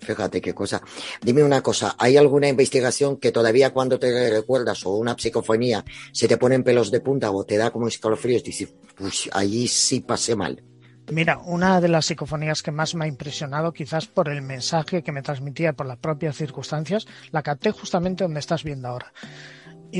Fíjate 0.00 0.40
qué 0.40 0.54
cosa. 0.54 0.82
Dime 1.22 1.42
una 1.42 1.62
cosa, 1.62 1.94
¿hay 1.98 2.16
alguna 2.16 2.48
investigación 2.48 3.16
que 3.16 3.32
todavía 3.32 3.72
cuando 3.72 3.98
te 3.98 4.30
recuerdas 4.30 4.84
o 4.86 4.96
una 4.96 5.16
psicofonía 5.16 5.84
se 6.12 6.28
te 6.28 6.36
ponen 6.36 6.62
pelos 6.62 6.90
de 6.90 7.00
punta 7.00 7.30
o 7.30 7.44
te 7.44 7.56
da 7.56 7.70
como 7.70 7.88
escalofríos 7.88 8.42
y 8.42 8.46
dices, 8.46 8.74
pues 8.96 9.30
allí 9.32 9.66
sí 9.66 10.00
pasé 10.00 10.36
mal? 10.36 10.62
Mira, 11.10 11.38
una 11.38 11.80
de 11.82 11.88
las 11.88 12.06
psicofonías 12.06 12.62
que 12.62 12.70
más 12.70 12.94
me 12.94 13.04
ha 13.04 13.08
impresionado, 13.08 13.72
quizás 13.72 14.06
por 14.06 14.30
el 14.30 14.40
mensaje 14.40 15.02
que 15.02 15.12
me 15.12 15.22
transmitía 15.22 15.74
por 15.74 15.86
las 15.86 15.98
propias 15.98 16.36
circunstancias, 16.36 17.06
la 17.30 17.42
capté 17.42 17.72
justamente 17.72 18.24
donde 18.24 18.40
estás 18.40 18.64
viendo 18.64 18.88
ahora. 18.88 19.12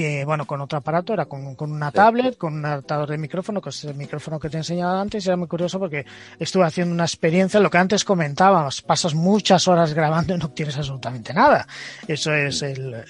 Eh, 0.03 0.25
bueno, 0.25 0.47
con 0.47 0.61
otro 0.61 0.79
aparato, 0.79 1.13
era 1.13 1.27
con, 1.27 1.55
con 1.55 1.71
una 1.71 1.93
tablet, 1.93 2.37
con 2.37 2.55
un 2.55 2.65
adaptador 2.65 3.11
de 3.11 3.19
micrófono, 3.19 3.61
que 3.61 3.71
es 3.71 3.85
el 3.85 3.95
micrófono 3.95 4.41
que 4.41 4.49
te 4.49 4.57
he 4.57 4.61
enseñado 4.61 4.99
antes, 4.99 5.25
y 5.25 5.29
era 5.29 5.37
muy 5.37 5.49
curioso 5.49 5.79
porque 5.79 6.05
estuve 6.39 6.65
haciendo 6.65 6.95
una 6.95 7.05
experiencia, 7.05 7.61
lo 7.61 7.71
que 7.71 7.79
antes 7.79 8.05
comentábamos, 8.05 8.83
pasas 8.83 9.15
muchas 9.15 9.69
horas 9.69 9.95
grabando 9.95 10.35
y 10.35 10.39
no 10.39 10.47
obtienes 10.47 10.77
absolutamente 10.77 11.33
nada. 11.33 11.67
Eso 12.09 12.33
es 12.33 12.63
el, 12.63 13.05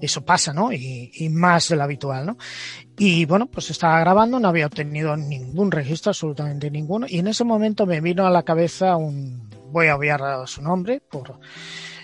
eso 0.00 0.24
pasa, 0.24 0.52
¿no? 0.52 0.72
Y, 0.72 1.10
y 1.14 1.28
más 1.28 1.68
de 1.68 1.76
lo 1.76 1.82
habitual, 1.82 2.26
¿no? 2.26 2.38
Y 2.96 3.24
bueno, 3.24 3.46
pues 3.46 3.70
estaba 3.70 3.98
grabando, 4.00 4.38
no 4.38 4.48
había 4.48 4.66
obtenido 4.66 5.16
ningún 5.16 5.70
registro, 5.70 6.10
absolutamente 6.10 6.70
ninguno, 6.70 7.06
y 7.08 7.18
en 7.18 7.26
ese 7.26 7.44
momento 7.44 7.86
me 7.86 8.00
vino 8.00 8.26
a 8.26 8.30
la 8.30 8.44
cabeza 8.44 8.96
un, 8.96 9.50
voy 9.72 9.88
a 9.88 9.96
obviar 9.96 10.20
su 10.46 10.62
nombre 10.62 11.02
por 11.10 11.40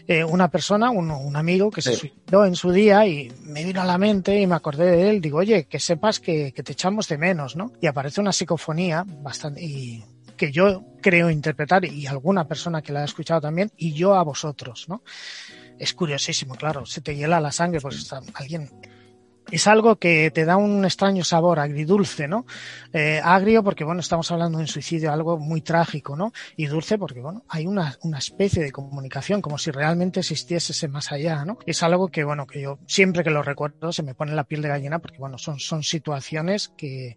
eh, 0.07 0.25
una 0.25 0.51
persona, 0.51 0.91
un, 0.91 1.11
un, 1.11 1.37
amigo 1.37 1.71
que 1.71 1.83
se 1.83 1.95
suicidó 1.95 2.45
en 2.45 2.55
su 2.55 2.73
día 2.73 3.07
y 3.07 3.33
me 3.43 3.65
vino 3.65 3.81
a 3.81 3.85
la 3.85 3.99
mente 3.99 4.41
y 4.41 4.47
me 4.47 4.55
acordé 4.55 4.91
de 4.91 5.11
él. 5.11 5.21
Digo, 5.21 5.39
oye, 5.39 5.65
que 5.65 5.79
sepas 5.79 6.21
que, 6.21 6.53
que 6.53 6.63
te 6.63 6.73
echamos 6.73 7.09
de 7.09 7.19
menos, 7.19 7.57
¿no? 7.57 7.73
Y 7.81 7.87
aparece 7.87 8.21
una 8.21 8.33
psicofonía 8.33 9.05
bastante 9.07 9.63
y 9.63 10.05
que 10.37 10.51
yo 10.51 10.85
creo 11.03 11.31
interpretar 11.31 11.85
y 11.85 12.07
alguna 12.07 12.49
persona 12.49 12.81
que 12.81 12.93
la 12.93 13.03
ha 13.03 13.05
escuchado 13.05 13.43
también 13.43 13.71
y 13.77 13.93
yo 13.93 14.15
a 14.15 14.23
vosotros, 14.23 14.87
¿no? 14.89 15.03
Es 15.79 15.93
curiosísimo, 15.93 16.55
claro, 16.55 16.87
se 16.87 17.03
te 17.03 17.15
hiela 17.15 17.41
la 17.41 17.53
sangre 17.53 17.81
porque 17.81 17.99
está 17.99 18.21
alguien 18.35 18.71
es 19.51 19.67
algo 19.67 19.97
que 19.97 20.31
te 20.31 20.45
da 20.45 20.57
un 20.57 20.85
extraño 20.85 21.25
sabor 21.25 21.59
agridulce, 21.59 22.29
¿no? 22.29 22.47
Eh, 22.93 23.21
agrio 23.23 23.63
porque, 23.63 23.85
bueno, 23.85 24.01
estamos 24.01 24.31
hablando 24.31 24.59
de 24.59 24.65
un 24.65 24.69
suicidio, 24.69 25.13
algo 25.13 25.39
muy 25.39 25.61
trágico, 25.61 26.17
¿no? 26.17 26.33
Y 26.57 26.67
dulce 26.67 26.99
porque, 26.99 27.21
bueno, 27.21 27.45
hay 27.49 27.67
una, 27.67 27.97
una 28.03 28.19
especie 28.19 28.63
de 28.63 28.73
comunicación, 28.73 29.43
como 29.43 29.59
si 29.59 29.71
realmente 29.71 30.21
existiese 30.21 30.73
ese 30.73 30.89
más 30.89 31.13
allá, 31.13 31.45
¿no? 31.45 31.59
Es 31.67 31.83
algo 31.83 32.09
que, 32.09 32.25
bueno, 32.25 32.47
que 32.47 32.61
yo 32.63 32.79
siempre 32.87 33.25
que 33.25 33.31
lo 33.31 33.43
recuerdo 33.43 33.93
se 33.93 34.03
me 34.03 34.15
pone 34.15 34.35
la 34.35 34.45
piel 34.45 34.63
de 34.63 34.69
gallina 34.69 34.99
porque, 34.99 35.19
bueno, 35.19 35.39
son, 35.39 35.59
son 35.59 35.83
situaciones 35.83 36.69
que, 36.77 37.17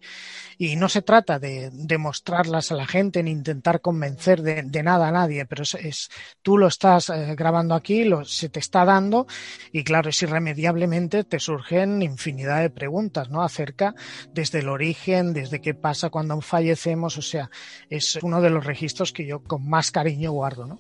y 0.58 0.76
no 0.76 0.90
se 0.90 1.02
trata 1.02 1.40
de, 1.40 1.70
de 1.72 1.98
mostrarlas 1.98 2.72
a 2.72 2.76
la 2.76 2.86
gente 2.86 3.24
ni 3.24 3.32
intentar 3.32 3.82
convencer 3.82 4.42
de, 4.42 4.64
de 4.64 4.84
nada 4.84 5.08
a 5.08 5.12
nadie, 5.12 5.46
pero 5.46 5.64
es, 5.64 5.74
es 5.76 6.10
tú 6.42 6.58
lo 6.58 6.68
estás 6.68 7.10
eh, 7.10 7.36
grabando 7.36 7.76
aquí, 7.76 8.04
lo, 8.04 8.26
se 8.26 8.50
te 8.50 8.60
está 8.60 8.86
dando 8.86 9.28
y, 9.72 9.84
claro, 9.84 10.10
es 10.10 10.22
irremediablemente 10.22 11.24
te 11.24 11.40
surgen 11.40 12.02
infinidad 12.24 12.62
de 12.62 12.70
preguntas, 12.70 13.30
¿no? 13.30 13.44
Acerca 13.44 13.96
desde 14.34 14.60
el 14.60 14.70
origen, 14.70 15.34
desde 15.34 15.60
qué 15.60 15.74
pasa 15.74 16.10
cuando 16.10 16.40
fallecemos, 16.40 17.18
o 17.18 17.22
sea, 17.22 17.50
es 17.90 18.16
uno 18.22 18.42
de 18.42 18.50
los 18.50 18.66
registros 18.66 19.12
que 19.12 19.26
yo 19.26 19.44
con 19.44 19.68
más 19.68 19.92
cariño 19.92 20.32
guardo, 20.32 20.66
¿no? 20.66 20.80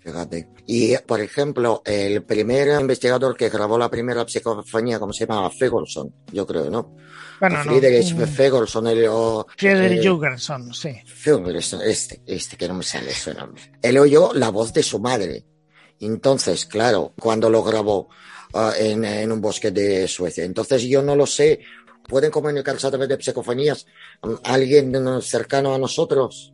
Fíjate. 0.00 0.48
Y, 0.66 0.96
por 0.98 1.20
ejemplo, 1.20 1.82
el 1.84 2.22
primer 2.22 2.80
investigador 2.80 3.36
que 3.36 3.48
grabó 3.48 3.76
la 3.76 3.90
primera 3.90 4.26
psicofonía, 4.26 5.00
¿cómo 5.00 5.12
se 5.12 5.26
llama? 5.26 5.50
Fegolson, 5.50 6.14
yo 6.32 6.46
creo, 6.46 6.70
¿no? 6.70 6.94
Bueno, 7.40 7.62
Friedrich 7.64 8.14
no. 8.14 8.26
Fegolson, 8.26 8.86
el, 8.86 9.06
o, 9.08 9.46
Friedrich 9.56 9.98
eh, 9.98 10.08
Jürgenson, 10.08 10.72
sí. 10.72 10.90
Fegolson, 11.06 11.80
este, 11.82 12.22
este, 12.24 12.56
que 12.56 12.68
no 12.68 12.74
me 12.74 12.84
sale 12.84 13.12
su 13.12 13.34
nombre. 13.34 13.62
Él 13.82 13.98
oyó 13.98 14.32
la 14.32 14.50
voz 14.50 14.72
de 14.72 14.84
su 14.84 15.00
madre. 15.00 15.44
Entonces, 15.98 16.66
claro, 16.66 17.12
cuando 17.18 17.50
lo 17.50 17.64
grabó 17.64 18.08
uh, 18.56 18.72
en, 18.78 19.04
en 19.04 19.30
un 19.32 19.40
bosque 19.40 19.70
de 19.70 20.08
Suecia. 20.08 20.44
Entonces, 20.44 20.82
yo 20.82 21.02
no 21.02 21.14
lo 21.14 21.26
sé. 21.26 21.60
¿Pueden 22.08 22.30
comunicarse 22.30 22.86
a 22.86 22.90
través 22.90 23.08
de 23.08 23.20
psicofonías? 23.20 23.86
¿Alguien 24.44 24.92
cercano 25.22 25.74
a 25.74 25.78
nosotros? 25.78 26.52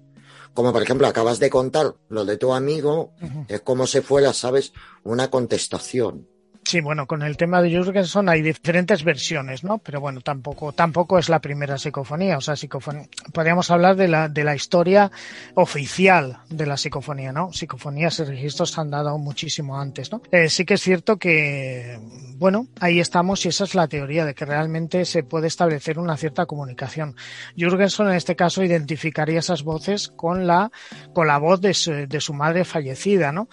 como 0.54 0.72
por 0.72 0.82
ejemplo 0.82 1.06
acabas 1.06 1.38
de 1.38 1.50
contar 1.50 1.94
lo 2.08 2.24
de 2.24 2.36
tu 2.36 2.52
amigo, 2.52 3.14
uh 3.20 3.26
-huh. 3.26 3.46
es 3.48 3.60
como 3.62 3.86
si 3.86 4.00
fuera, 4.00 4.32
¿sabes?, 4.32 4.72
una 5.02 5.30
contestación. 5.30 6.28
Sí, 6.64 6.80
bueno, 6.80 7.06
con 7.06 7.22
el 7.22 7.36
tema 7.36 7.60
de 7.60 7.76
Jurgenson 7.76 8.28
hay 8.28 8.40
diferentes 8.40 9.02
versiones, 9.02 9.64
¿no? 9.64 9.78
Pero 9.78 10.00
bueno, 10.00 10.20
tampoco, 10.20 10.72
tampoco 10.72 11.18
es 11.18 11.28
la 11.28 11.40
primera 11.40 11.76
psicofonía. 11.76 12.38
O 12.38 12.40
sea, 12.40 12.54
psicofonía, 12.54 13.08
podríamos 13.32 13.70
hablar 13.70 13.96
de 13.96 14.08
la, 14.08 14.28
de 14.28 14.44
la 14.44 14.54
historia 14.54 15.10
oficial 15.54 16.38
de 16.48 16.66
la 16.66 16.76
psicofonía, 16.76 17.32
¿no? 17.32 17.52
Psicofonías 17.52 18.20
y 18.20 18.24
registros 18.24 18.70
se 18.70 18.80
han 18.80 18.90
dado 18.90 19.18
muchísimo 19.18 19.78
antes, 19.78 20.12
¿no? 20.12 20.22
Eh, 20.30 20.48
sí 20.48 20.64
que 20.64 20.74
es 20.74 20.80
cierto 20.80 21.18
que, 21.18 21.98
bueno, 22.36 22.68
ahí 22.80 23.00
estamos 23.00 23.44
y 23.44 23.48
esa 23.48 23.64
es 23.64 23.74
la 23.74 23.88
teoría 23.88 24.24
de 24.24 24.34
que 24.34 24.44
realmente 24.44 25.04
se 25.04 25.24
puede 25.24 25.48
establecer 25.48 25.98
una 25.98 26.16
cierta 26.16 26.46
comunicación. 26.46 27.16
Jurgenson 27.58 28.08
en 28.08 28.14
este 28.14 28.36
caso 28.36 28.62
identificaría 28.62 29.40
esas 29.40 29.64
voces 29.64 30.08
con 30.14 30.46
la, 30.46 30.70
con 31.12 31.26
la 31.26 31.38
voz 31.38 31.60
de 31.60 31.74
su, 31.74 31.92
de 32.06 32.20
su 32.20 32.34
madre 32.34 32.64
fallecida, 32.64 33.32
¿no? 33.32 33.48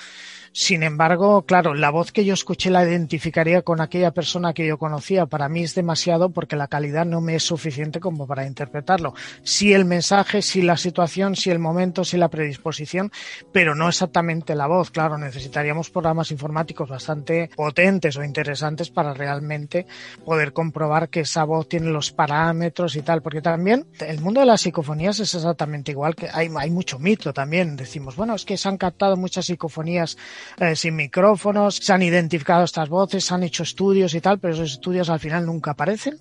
Sin 0.51 0.83
embargo, 0.83 1.43
claro, 1.43 1.73
la 1.73 1.89
voz 1.89 2.11
que 2.11 2.25
yo 2.25 2.33
escuché 2.33 2.69
la 2.69 2.83
identificaría 2.83 3.61
con 3.61 3.81
aquella 3.81 4.11
persona 4.11 4.53
que 4.53 4.65
yo 4.65 4.77
conocía. 4.77 5.25
Para 5.25 5.49
mí 5.49 5.63
es 5.63 5.75
demasiado 5.75 6.31
porque 6.31 6.55
la 6.55 6.67
calidad 6.67 7.05
no 7.05 7.21
me 7.21 7.35
es 7.35 7.43
suficiente 7.43 7.99
como 7.99 8.27
para 8.27 8.45
interpretarlo. 8.45 9.13
Sí 9.43 9.73
el 9.73 9.85
mensaje, 9.85 10.41
sí 10.41 10.61
la 10.61 10.77
situación, 10.77 11.35
sí 11.35 11.49
el 11.49 11.59
momento, 11.59 12.03
sí 12.03 12.17
la 12.17 12.29
predisposición, 12.29 13.11
pero 13.51 13.75
no 13.75 13.87
exactamente 13.87 14.55
la 14.55 14.67
voz. 14.67 14.91
Claro, 14.91 15.17
necesitaríamos 15.17 15.89
programas 15.89 16.31
informáticos 16.31 16.89
bastante 16.89 17.49
potentes 17.55 18.17
o 18.17 18.23
interesantes 18.23 18.89
para 18.89 19.13
realmente 19.13 19.85
poder 20.25 20.53
comprobar 20.53 21.09
que 21.09 21.21
esa 21.21 21.43
voz 21.43 21.67
tiene 21.69 21.89
los 21.89 22.11
parámetros 22.11 22.95
y 22.95 23.01
tal. 23.01 23.21
Porque 23.21 23.41
también 23.41 23.85
el 23.99 24.19
mundo 24.19 24.39
de 24.39 24.45
las 24.45 24.61
psicofonías 24.61 25.19
es 25.19 25.35
exactamente 25.35 25.91
igual 25.91 26.15
que 26.15 26.29
hay, 26.31 26.49
hay 26.57 26.69
mucho 26.71 26.99
mito 26.99 27.33
también. 27.33 27.75
Decimos, 27.75 28.15
bueno, 28.15 28.35
es 28.35 28.45
que 28.45 28.57
se 28.57 28.67
han 28.67 28.77
captado 28.77 29.15
muchas 29.15 29.45
psicofonías 29.45 30.17
eh, 30.57 30.75
sin 30.75 30.95
micrófonos, 30.95 31.75
se 31.75 31.93
han 31.93 32.01
identificado 32.01 32.63
estas 32.63 32.89
voces, 32.89 33.25
se 33.25 33.33
han 33.33 33.43
hecho 33.43 33.63
estudios 33.63 34.13
y 34.13 34.21
tal, 34.21 34.39
pero 34.39 34.53
esos 34.53 34.73
estudios 34.73 35.09
al 35.09 35.19
final 35.19 35.45
nunca 35.45 35.71
aparecen. 35.71 36.17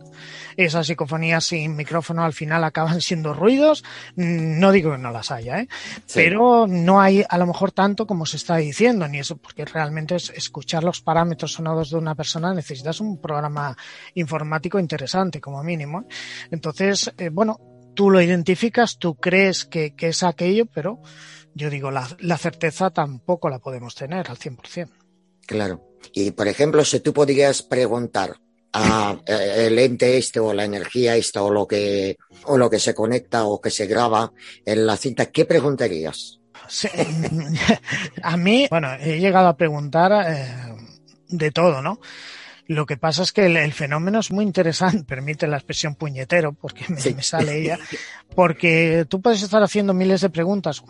Esas 0.56 0.86
psicofonías 0.86 1.44
sin 1.44 1.76
micrófono 1.76 2.24
al 2.24 2.32
final 2.32 2.64
acaban 2.64 3.00
siendo 3.00 3.34
ruidos. 3.34 3.84
No 4.16 4.72
digo 4.72 4.92
que 4.92 4.98
no 4.98 5.10
las 5.10 5.30
haya, 5.30 5.60
¿eh? 5.60 5.68
Sí. 6.06 6.20
pero 6.20 6.66
no 6.66 7.00
hay 7.00 7.24
a 7.28 7.38
lo 7.38 7.46
mejor 7.46 7.72
tanto 7.72 8.06
como 8.06 8.26
se 8.26 8.36
está 8.36 8.56
diciendo, 8.56 9.06
ni 9.08 9.18
eso, 9.18 9.36
porque 9.36 9.64
realmente 9.64 10.16
es 10.16 10.30
escuchar 10.30 10.84
los 10.84 11.00
parámetros 11.00 11.52
sonados 11.52 11.90
de 11.90 11.96
una 11.96 12.14
persona 12.14 12.54
necesitas 12.54 13.00
un 13.00 13.20
programa 13.20 13.76
informático 14.14 14.78
interesante 14.78 15.40
como 15.40 15.62
mínimo. 15.62 16.06
Entonces, 16.50 17.12
eh, 17.18 17.30
bueno, 17.30 17.60
tú 17.94 18.10
lo 18.10 18.20
identificas, 18.20 18.98
tú 18.98 19.16
crees 19.16 19.64
que, 19.64 19.94
que 19.94 20.08
es 20.08 20.22
aquello, 20.22 20.66
pero 20.66 21.00
yo 21.58 21.70
digo, 21.70 21.90
la, 21.90 22.08
la, 22.20 22.38
certeza 22.38 22.90
tampoco 22.90 23.50
la 23.50 23.58
podemos 23.58 23.94
tener 23.94 24.30
al 24.30 24.38
100%. 24.38 24.88
Claro. 25.44 25.84
Y, 26.12 26.30
por 26.30 26.46
ejemplo, 26.46 26.84
si 26.84 27.00
tú 27.00 27.12
podrías 27.12 27.62
preguntar 27.62 28.36
a 28.72 29.16
eh, 29.26 29.66
el 29.66 29.78
ente 29.78 30.18
este 30.18 30.38
o 30.40 30.52
la 30.52 30.64
energía 30.64 31.16
esta 31.16 31.42
o 31.42 31.50
lo 31.50 31.66
que 31.66 32.16
o 32.44 32.58
lo 32.58 32.68
que 32.70 32.78
se 32.78 32.94
conecta 32.94 33.44
o 33.44 33.60
que 33.60 33.70
se 33.70 33.86
graba 33.86 34.32
en 34.64 34.86
la 34.86 34.96
cinta, 34.96 35.26
¿qué 35.26 35.44
preguntarías? 35.44 36.38
Sí, 36.68 36.88
a 38.22 38.36
mí, 38.36 38.66
bueno, 38.70 38.92
he 39.00 39.18
llegado 39.18 39.48
a 39.48 39.56
preguntar 39.56 40.12
eh, 40.28 40.76
de 41.28 41.50
todo, 41.50 41.82
¿no? 41.82 41.98
Lo 42.66 42.84
que 42.84 42.98
pasa 42.98 43.22
es 43.22 43.32
que 43.32 43.46
el, 43.46 43.56
el, 43.56 43.72
fenómeno 43.72 44.20
es 44.20 44.30
muy 44.30 44.44
interesante, 44.44 45.02
permite 45.08 45.48
la 45.48 45.56
expresión 45.56 45.94
puñetero, 45.94 46.52
porque 46.52 46.84
me, 46.88 47.00
sí. 47.00 47.14
me 47.14 47.22
sale 47.22 47.62
ella, 47.62 47.78
porque 48.36 49.06
tú 49.08 49.22
puedes 49.22 49.42
estar 49.42 49.62
haciendo 49.62 49.94
miles 49.94 50.20
de 50.20 50.30
preguntas, 50.30 50.82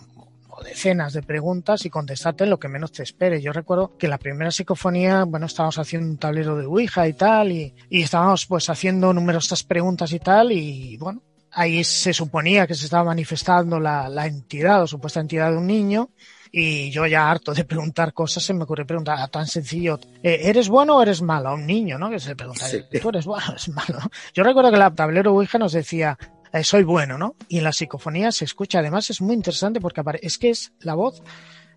decenas 0.63 1.13
de 1.13 1.23
preguntas 1.23 1.85
y 1.85 1.91
contestarte 1.91 2.47
lo 2.47 2.59
que 2.59 2.69
menos 2.69 2.93
te 2.93 3.03
espere. 3.03 3.41
Yo 3.41 3.53
recuerdo 3.53 3.97
que 3.97 4.09
la 4.09 4.19
primera 4.19 4.51
psicofonía, 4.51 5.25
bueno, 5.25 5.47
estábamos 5.47 5.79
haciendo 5.79 6.09
un 6.09 6.19
tablero 6.19 6.57
de 6.57 6.67
Ouija 6.67 7.07
y 7.09 7.13
tal, 7.13 7.53
y, 7.53 7.75
y 7.91 8.03
estábamos 8.03 8.47
pues 8.47 8.69
haciendo 8.71 9.13
numerosas 9.13 9.63
preguntas 9.63 10.13
y 10.13 10.19
tal, 10.19 10.53
y 10.53 10.97
bueno, 10.97 11.23
ahí 11.53 11.83
se 11.85 12.13
suponía 12.13 12.67
que 12.67 12.75
se 12.75 12.85
estaba 12.85 13.05
manifestando 13.05 13.81
la, 13.81 14.09
la 14.09 14.27
entidad 14.27 14.83
o 14.83 14.87
supuesta 14.87 15.21
entidad 15.21 15.51
de 15.51 15.59
un 15.59 15.67
niño, 15.67 16.11
y 16.51 16.91
yo 16.91 17.07
ya 17.07 17.31
harto 17.31 17.53
de 17.53 17.65
preguntar 17.65 18.13
cosas, 18.13 18.43
se 18.43 18.55
me 18.55 18.65
ocurre 18.65 18.87
preguntar 18.87 19.29
tan 19.29 19.47
sencillo, 19.47 19.99
eh, 20.23 20.41
¿eres 20.45 20.69
bueno 20.69 20.97
o 20.97 21.03
eres 21.03 21.21
malo? 21.21 21.51
A 21.51 21.55
un 21.55 21.67
niño, 21.67 21.99
¿no? 21.99 22.11
Que 22.11 22.19
se 22.19 22.35
pregunta, 22.35 22.67
sí. 22.67 22.83
¿tú 23.01 23.11
eres 23.11 23.27
bueno 23.27 23.45
o 23.49 23.51
eres 23.51 23.69
malo? 23.69 23.99
Yo 24.35 24.43
recuerdo 24.43 24.71
que 24.71 24.79
el 24.79 24.95
tablero 24.95 25.33
Ouija 25.33 25.59
nos 25.59 25.73
decía, 25.73 26.19
eh, 26.53 26.65
soy 26.65 26.85
bueno, 26.85 27.19
¿no? 27.19 27.37
Y 27.49 27.59
en 27.59 27.65
la 27.65 27.73
psicofonía 27.73 28.33
se 28.33 28.45
escucha, 28.45 28.81
además 28.81 29.11
es 29.11 29.21
muy 29.21 29.35
interesante 29.35 29.81
porque 29.81 30.03
es 30.23 30.39
que 30.39 30.51
es 30.51 30.73
la 30.81 30.95
voz, 30.95 31.23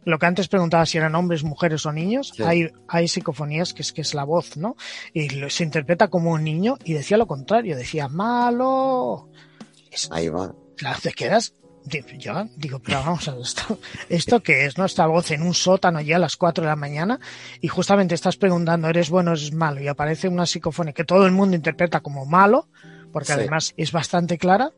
lo 0.03 0.17
que 0.17 0.25
antes 0.25 0.47
preguntaba 0.47 0.85
si 0.85 0.97
eran 0.97 1.15
hombres, 1.15 1.43
mujeres 1.43 1.85
o 1.85 1.91
niños, 1.91 2.33
sí. 2.35 2.43
hay, 2.43 2.71
hay 2.87 3.07
psicofonías 3.07 3.73
que 3.73 3.83
es 3.83 3.93
que 3.93 4.01
es 4.01 4.13
la 4.13 4.23
voz, 4.23 4.57
¿no? 4.57 4.75
Y 5.13 5.29
lo, 5.29 5.49
se 5.49 5.63
interpreta 5.63 6.07
como 6.07 6.31
un 6.31 6.43
niño 6.43 6.77
y 6.83 6.93
decía 6.93 7.17
lo 7.17 7.27
contrario, 7.27 7.75
decía 7.75 8.07
malo. 8.07 9.29
Es, 9.91 10.09
Ahí 10.11 10.29
va. 10.29 10.55
Claro, 10.77 10.99
te 11.01 11.11
quedas 11.11 11.53
yo 12.17 12.47
digo, 12.57 12.79
pero 12.79 12.99
vamos 12.99 13.27
a 13.27 13.31
ver, 13.33 13.41
esto, 13.41 13.79
esto 14.09 14.43
que 14.43 14.65
es 14.65 14.77
nuestra 14.77 15.07
voz 15.07 15.31
en 15.31 15.41
un 15.41 15.53
sótano 15.53 16.01
ya 16.01 16.17
a 16.17 16.19
las 16.19 16.37
4 16.37 16.63
de 16.63 16.69
la 16.69 16.75
mañana 16.75 17.19
y 17.59 17.67
justamente 17.67 18.15
estás 18.15 18.37
preguntando, 18.37 18.87
¿eres 18.87 19.09
bueno 19.09 19.31
o 19.31 19.33
eres 19.33 19.53
malo? 19.53 19.81
Y 19.81 19.87
aparece 19.87 20.27
una 20.27 20.45
psicofonía 20.45 20.93
que 20.93 21.03
todo 21.03 21.25
el 21.25 21.31
mundo 21.31 21.55
interpreta 21.55 22.01
como 22.01 22.25
malo, 22.25 22.67
porque 23.11 23.33
sí. 23.33 23.39
además 23.39 23.73
es 23.77 23.91
bastante 23.91 24.37
clara, 24.37 24.71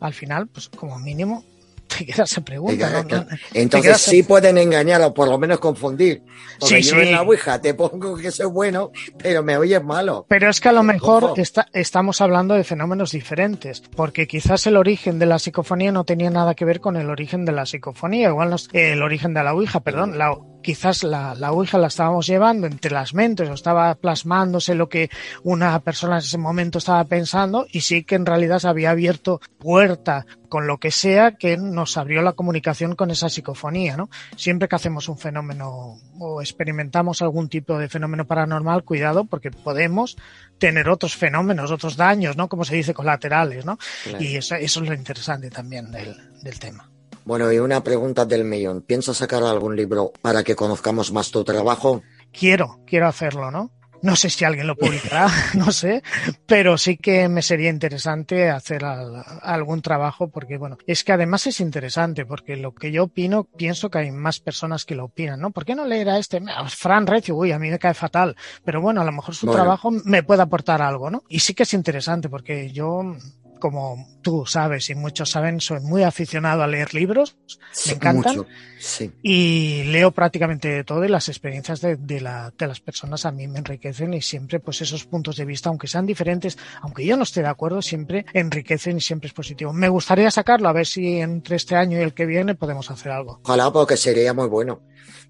al 0.00 0.14
final, 0.14 0.48
pues 0.48 0.68
como 0.68 0.98
mínimo, 0.98 1.44
te 1.86 2.06
queda 2.06 2.24
esa 2.24 2.40
pregunta. 2.42 3.04
¿no? 3.08 3.26
Entonces 3.54 4.00
sí 4.00 4.22
pueden 4.22 4.58
engañar 4.58 5.02
o 5.02 5.14
por 5.14 5.28
lo 5.28 5.38
menos 5.38 5.58
confundir. 5.58 6.22
Porque 6.58 6.82
yo 6.82 6.96
en 6.98 7.12
la 7.12 7.22
Ouija 7.22 7.60
te 7.60 7.74
pongo 7.74 8.16
que 8.16 8.30
soy 8.30 8.46
bueno, 8.46 8.90
pero 9.18 9.42
me 9.42 9.56
oyes 9.56 9.82
malo. 9.82 10.26
Pero 10.28 10.50
es 10.50 10.60
que 10.60 10.68
a 10.68 10.72
lo 10.72 10.82
mejor 10.82 11.34
está, 11.36 11.68
estamos 11.72 12.20
hablando 12.20 12.54
de 12.54 12.64
fenómenos 12.64 13.12
diferentes, 13.12 13.82
porque 13.94 14.26
quizás 14.26 14.66
el 14.66 14.76
origen 14.76 15.18
de 15.18 15.26
la 15.26 15.38
psicofonía 15.38 15.92
no 15.92 16.04
tenía 16.04 16.30
nada 16.30 16.54
que 16.54 16.64
ver 16.64 16.80
con 16.80 16.96
el 16.96 17.10
origen 17.10 17.44
de 17.44 17.52
la 17.52 17.66
psicofonía, 17.66 18.28
igual 18.28 18.50
no, 18.50 18.56
el 18.72 19.02
origen 19.02 19.34
de 19.34 19.42
la 19.42 19.54
Ouija, 19.54 19.80
perdón, 19.80 20.18
la, 20.18 20.36
quizás 20.62 21.04
la, 21.04 21.34
la 21.34 21.52
Ouija 21.52 21.78
la 21.78 21.88
estábamos 21.88 22.26
llevando 22.26 22.66
entre 22.66 22.92
las 22.92 23.14
mentes 23.14 23.48
o 23.48 23.54
estaba 23.54 23.94
plasmándose 23.94 24.74
lo 24.74 24.88
que 24.88 25.10
una 25.42 25.78
persona 25.80 26.14
en 26.14 26.20
ese 26.20 26.38
momento 26.38 26.78
estaba 26.78 27.04
pensando 27.04 27.66
y 27.70 27.80
sí 27.82 28.04
que 28.04 28.14
en 28.14 28.26
realidad 28.26 28.58
se 28.60 28.68
había 28.68 28.90
abierto 28.90 29.40
puerta 29.58 30.26
con 30.48 30.66
lo 30.66 30.78
que 30.78 30.90
sea 30.90 31.32
que 31.32 31.56
nos 31.56 31.96
abrió 31.96 32.20
la 32.20 32.34
comunicación 32.34 32.94
con 32.94 33.10
esa 33.10 33.30
psicofonía, 33.30 33.96
¿no? 33.96 34.10
Siempre 34.36 34.68
que 34.68 34.76
hacemos 34.76 35.08
un 35.08 35.16
fenómeno 35.16 35.98
o 36.18 36.42
experimentamos 36.42 37.22
algún 37.22 37.48
tipo 37.48 37.78
de 37.78 37.88
fenómeno 37.88 38.26
paranormal, 38.26 38.84
cuidado 38.84 39.24
porque 39.24 39.50
podemos 39.50 40.16
tener 40.58 40.90
otros 40.90 41.16
fenómenos, 41.16 41.70
otros 41.70 41.96
daños, 41.96 42.36
¿no? 42.36 42.48
Como 42.48 42.64
se 42.64 42.76
dice, 42.76 42.92
colaterales, 42.92 43.64
¿no? 43.64 43.78
Y 44.20 44.36
eso, 44.36 44.56
eso 44.56 44.82
es 44.82 44.88
lo 44.88 44.94
interesante 44.94 45.50
también 45.50 45.90
del, 45.90 46.14
del 46.42 46.58
tema. 46.58 46.91
Bueno, 47.24 47.52
y 47.52 47.58
una 47.58 47.82
pregunta 47.82 48.24
del 48.24 48.44
millón. 48.44 48.82
¿Piensas 48.82 49.18
sacar 49.18 49.42
algún 49.42 49.76
libro 49.76 50.12
para 50.22 50.42
que 50.42 50.56
conozcamos 50.56 51.12
más 51.12 51.30
tu 51.30 51.44
trabajo? 51.44 52.02
Quiero, 52.32 52.80
quiero 52.86 53.06
hacerlo, 53.06 53.50
¿no? 53.50 53.70
No 54.02 54.16
sé 54.16 54.30
si 54.30 54.44
alguien 54.44 54.66
lo 54.66 54.76
publicará, 54.76 55.28
no 55.54 55.70
sé, 55.70 56.02
pero 56.46 56.76
sí 56.76 56.96
que 56.96 57.28
me 57.28 57.40
sería 57.40 57.70
interesante 57.70 58.50
hacer 58.50 58.84
algún 58.84 59.80
trabajo 59.80 60.28
porque, 60.28 60.58
bueno, 60.58 60.76
es 60.86 61.04
que 61.04 61.12
además 61.12 61.46
es 61.46 61.60
interesante 61.60 62.26
porque 62.26 62.56
lo 62.56 62.74
que 62.74 62.90
yo 62.90 63.04
opino, 63.04 63.44
pienso 63.44 63.90
que 63.90 63.98
hay 63.98 64.10
más 64.10 64.40
personas 64.40 64.84
que 64.84 64.96
lo 64.96 65.04
opinan, 65.04 65.40
¿no? 65.40 65.52
¿Por 65.52 65.64
qué 65.64 65.76
no 65.76 65.84
leer 65.84 66.10
a 66.10 66.18
este? 66.18 66.42
Fran 66.68 67.06
Recio, 67.06 67.36
uy, 67.36 67.52
a 67.52 67.60
mí 67.60 67.70
me 67.70 67.78
cae 67.78 67.94
fatal, 67.94 68.34
pero 68.64 68.80
bueno, 68.80 69.00
a 69.00 69.04
lo 69.04 69.12
mejor 69.12 69.36
su 69.36 69.46
bueno. 69.46 69.62
trabajo 69.62 69.92
me 69.92 70.24
puede 70.24 70.42
aportar 70.42 70.82
algo, 70.82 71.08
¿no? 71.08 71.22
Y 71.28 71.38
sí 71.38 71.54
que 71.54 71.62
es 71.62 71.72
interesante 71.72 72.28
porque 72.28 72.72
yo 72.72 73.16
como 73.62 74.08
tú 74.22 74.44
sabes 74.44 74.90
y 74.90 74.96
muchos 74.96 75.30
saben, 75.30 75.60
soy 75.60 75.78
muy 75.78 76.02
aficionado 76.02 76.64
a 76.64 76.66
leer 76.66 76.94
libros, 76.94 77.36
sí, 77.70 77.90
me 77.90 77.94
encantan. 77.94 78.38
Mucho, 78.38 78.48
sí. 78.80 79.12
Y 79.22 79.84
leo 79.84 80.10
prácticamente 80.10 80.66
de 80.66 80.82
todo 80.82 81.04
y 81.04 81.08
las 81.08 81.28
experiencias 81.28 81.80
de, 81.80 81.94
de, 81.94 82.20
la, 82.20 82.52
de, 82.58 82.66
las 82.66 82.80
personas 82.80 83.24
a 83.24 83.30
mí 83.30 83.46
me 83.46 83.60
enriquecen 83.60 84.14
y 84.14 84.20
siempre 84.20 84.58
pues 84.58 84.80
esos 84.80 85.04
puntos 85.04 85.36
de 85.36 85.44
vista, 85.44 85.68
aunque 85.68 85.86
sean 85.86 86.06
diferentes, 86.06 86.58
aunque 86.80 87.06
yo 87.06 87.16
no 87.16 87.22
esté 87.22 87.40
de 87.40 87.48
acuerdo, 87.50 87.82
siempre 87.82 88.26
enriquecen 88.32 88.96
y 88.96 89.00
siempre 89.00 89.28
es 89.28 89.32
positivo. 89.32 89.72
Me 89.72 89.88
gustaría 89.88 90.32
sacarlo, 90.32 90.68
a 90.68 90.72
ver 90.72 90.88
si 90.88 91.20
entre 91.20 91.54
este 91.54 91.76
año 91.76 92.00
y 92.00 92.02
el 92.02 92.14
que 92.14 92.26
viene 92.26 92.56
podemos 92.56 92.90
hacer 92.90 93.12
algo. 93.12 93.38
Ojalá, 93.44 93.72
porque 93.72 93.96
sería 93.96 94.34
muy 94.34 94.48
bueno. 94.48 94.80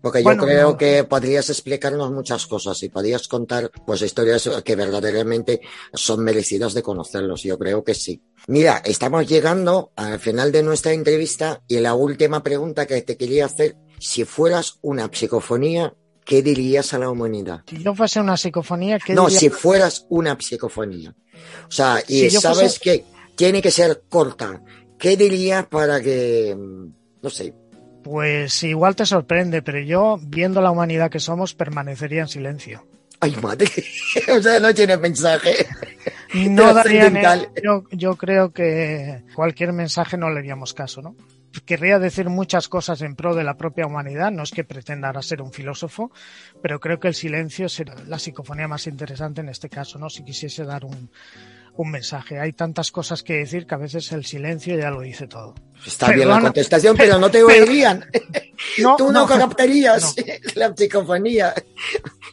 Porque 0.00 0.22
bueno, 0.22 0.42
yo 0.42 0.46
creo 0.48 0.70
no, 0.70 0.76
que 0.76 1.04
podrías 1.04 1.48
explicarnos 1.48 2.10
muchas 2.10 2.46
cosas 2.46 2.82
y 2.82 2.88
podrías 2.88 3.28
contar 3.28 3.70
pues 3.86 4.02
historias 4.02 4.50
que 4.64 4.74
verdaderamente 4.76 5.60
son 5.94 6.24
merecidas 6.24 6.74
de 6.74 6.82
conocerlos. 6.82 7.42
Yo 7.42 7.58
creo 7.58 7.84
que 7.84 7.94
sí. 7.94 8.20
Mira, 8.48 8.82
estamos 8.84 9.28
llegando 9.28 9.92
al 9.94 10.18
final 10.18 10.50
de 10.50 10.62
nuestra 10.64 10.92
entrevista 10.92 11.62
y 11.68 11.78
la 11.78 11.94
última 11.94 12.42
pregunta 12.42 12.86
que 12.86 13.00
te 13.02 13.16
quería 13.16 13.46
hacer, 13.46 13.76
si 14.00 14.24
fueras 14.24 14.78
una 14.82 15.08
psicofonía, 15.12 15.94
¿qué 16.24 16.42
dirías 16.42 16.92
a 16.94 16.98
la 16.98 17.08
humanidad? 17.08 17.62
Si 17.68 17.80
yo 17.82 17.94
fuese 17.94 18.20
una 18.20 18.36
psicofonía, 18.36 18.98
¿qué 18.98 19.14
No, 19.14 19.26
diría? 19.26 19.38
si 19.38 19.50
fueras 19.50 20.06
una 20.08 20.36
psicofonía. 20.40 21.14
O 21.68 21.70
sea, 21.70 22.02
y 22.08 22.28
si 22.28 22.30
sabes 22.32 22.78
fuese... 22.78 22.80
que 22.80 23.04
tiene 23.36 23.62
que 23.62 23.70
ser 23.70 24.02
corta. 24.08 24.62
¿Qué 24.98 25.16
dirías 25.16 25.66
para 25.66 26.00
que, 26.00 26.56
no 26.56 27.30
sé, 27.30 27.54
pues 28.02 28.62
igual 28.62 28.96
te 28.96 29.06
sorprende, 29.06 29.62
pero 29.62 29.80
yo, 29.80 30.18
viendo 30.20 30.60
la 30.60 30.70
humanidad 30.70 31.10
que 31.10 31.20
somos, 31.20 31.54
permanecería 31.54 32.22
en 32.22 32.28
silencio. 32.28 32.86
Ay, 33.20 33.36
madre. 33.40 33.66
o 34.36 34.42
sea, 34.42 34.58
no 34.58 34.74
tiene 34.74 34.96
mensaje. 34.96 35.66
No 36.34 36.74
darían. 36.74 37.20
Yo, 37.62 37.84
yo 37.92 38.16
creo 38.16 38.52
que 38.52 39.22
cualquier 39.34 39.72
mensaje 39.72 40.16
no 40.16 40.28
le 40.28 40.40
haríamos 40.40 40.74
caso, 40.74 41.02
¿no? 41.02 41.14
Querría 41.64 41.98
decir 41.98 42.28
muchas 42.30 42.66
cosas 42.66 43.02
en 43.02 43.14
pro 43.14 43.34
de 43.34 43.44
la 43.44 43.56
propia 43.56 43.86
humanidad, 43.86 44.32
no 44.32 44.42
es 44.42 44.50
que 44.50 44.64
pretenda 44.64 45.08
ahora 45.08 45.22
ser 45.22 45.42
un 45.42 45.52
filósofo, 45.52 46.10
pero 46.62 46.80
creo 46.80 46.98
que 46.98 47.08
el 47.08 47.14
silencio 47.14 47.68
será 47.68 47.94
la 48.06 48.18
psicofonía 48.18 48.66
más 48.66 48.86
interesante 48.86 49.42
en 49.42 49.50
este 49.50 49.68
caso, 49.68 49.98
¿no? 49.98 50.08
Si 50.08 50.24
quisiese 50.24 50.64
dar 50.64 50.84
un, 50.86 51.10
un 51.76 51.90
mensaje. 51.90 52.38
Hay 52.38 52.52
tantas 52.52 52.90
cosas 52.90 53.22
que 53.22 53.34
decir 53.34 53.66
que 53.66 53.74
a 53.74 53.78
veces 53.78 54.12
el 54.12 54.24
silencio 54.24 54.78
ya 54.78 54.90
lo 54.90 55.00
dice 55.00 55.26
todo. 55.26 55.54
Está 55.84 56.06
Perdona, 56.06 56.24
bien 56.24 56.28
la 56.28 56.40
contestación, 56.40 56.96
pero 56.96 57.18
no 57.18 57.30
te 57.30 57.42
oirían. 57.42 58.04
No, 58.78 58.96
Tú 58.96 59.10
no, 59.10 59.26
no 59.26 59.26
captarías 59.26 60.14
no. 60.16 60.24
la 60.54 60.76
psicofonía. 60.76 61.54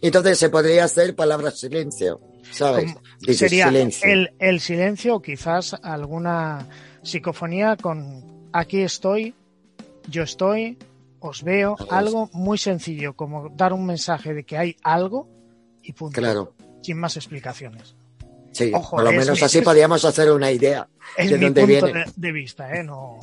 Entonces 0.01 0.37
se 0.37 0.49
podría 0.49 0.83
hacer 0.83 1.15
palabra 1.15 1.51
silencio, 1.51 2.21
¿sabes? 2.51 2.93
Dices, 3.19 3.39
sería 3.39 3.67
silencio. 3.67 4.09
El, 4.09 4.31
el 4.39 4.59
silencio 4.59 5.15
o 5.15 5.21
quizás 5.21 5.75
alguna 5.81 6.67
psicofonía 7.01 7.77
con 7.77 8.49
aquí 8.51 8.81
estoy, 8.81 9.33
yo 10.07 10.23
estoy, 10.23 10.77
os 11.19 11.43
veo, 11.43 11.75
algo 11.89 12.29
muy 12.33 12.57
sencillo, 12.57 13.15
como 13.15 13.49
dar 13.49 13.73
un 13.73 13.85
mensaje 13.85 14.33
de 14.33 14.43
que 14.43 14.57
hay 14.57 14.77
algo 14.83 15.27
y 15.83 15.93
punto. 15.93 16.19
Claro. 16.19 16.53
Sin 16.81 16.97
más 16.97 17.17
explicaciones. 17.17 17.95
Sí, 18.51 18.71
Ojo, 18.73 18.97
por 18.97 19.05
lo 19.05 19.11
menos 19.11 19.39
mi, 19.39 19.45
así 19.45 19.61
podríamos 19.61 20.03
hacer 20.05 20.31
una 20.31 20.51
idea 20.51 20.87
de 21.17 21.37
dónde 21.37 21.65
viene. 21.65 21.93
De, 21.93 22.05
de, 22.15 22.31
vista, 22.31 22.75
¿eh? 22.75 22.83
No... 22.83 23.19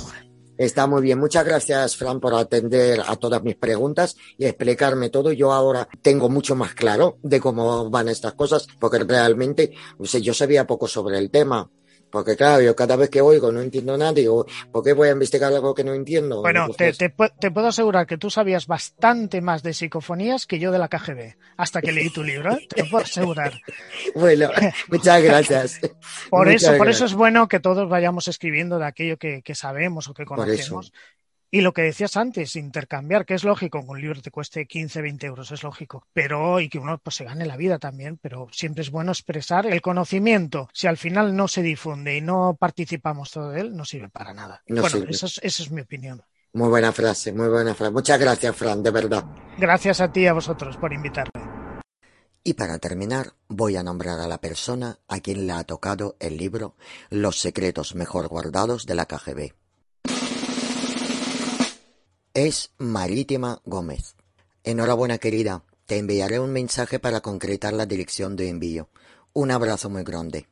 Está 0.58 0.86
muy 0.86 1.02
bien. 1.02 1.18
Muchas 1.18 1.44
gracias, 1.44 1.96
Fran, 1.96 2.18
por 2.18 2.34
atender 2.34 3.00
a 3.06 3.16
todas 3.16 3.42
mis 3.42 3.56
preguntas 3.56 4.16
y 4.38 4.46
explicarme 4.46 5.10
todo. 5.10 5.32
Yo 5.32 5.52
ahora 5.52 5.86
tengo 6.00 6.30
mucho 6.30 6.54
más 6.56 6.74
claro 6.74 7.18
de 7.22 7.40
cómo 7.40 7.90
van 7.90 8.08
estas 8.08 8.32
cosas, 8.32 8.66
porque 8.78 9.00
realmente 9.00 9.72
o 9.98 10.06
sea, 10.06 10.20
yo 10.20 10.32
sabía 10.32 10.66
poco 10.66 10.88
sobre 10.88 11.18
el 11.18 11.30
tema. 11.30 11.68
Porque 12.10 12.36
claro, 12.36 12.62
yo 12.62 12.74
cada 12.76 12.96
vez 12.96 13.10
que 13.10 13.20
oigo 13.20 13.50
no 13.50 13.60
entiendo 13.60 13.96
nada, 13.96 14.12
digo, 14.12 14.46
¿por 14.72 14.84
qué 14.84 14.92
voy 14.92 15.08
a 15.08 15.12
investigar 15.12 15.52
algo 15.52 15.74
que 15.74 15.84
no 15.84 15.92
entiendo? 15.92 16.40
Bueno, 16.40 16.68
te, 16.70 16.92
te, 16.92 17.12
te, 17.40 17.50
puedo 17.50 17.66
asegurar 17.66 18.06
que 18.06 18.16
tú 18.16 18.30
sabías 18.30 18.66
bastante 18.66 19.40
más 19.40 19.62
de 19.62 19.74
psicofonías 19.74 20.46
que 20.46 20.58
yo 20.58 20.70
de 20.70 20.78
la 20.78 20.88
KGB, 20.88 21.36
hasta 21.56 21.82
que 21.82 21.92
leí 21.92 22.10
tu 22.10 22.22
libro, 22.22 22.54
¿eh? 22.54 22.66
te 22.68 22.84
lo 22.84 22.90
puedo 22.90 23.04
asegurar. 23.04 23.52
bueno, 24.14 24.50
muchas 24.88 25.22
gracias. 25.22 25.80
por 26.30 26.46
muchas 26.46 26.62
eso, 26.62 26.66
gracias. 26.66 26.78
por 26.78 26.88
eso 26.88 27.04
es 27.04 27.14
bueno 27.14 27.48
que 27.48 27.60
todos 27.60 27.88
vayamos 27.88 28.28
escribiendo 28.28 28.78
de 28.78 28.86
aquello 28.86 29.16
que, 29.16 29.42
que 29.42 29.54
sabemos 29.54 30.08
o 30.08 30.14
que 30.14 30.24
conocemos. 30.24 30.92
Y 31.50 31.60
lo 31.60 31.72
que 31.72 31.82
decías 31.82 32.16
antes, 32.16 32.56
intercambiar, 32.56 33.24
que 33.24 33.34
es 33.34 33.44
lógico, 33.44 33.80
un 33.86 34.00
libro 34.00 34.20
te 34.20 34.32
cueste 34.32 34.66
15, 34.66 35.00
20 35.00 35.26
euros, 35.26 35.52
es 35.52 35.62
lógico, 35.62 36.04
pero 36.12 36.58
y 36.58 36.68
que 36.68 36.78
uno 36.78 36.98
pues 36.98 37.16
se 37.16 37.24
gane 37.24 37.46
la 37.46 37.56
vida 37.56 37.78
también, 37.78 38.18
pero 38.20 38.48
siempre 38.50 38.82
es 38.82 38.90
bueno 38.90 39.12
expresar 39.12 39.66
el 39.66 39.80
conocimiento. 39.80 40.68
Si 40.72 40.88
al 40.88 40.96
final 40.96 41.36
no 41.36 41.46
se 41.46 41.62
difunde 41.62 42.16
y 42.16 42.20
no 42.20 42.56
participamos 42.58 43.30
todo 43.30 43.50
de 43.50 43.60
él, 43.60 43.76
no 43.76 43.84
sirve 43.84 44.08
para 44.08 44.34
nada. 44.34 44.62
No 44.66 44.80
bueno, 44.80 44.96
sirve. 44.96 45.10
Esa, 45.12 45.26
es, 45.26 45.40
esa 45.42 45.62
es 45.62 45.70
mi 45.70 45.82
opinión. 45.82 46.22
Muy 46.52 46.68
buena 46.68 46.90
frase, 46.90 47.32
muy 47.32 47.48
buena 47.48 47.74
frase. 47.74 47.92
Muchas 47.92 48.18
gracias, 48.18 48.56
Fran, 48.56 48.82
de 48.82 48.90
verdad. 48.90 49.24
Gracias 49.56 50.00
a 50.00 50.10
ti 50.10 50.22
y 50.22 50.26
a 50.26 50.32
vosotros 50.32 50.76
por 50.78 50.92
invitarme. 50.92 51.30
Y 52.42 52.54
para 52.54 52.78
terminar, 52.78 53.34
voy 53.48 53.76
a 53.76 53.82
nombrar 53.82 54.18
a 54.20 54.26
la 54.26 54.40
persona 54.40 54.98
a 55.06 55.20
quien 55.20 55.46
le 55.46 55.52
ha 55.52 55.64
tocado 55.64 56.16
el 56.18 56.36
libro 56.36 56.76
Los 57.10 57.40
secretos 57.40 57.94
mejor 57.94 58.28
guardados 58.28 58.86
de 58.86 58.94
la 58.94 59.06
KGB 59.06 59.52
es 62.36 62.70
Marítima 62.76 63.62
Gómez. 63.64 64.14
Enhorabuena 64.62 65.16
querida, 65.16 65.64
te 65.86 65.96
enviaré 65.96 66.38
un 66.38 66.52
mensaje 66.52 66.98
para 66.98 67.22
concretar 67.22 67.72
la 67.72 67.86
dirección 67.86 68.36
de 68.36 68.50
envío. 68.50 68.90
Un 69.32 69.52
abrazo 69.52 69.88
muy 69.88 70.02
grande. 70.04 70.46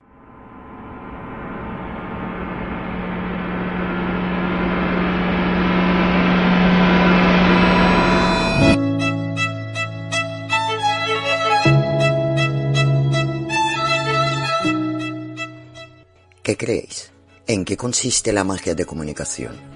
¿Qué 16.43 16.57
creéis? 16.57 17.13
¿En 17.47 17.67
qué 17.67 17.77
consiste 17.77 18.33
la 18.33 18.43
magia 18.43 18.75
de 18.75 18.87
comunicación? 18.87 19.74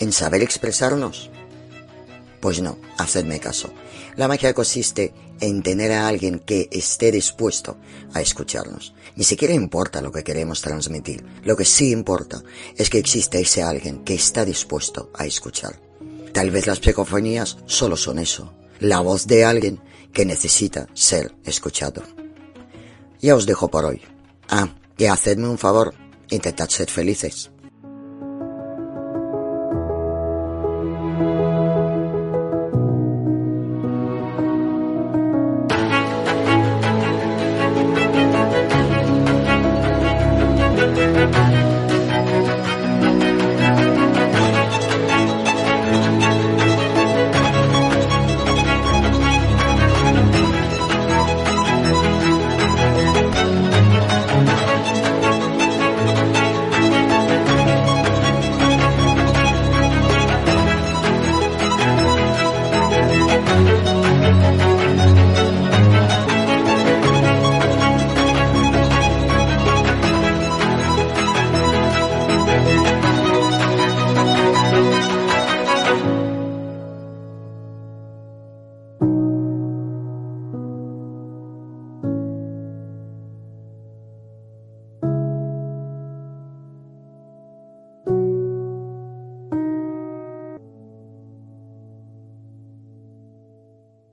¿En 0.00 0.12
saber 0.12 0.42
expresarnos? 0.42 1.30
Pues 2.40 2.62
no, 2.62 2.78
hacedme 2.96 3.38
caso. 3.38 3.70
La 4.16 4.28
magia 4.28 4.54
consiste 4.54 5.12
en 5.40 5.62
tener 5.62 5.92
a 5.92 6.08
alguien 6.08 6.38
que 6.38 6.68
esté 6.72 7.12
dispuesto 7.12 7.76
a 8.14 8.22
escucharnos. 8.22 8.94
Ni 9.14 9.24
siquiera 9.24 9.52
importa 9.52 10.00
lo 10.00 10.10
que 10.10 10.24
queremos 10.24 10.62
transmitir. 10.62 11.22
Lo 11.44 11.54
que 11.54 11.66
sí 11.66 11.90
importa 11.90 12.42
es 12.76 12.88
que 12.88 12.98
existe 12.98 13.40
ese 13.40 13.62
alguien 13.62 14.02
que 14.02 14.14
está 14.14 14.46
dispuesto 14.46 15.10
a 15.14 15.26
escuchar. 15.26 15.78
Tal 16.32 16.50
vez 16.50 16.66
las 16.66 16.78
psicofonías 16.78 17.58
solo 17.66 17.96
son 17.96 18.18
eso. 18.18 18.54
La 18.78 19.00
voz 19.00 19.26
de 19.26 19.44
alguien 19.44 19.80
que 20.14 20.24
necesita 20.24 20.88
ser 20.94 21.34
escuchado. 21.44 22.02
Ya 23.20 23.34
os 23.34 23.44
dejo 23.44 23.68
por 23.68 23.84
hoy. 23.84 24.00
Ah, 24.48 24.74
y 24.96 25.04
hacedme 25.04 25.48
un 25.48 25.58
favor, 25.58 25.94
intentad 26.30 26.70
ser 26.70 26.88
felices. 26.90 27.50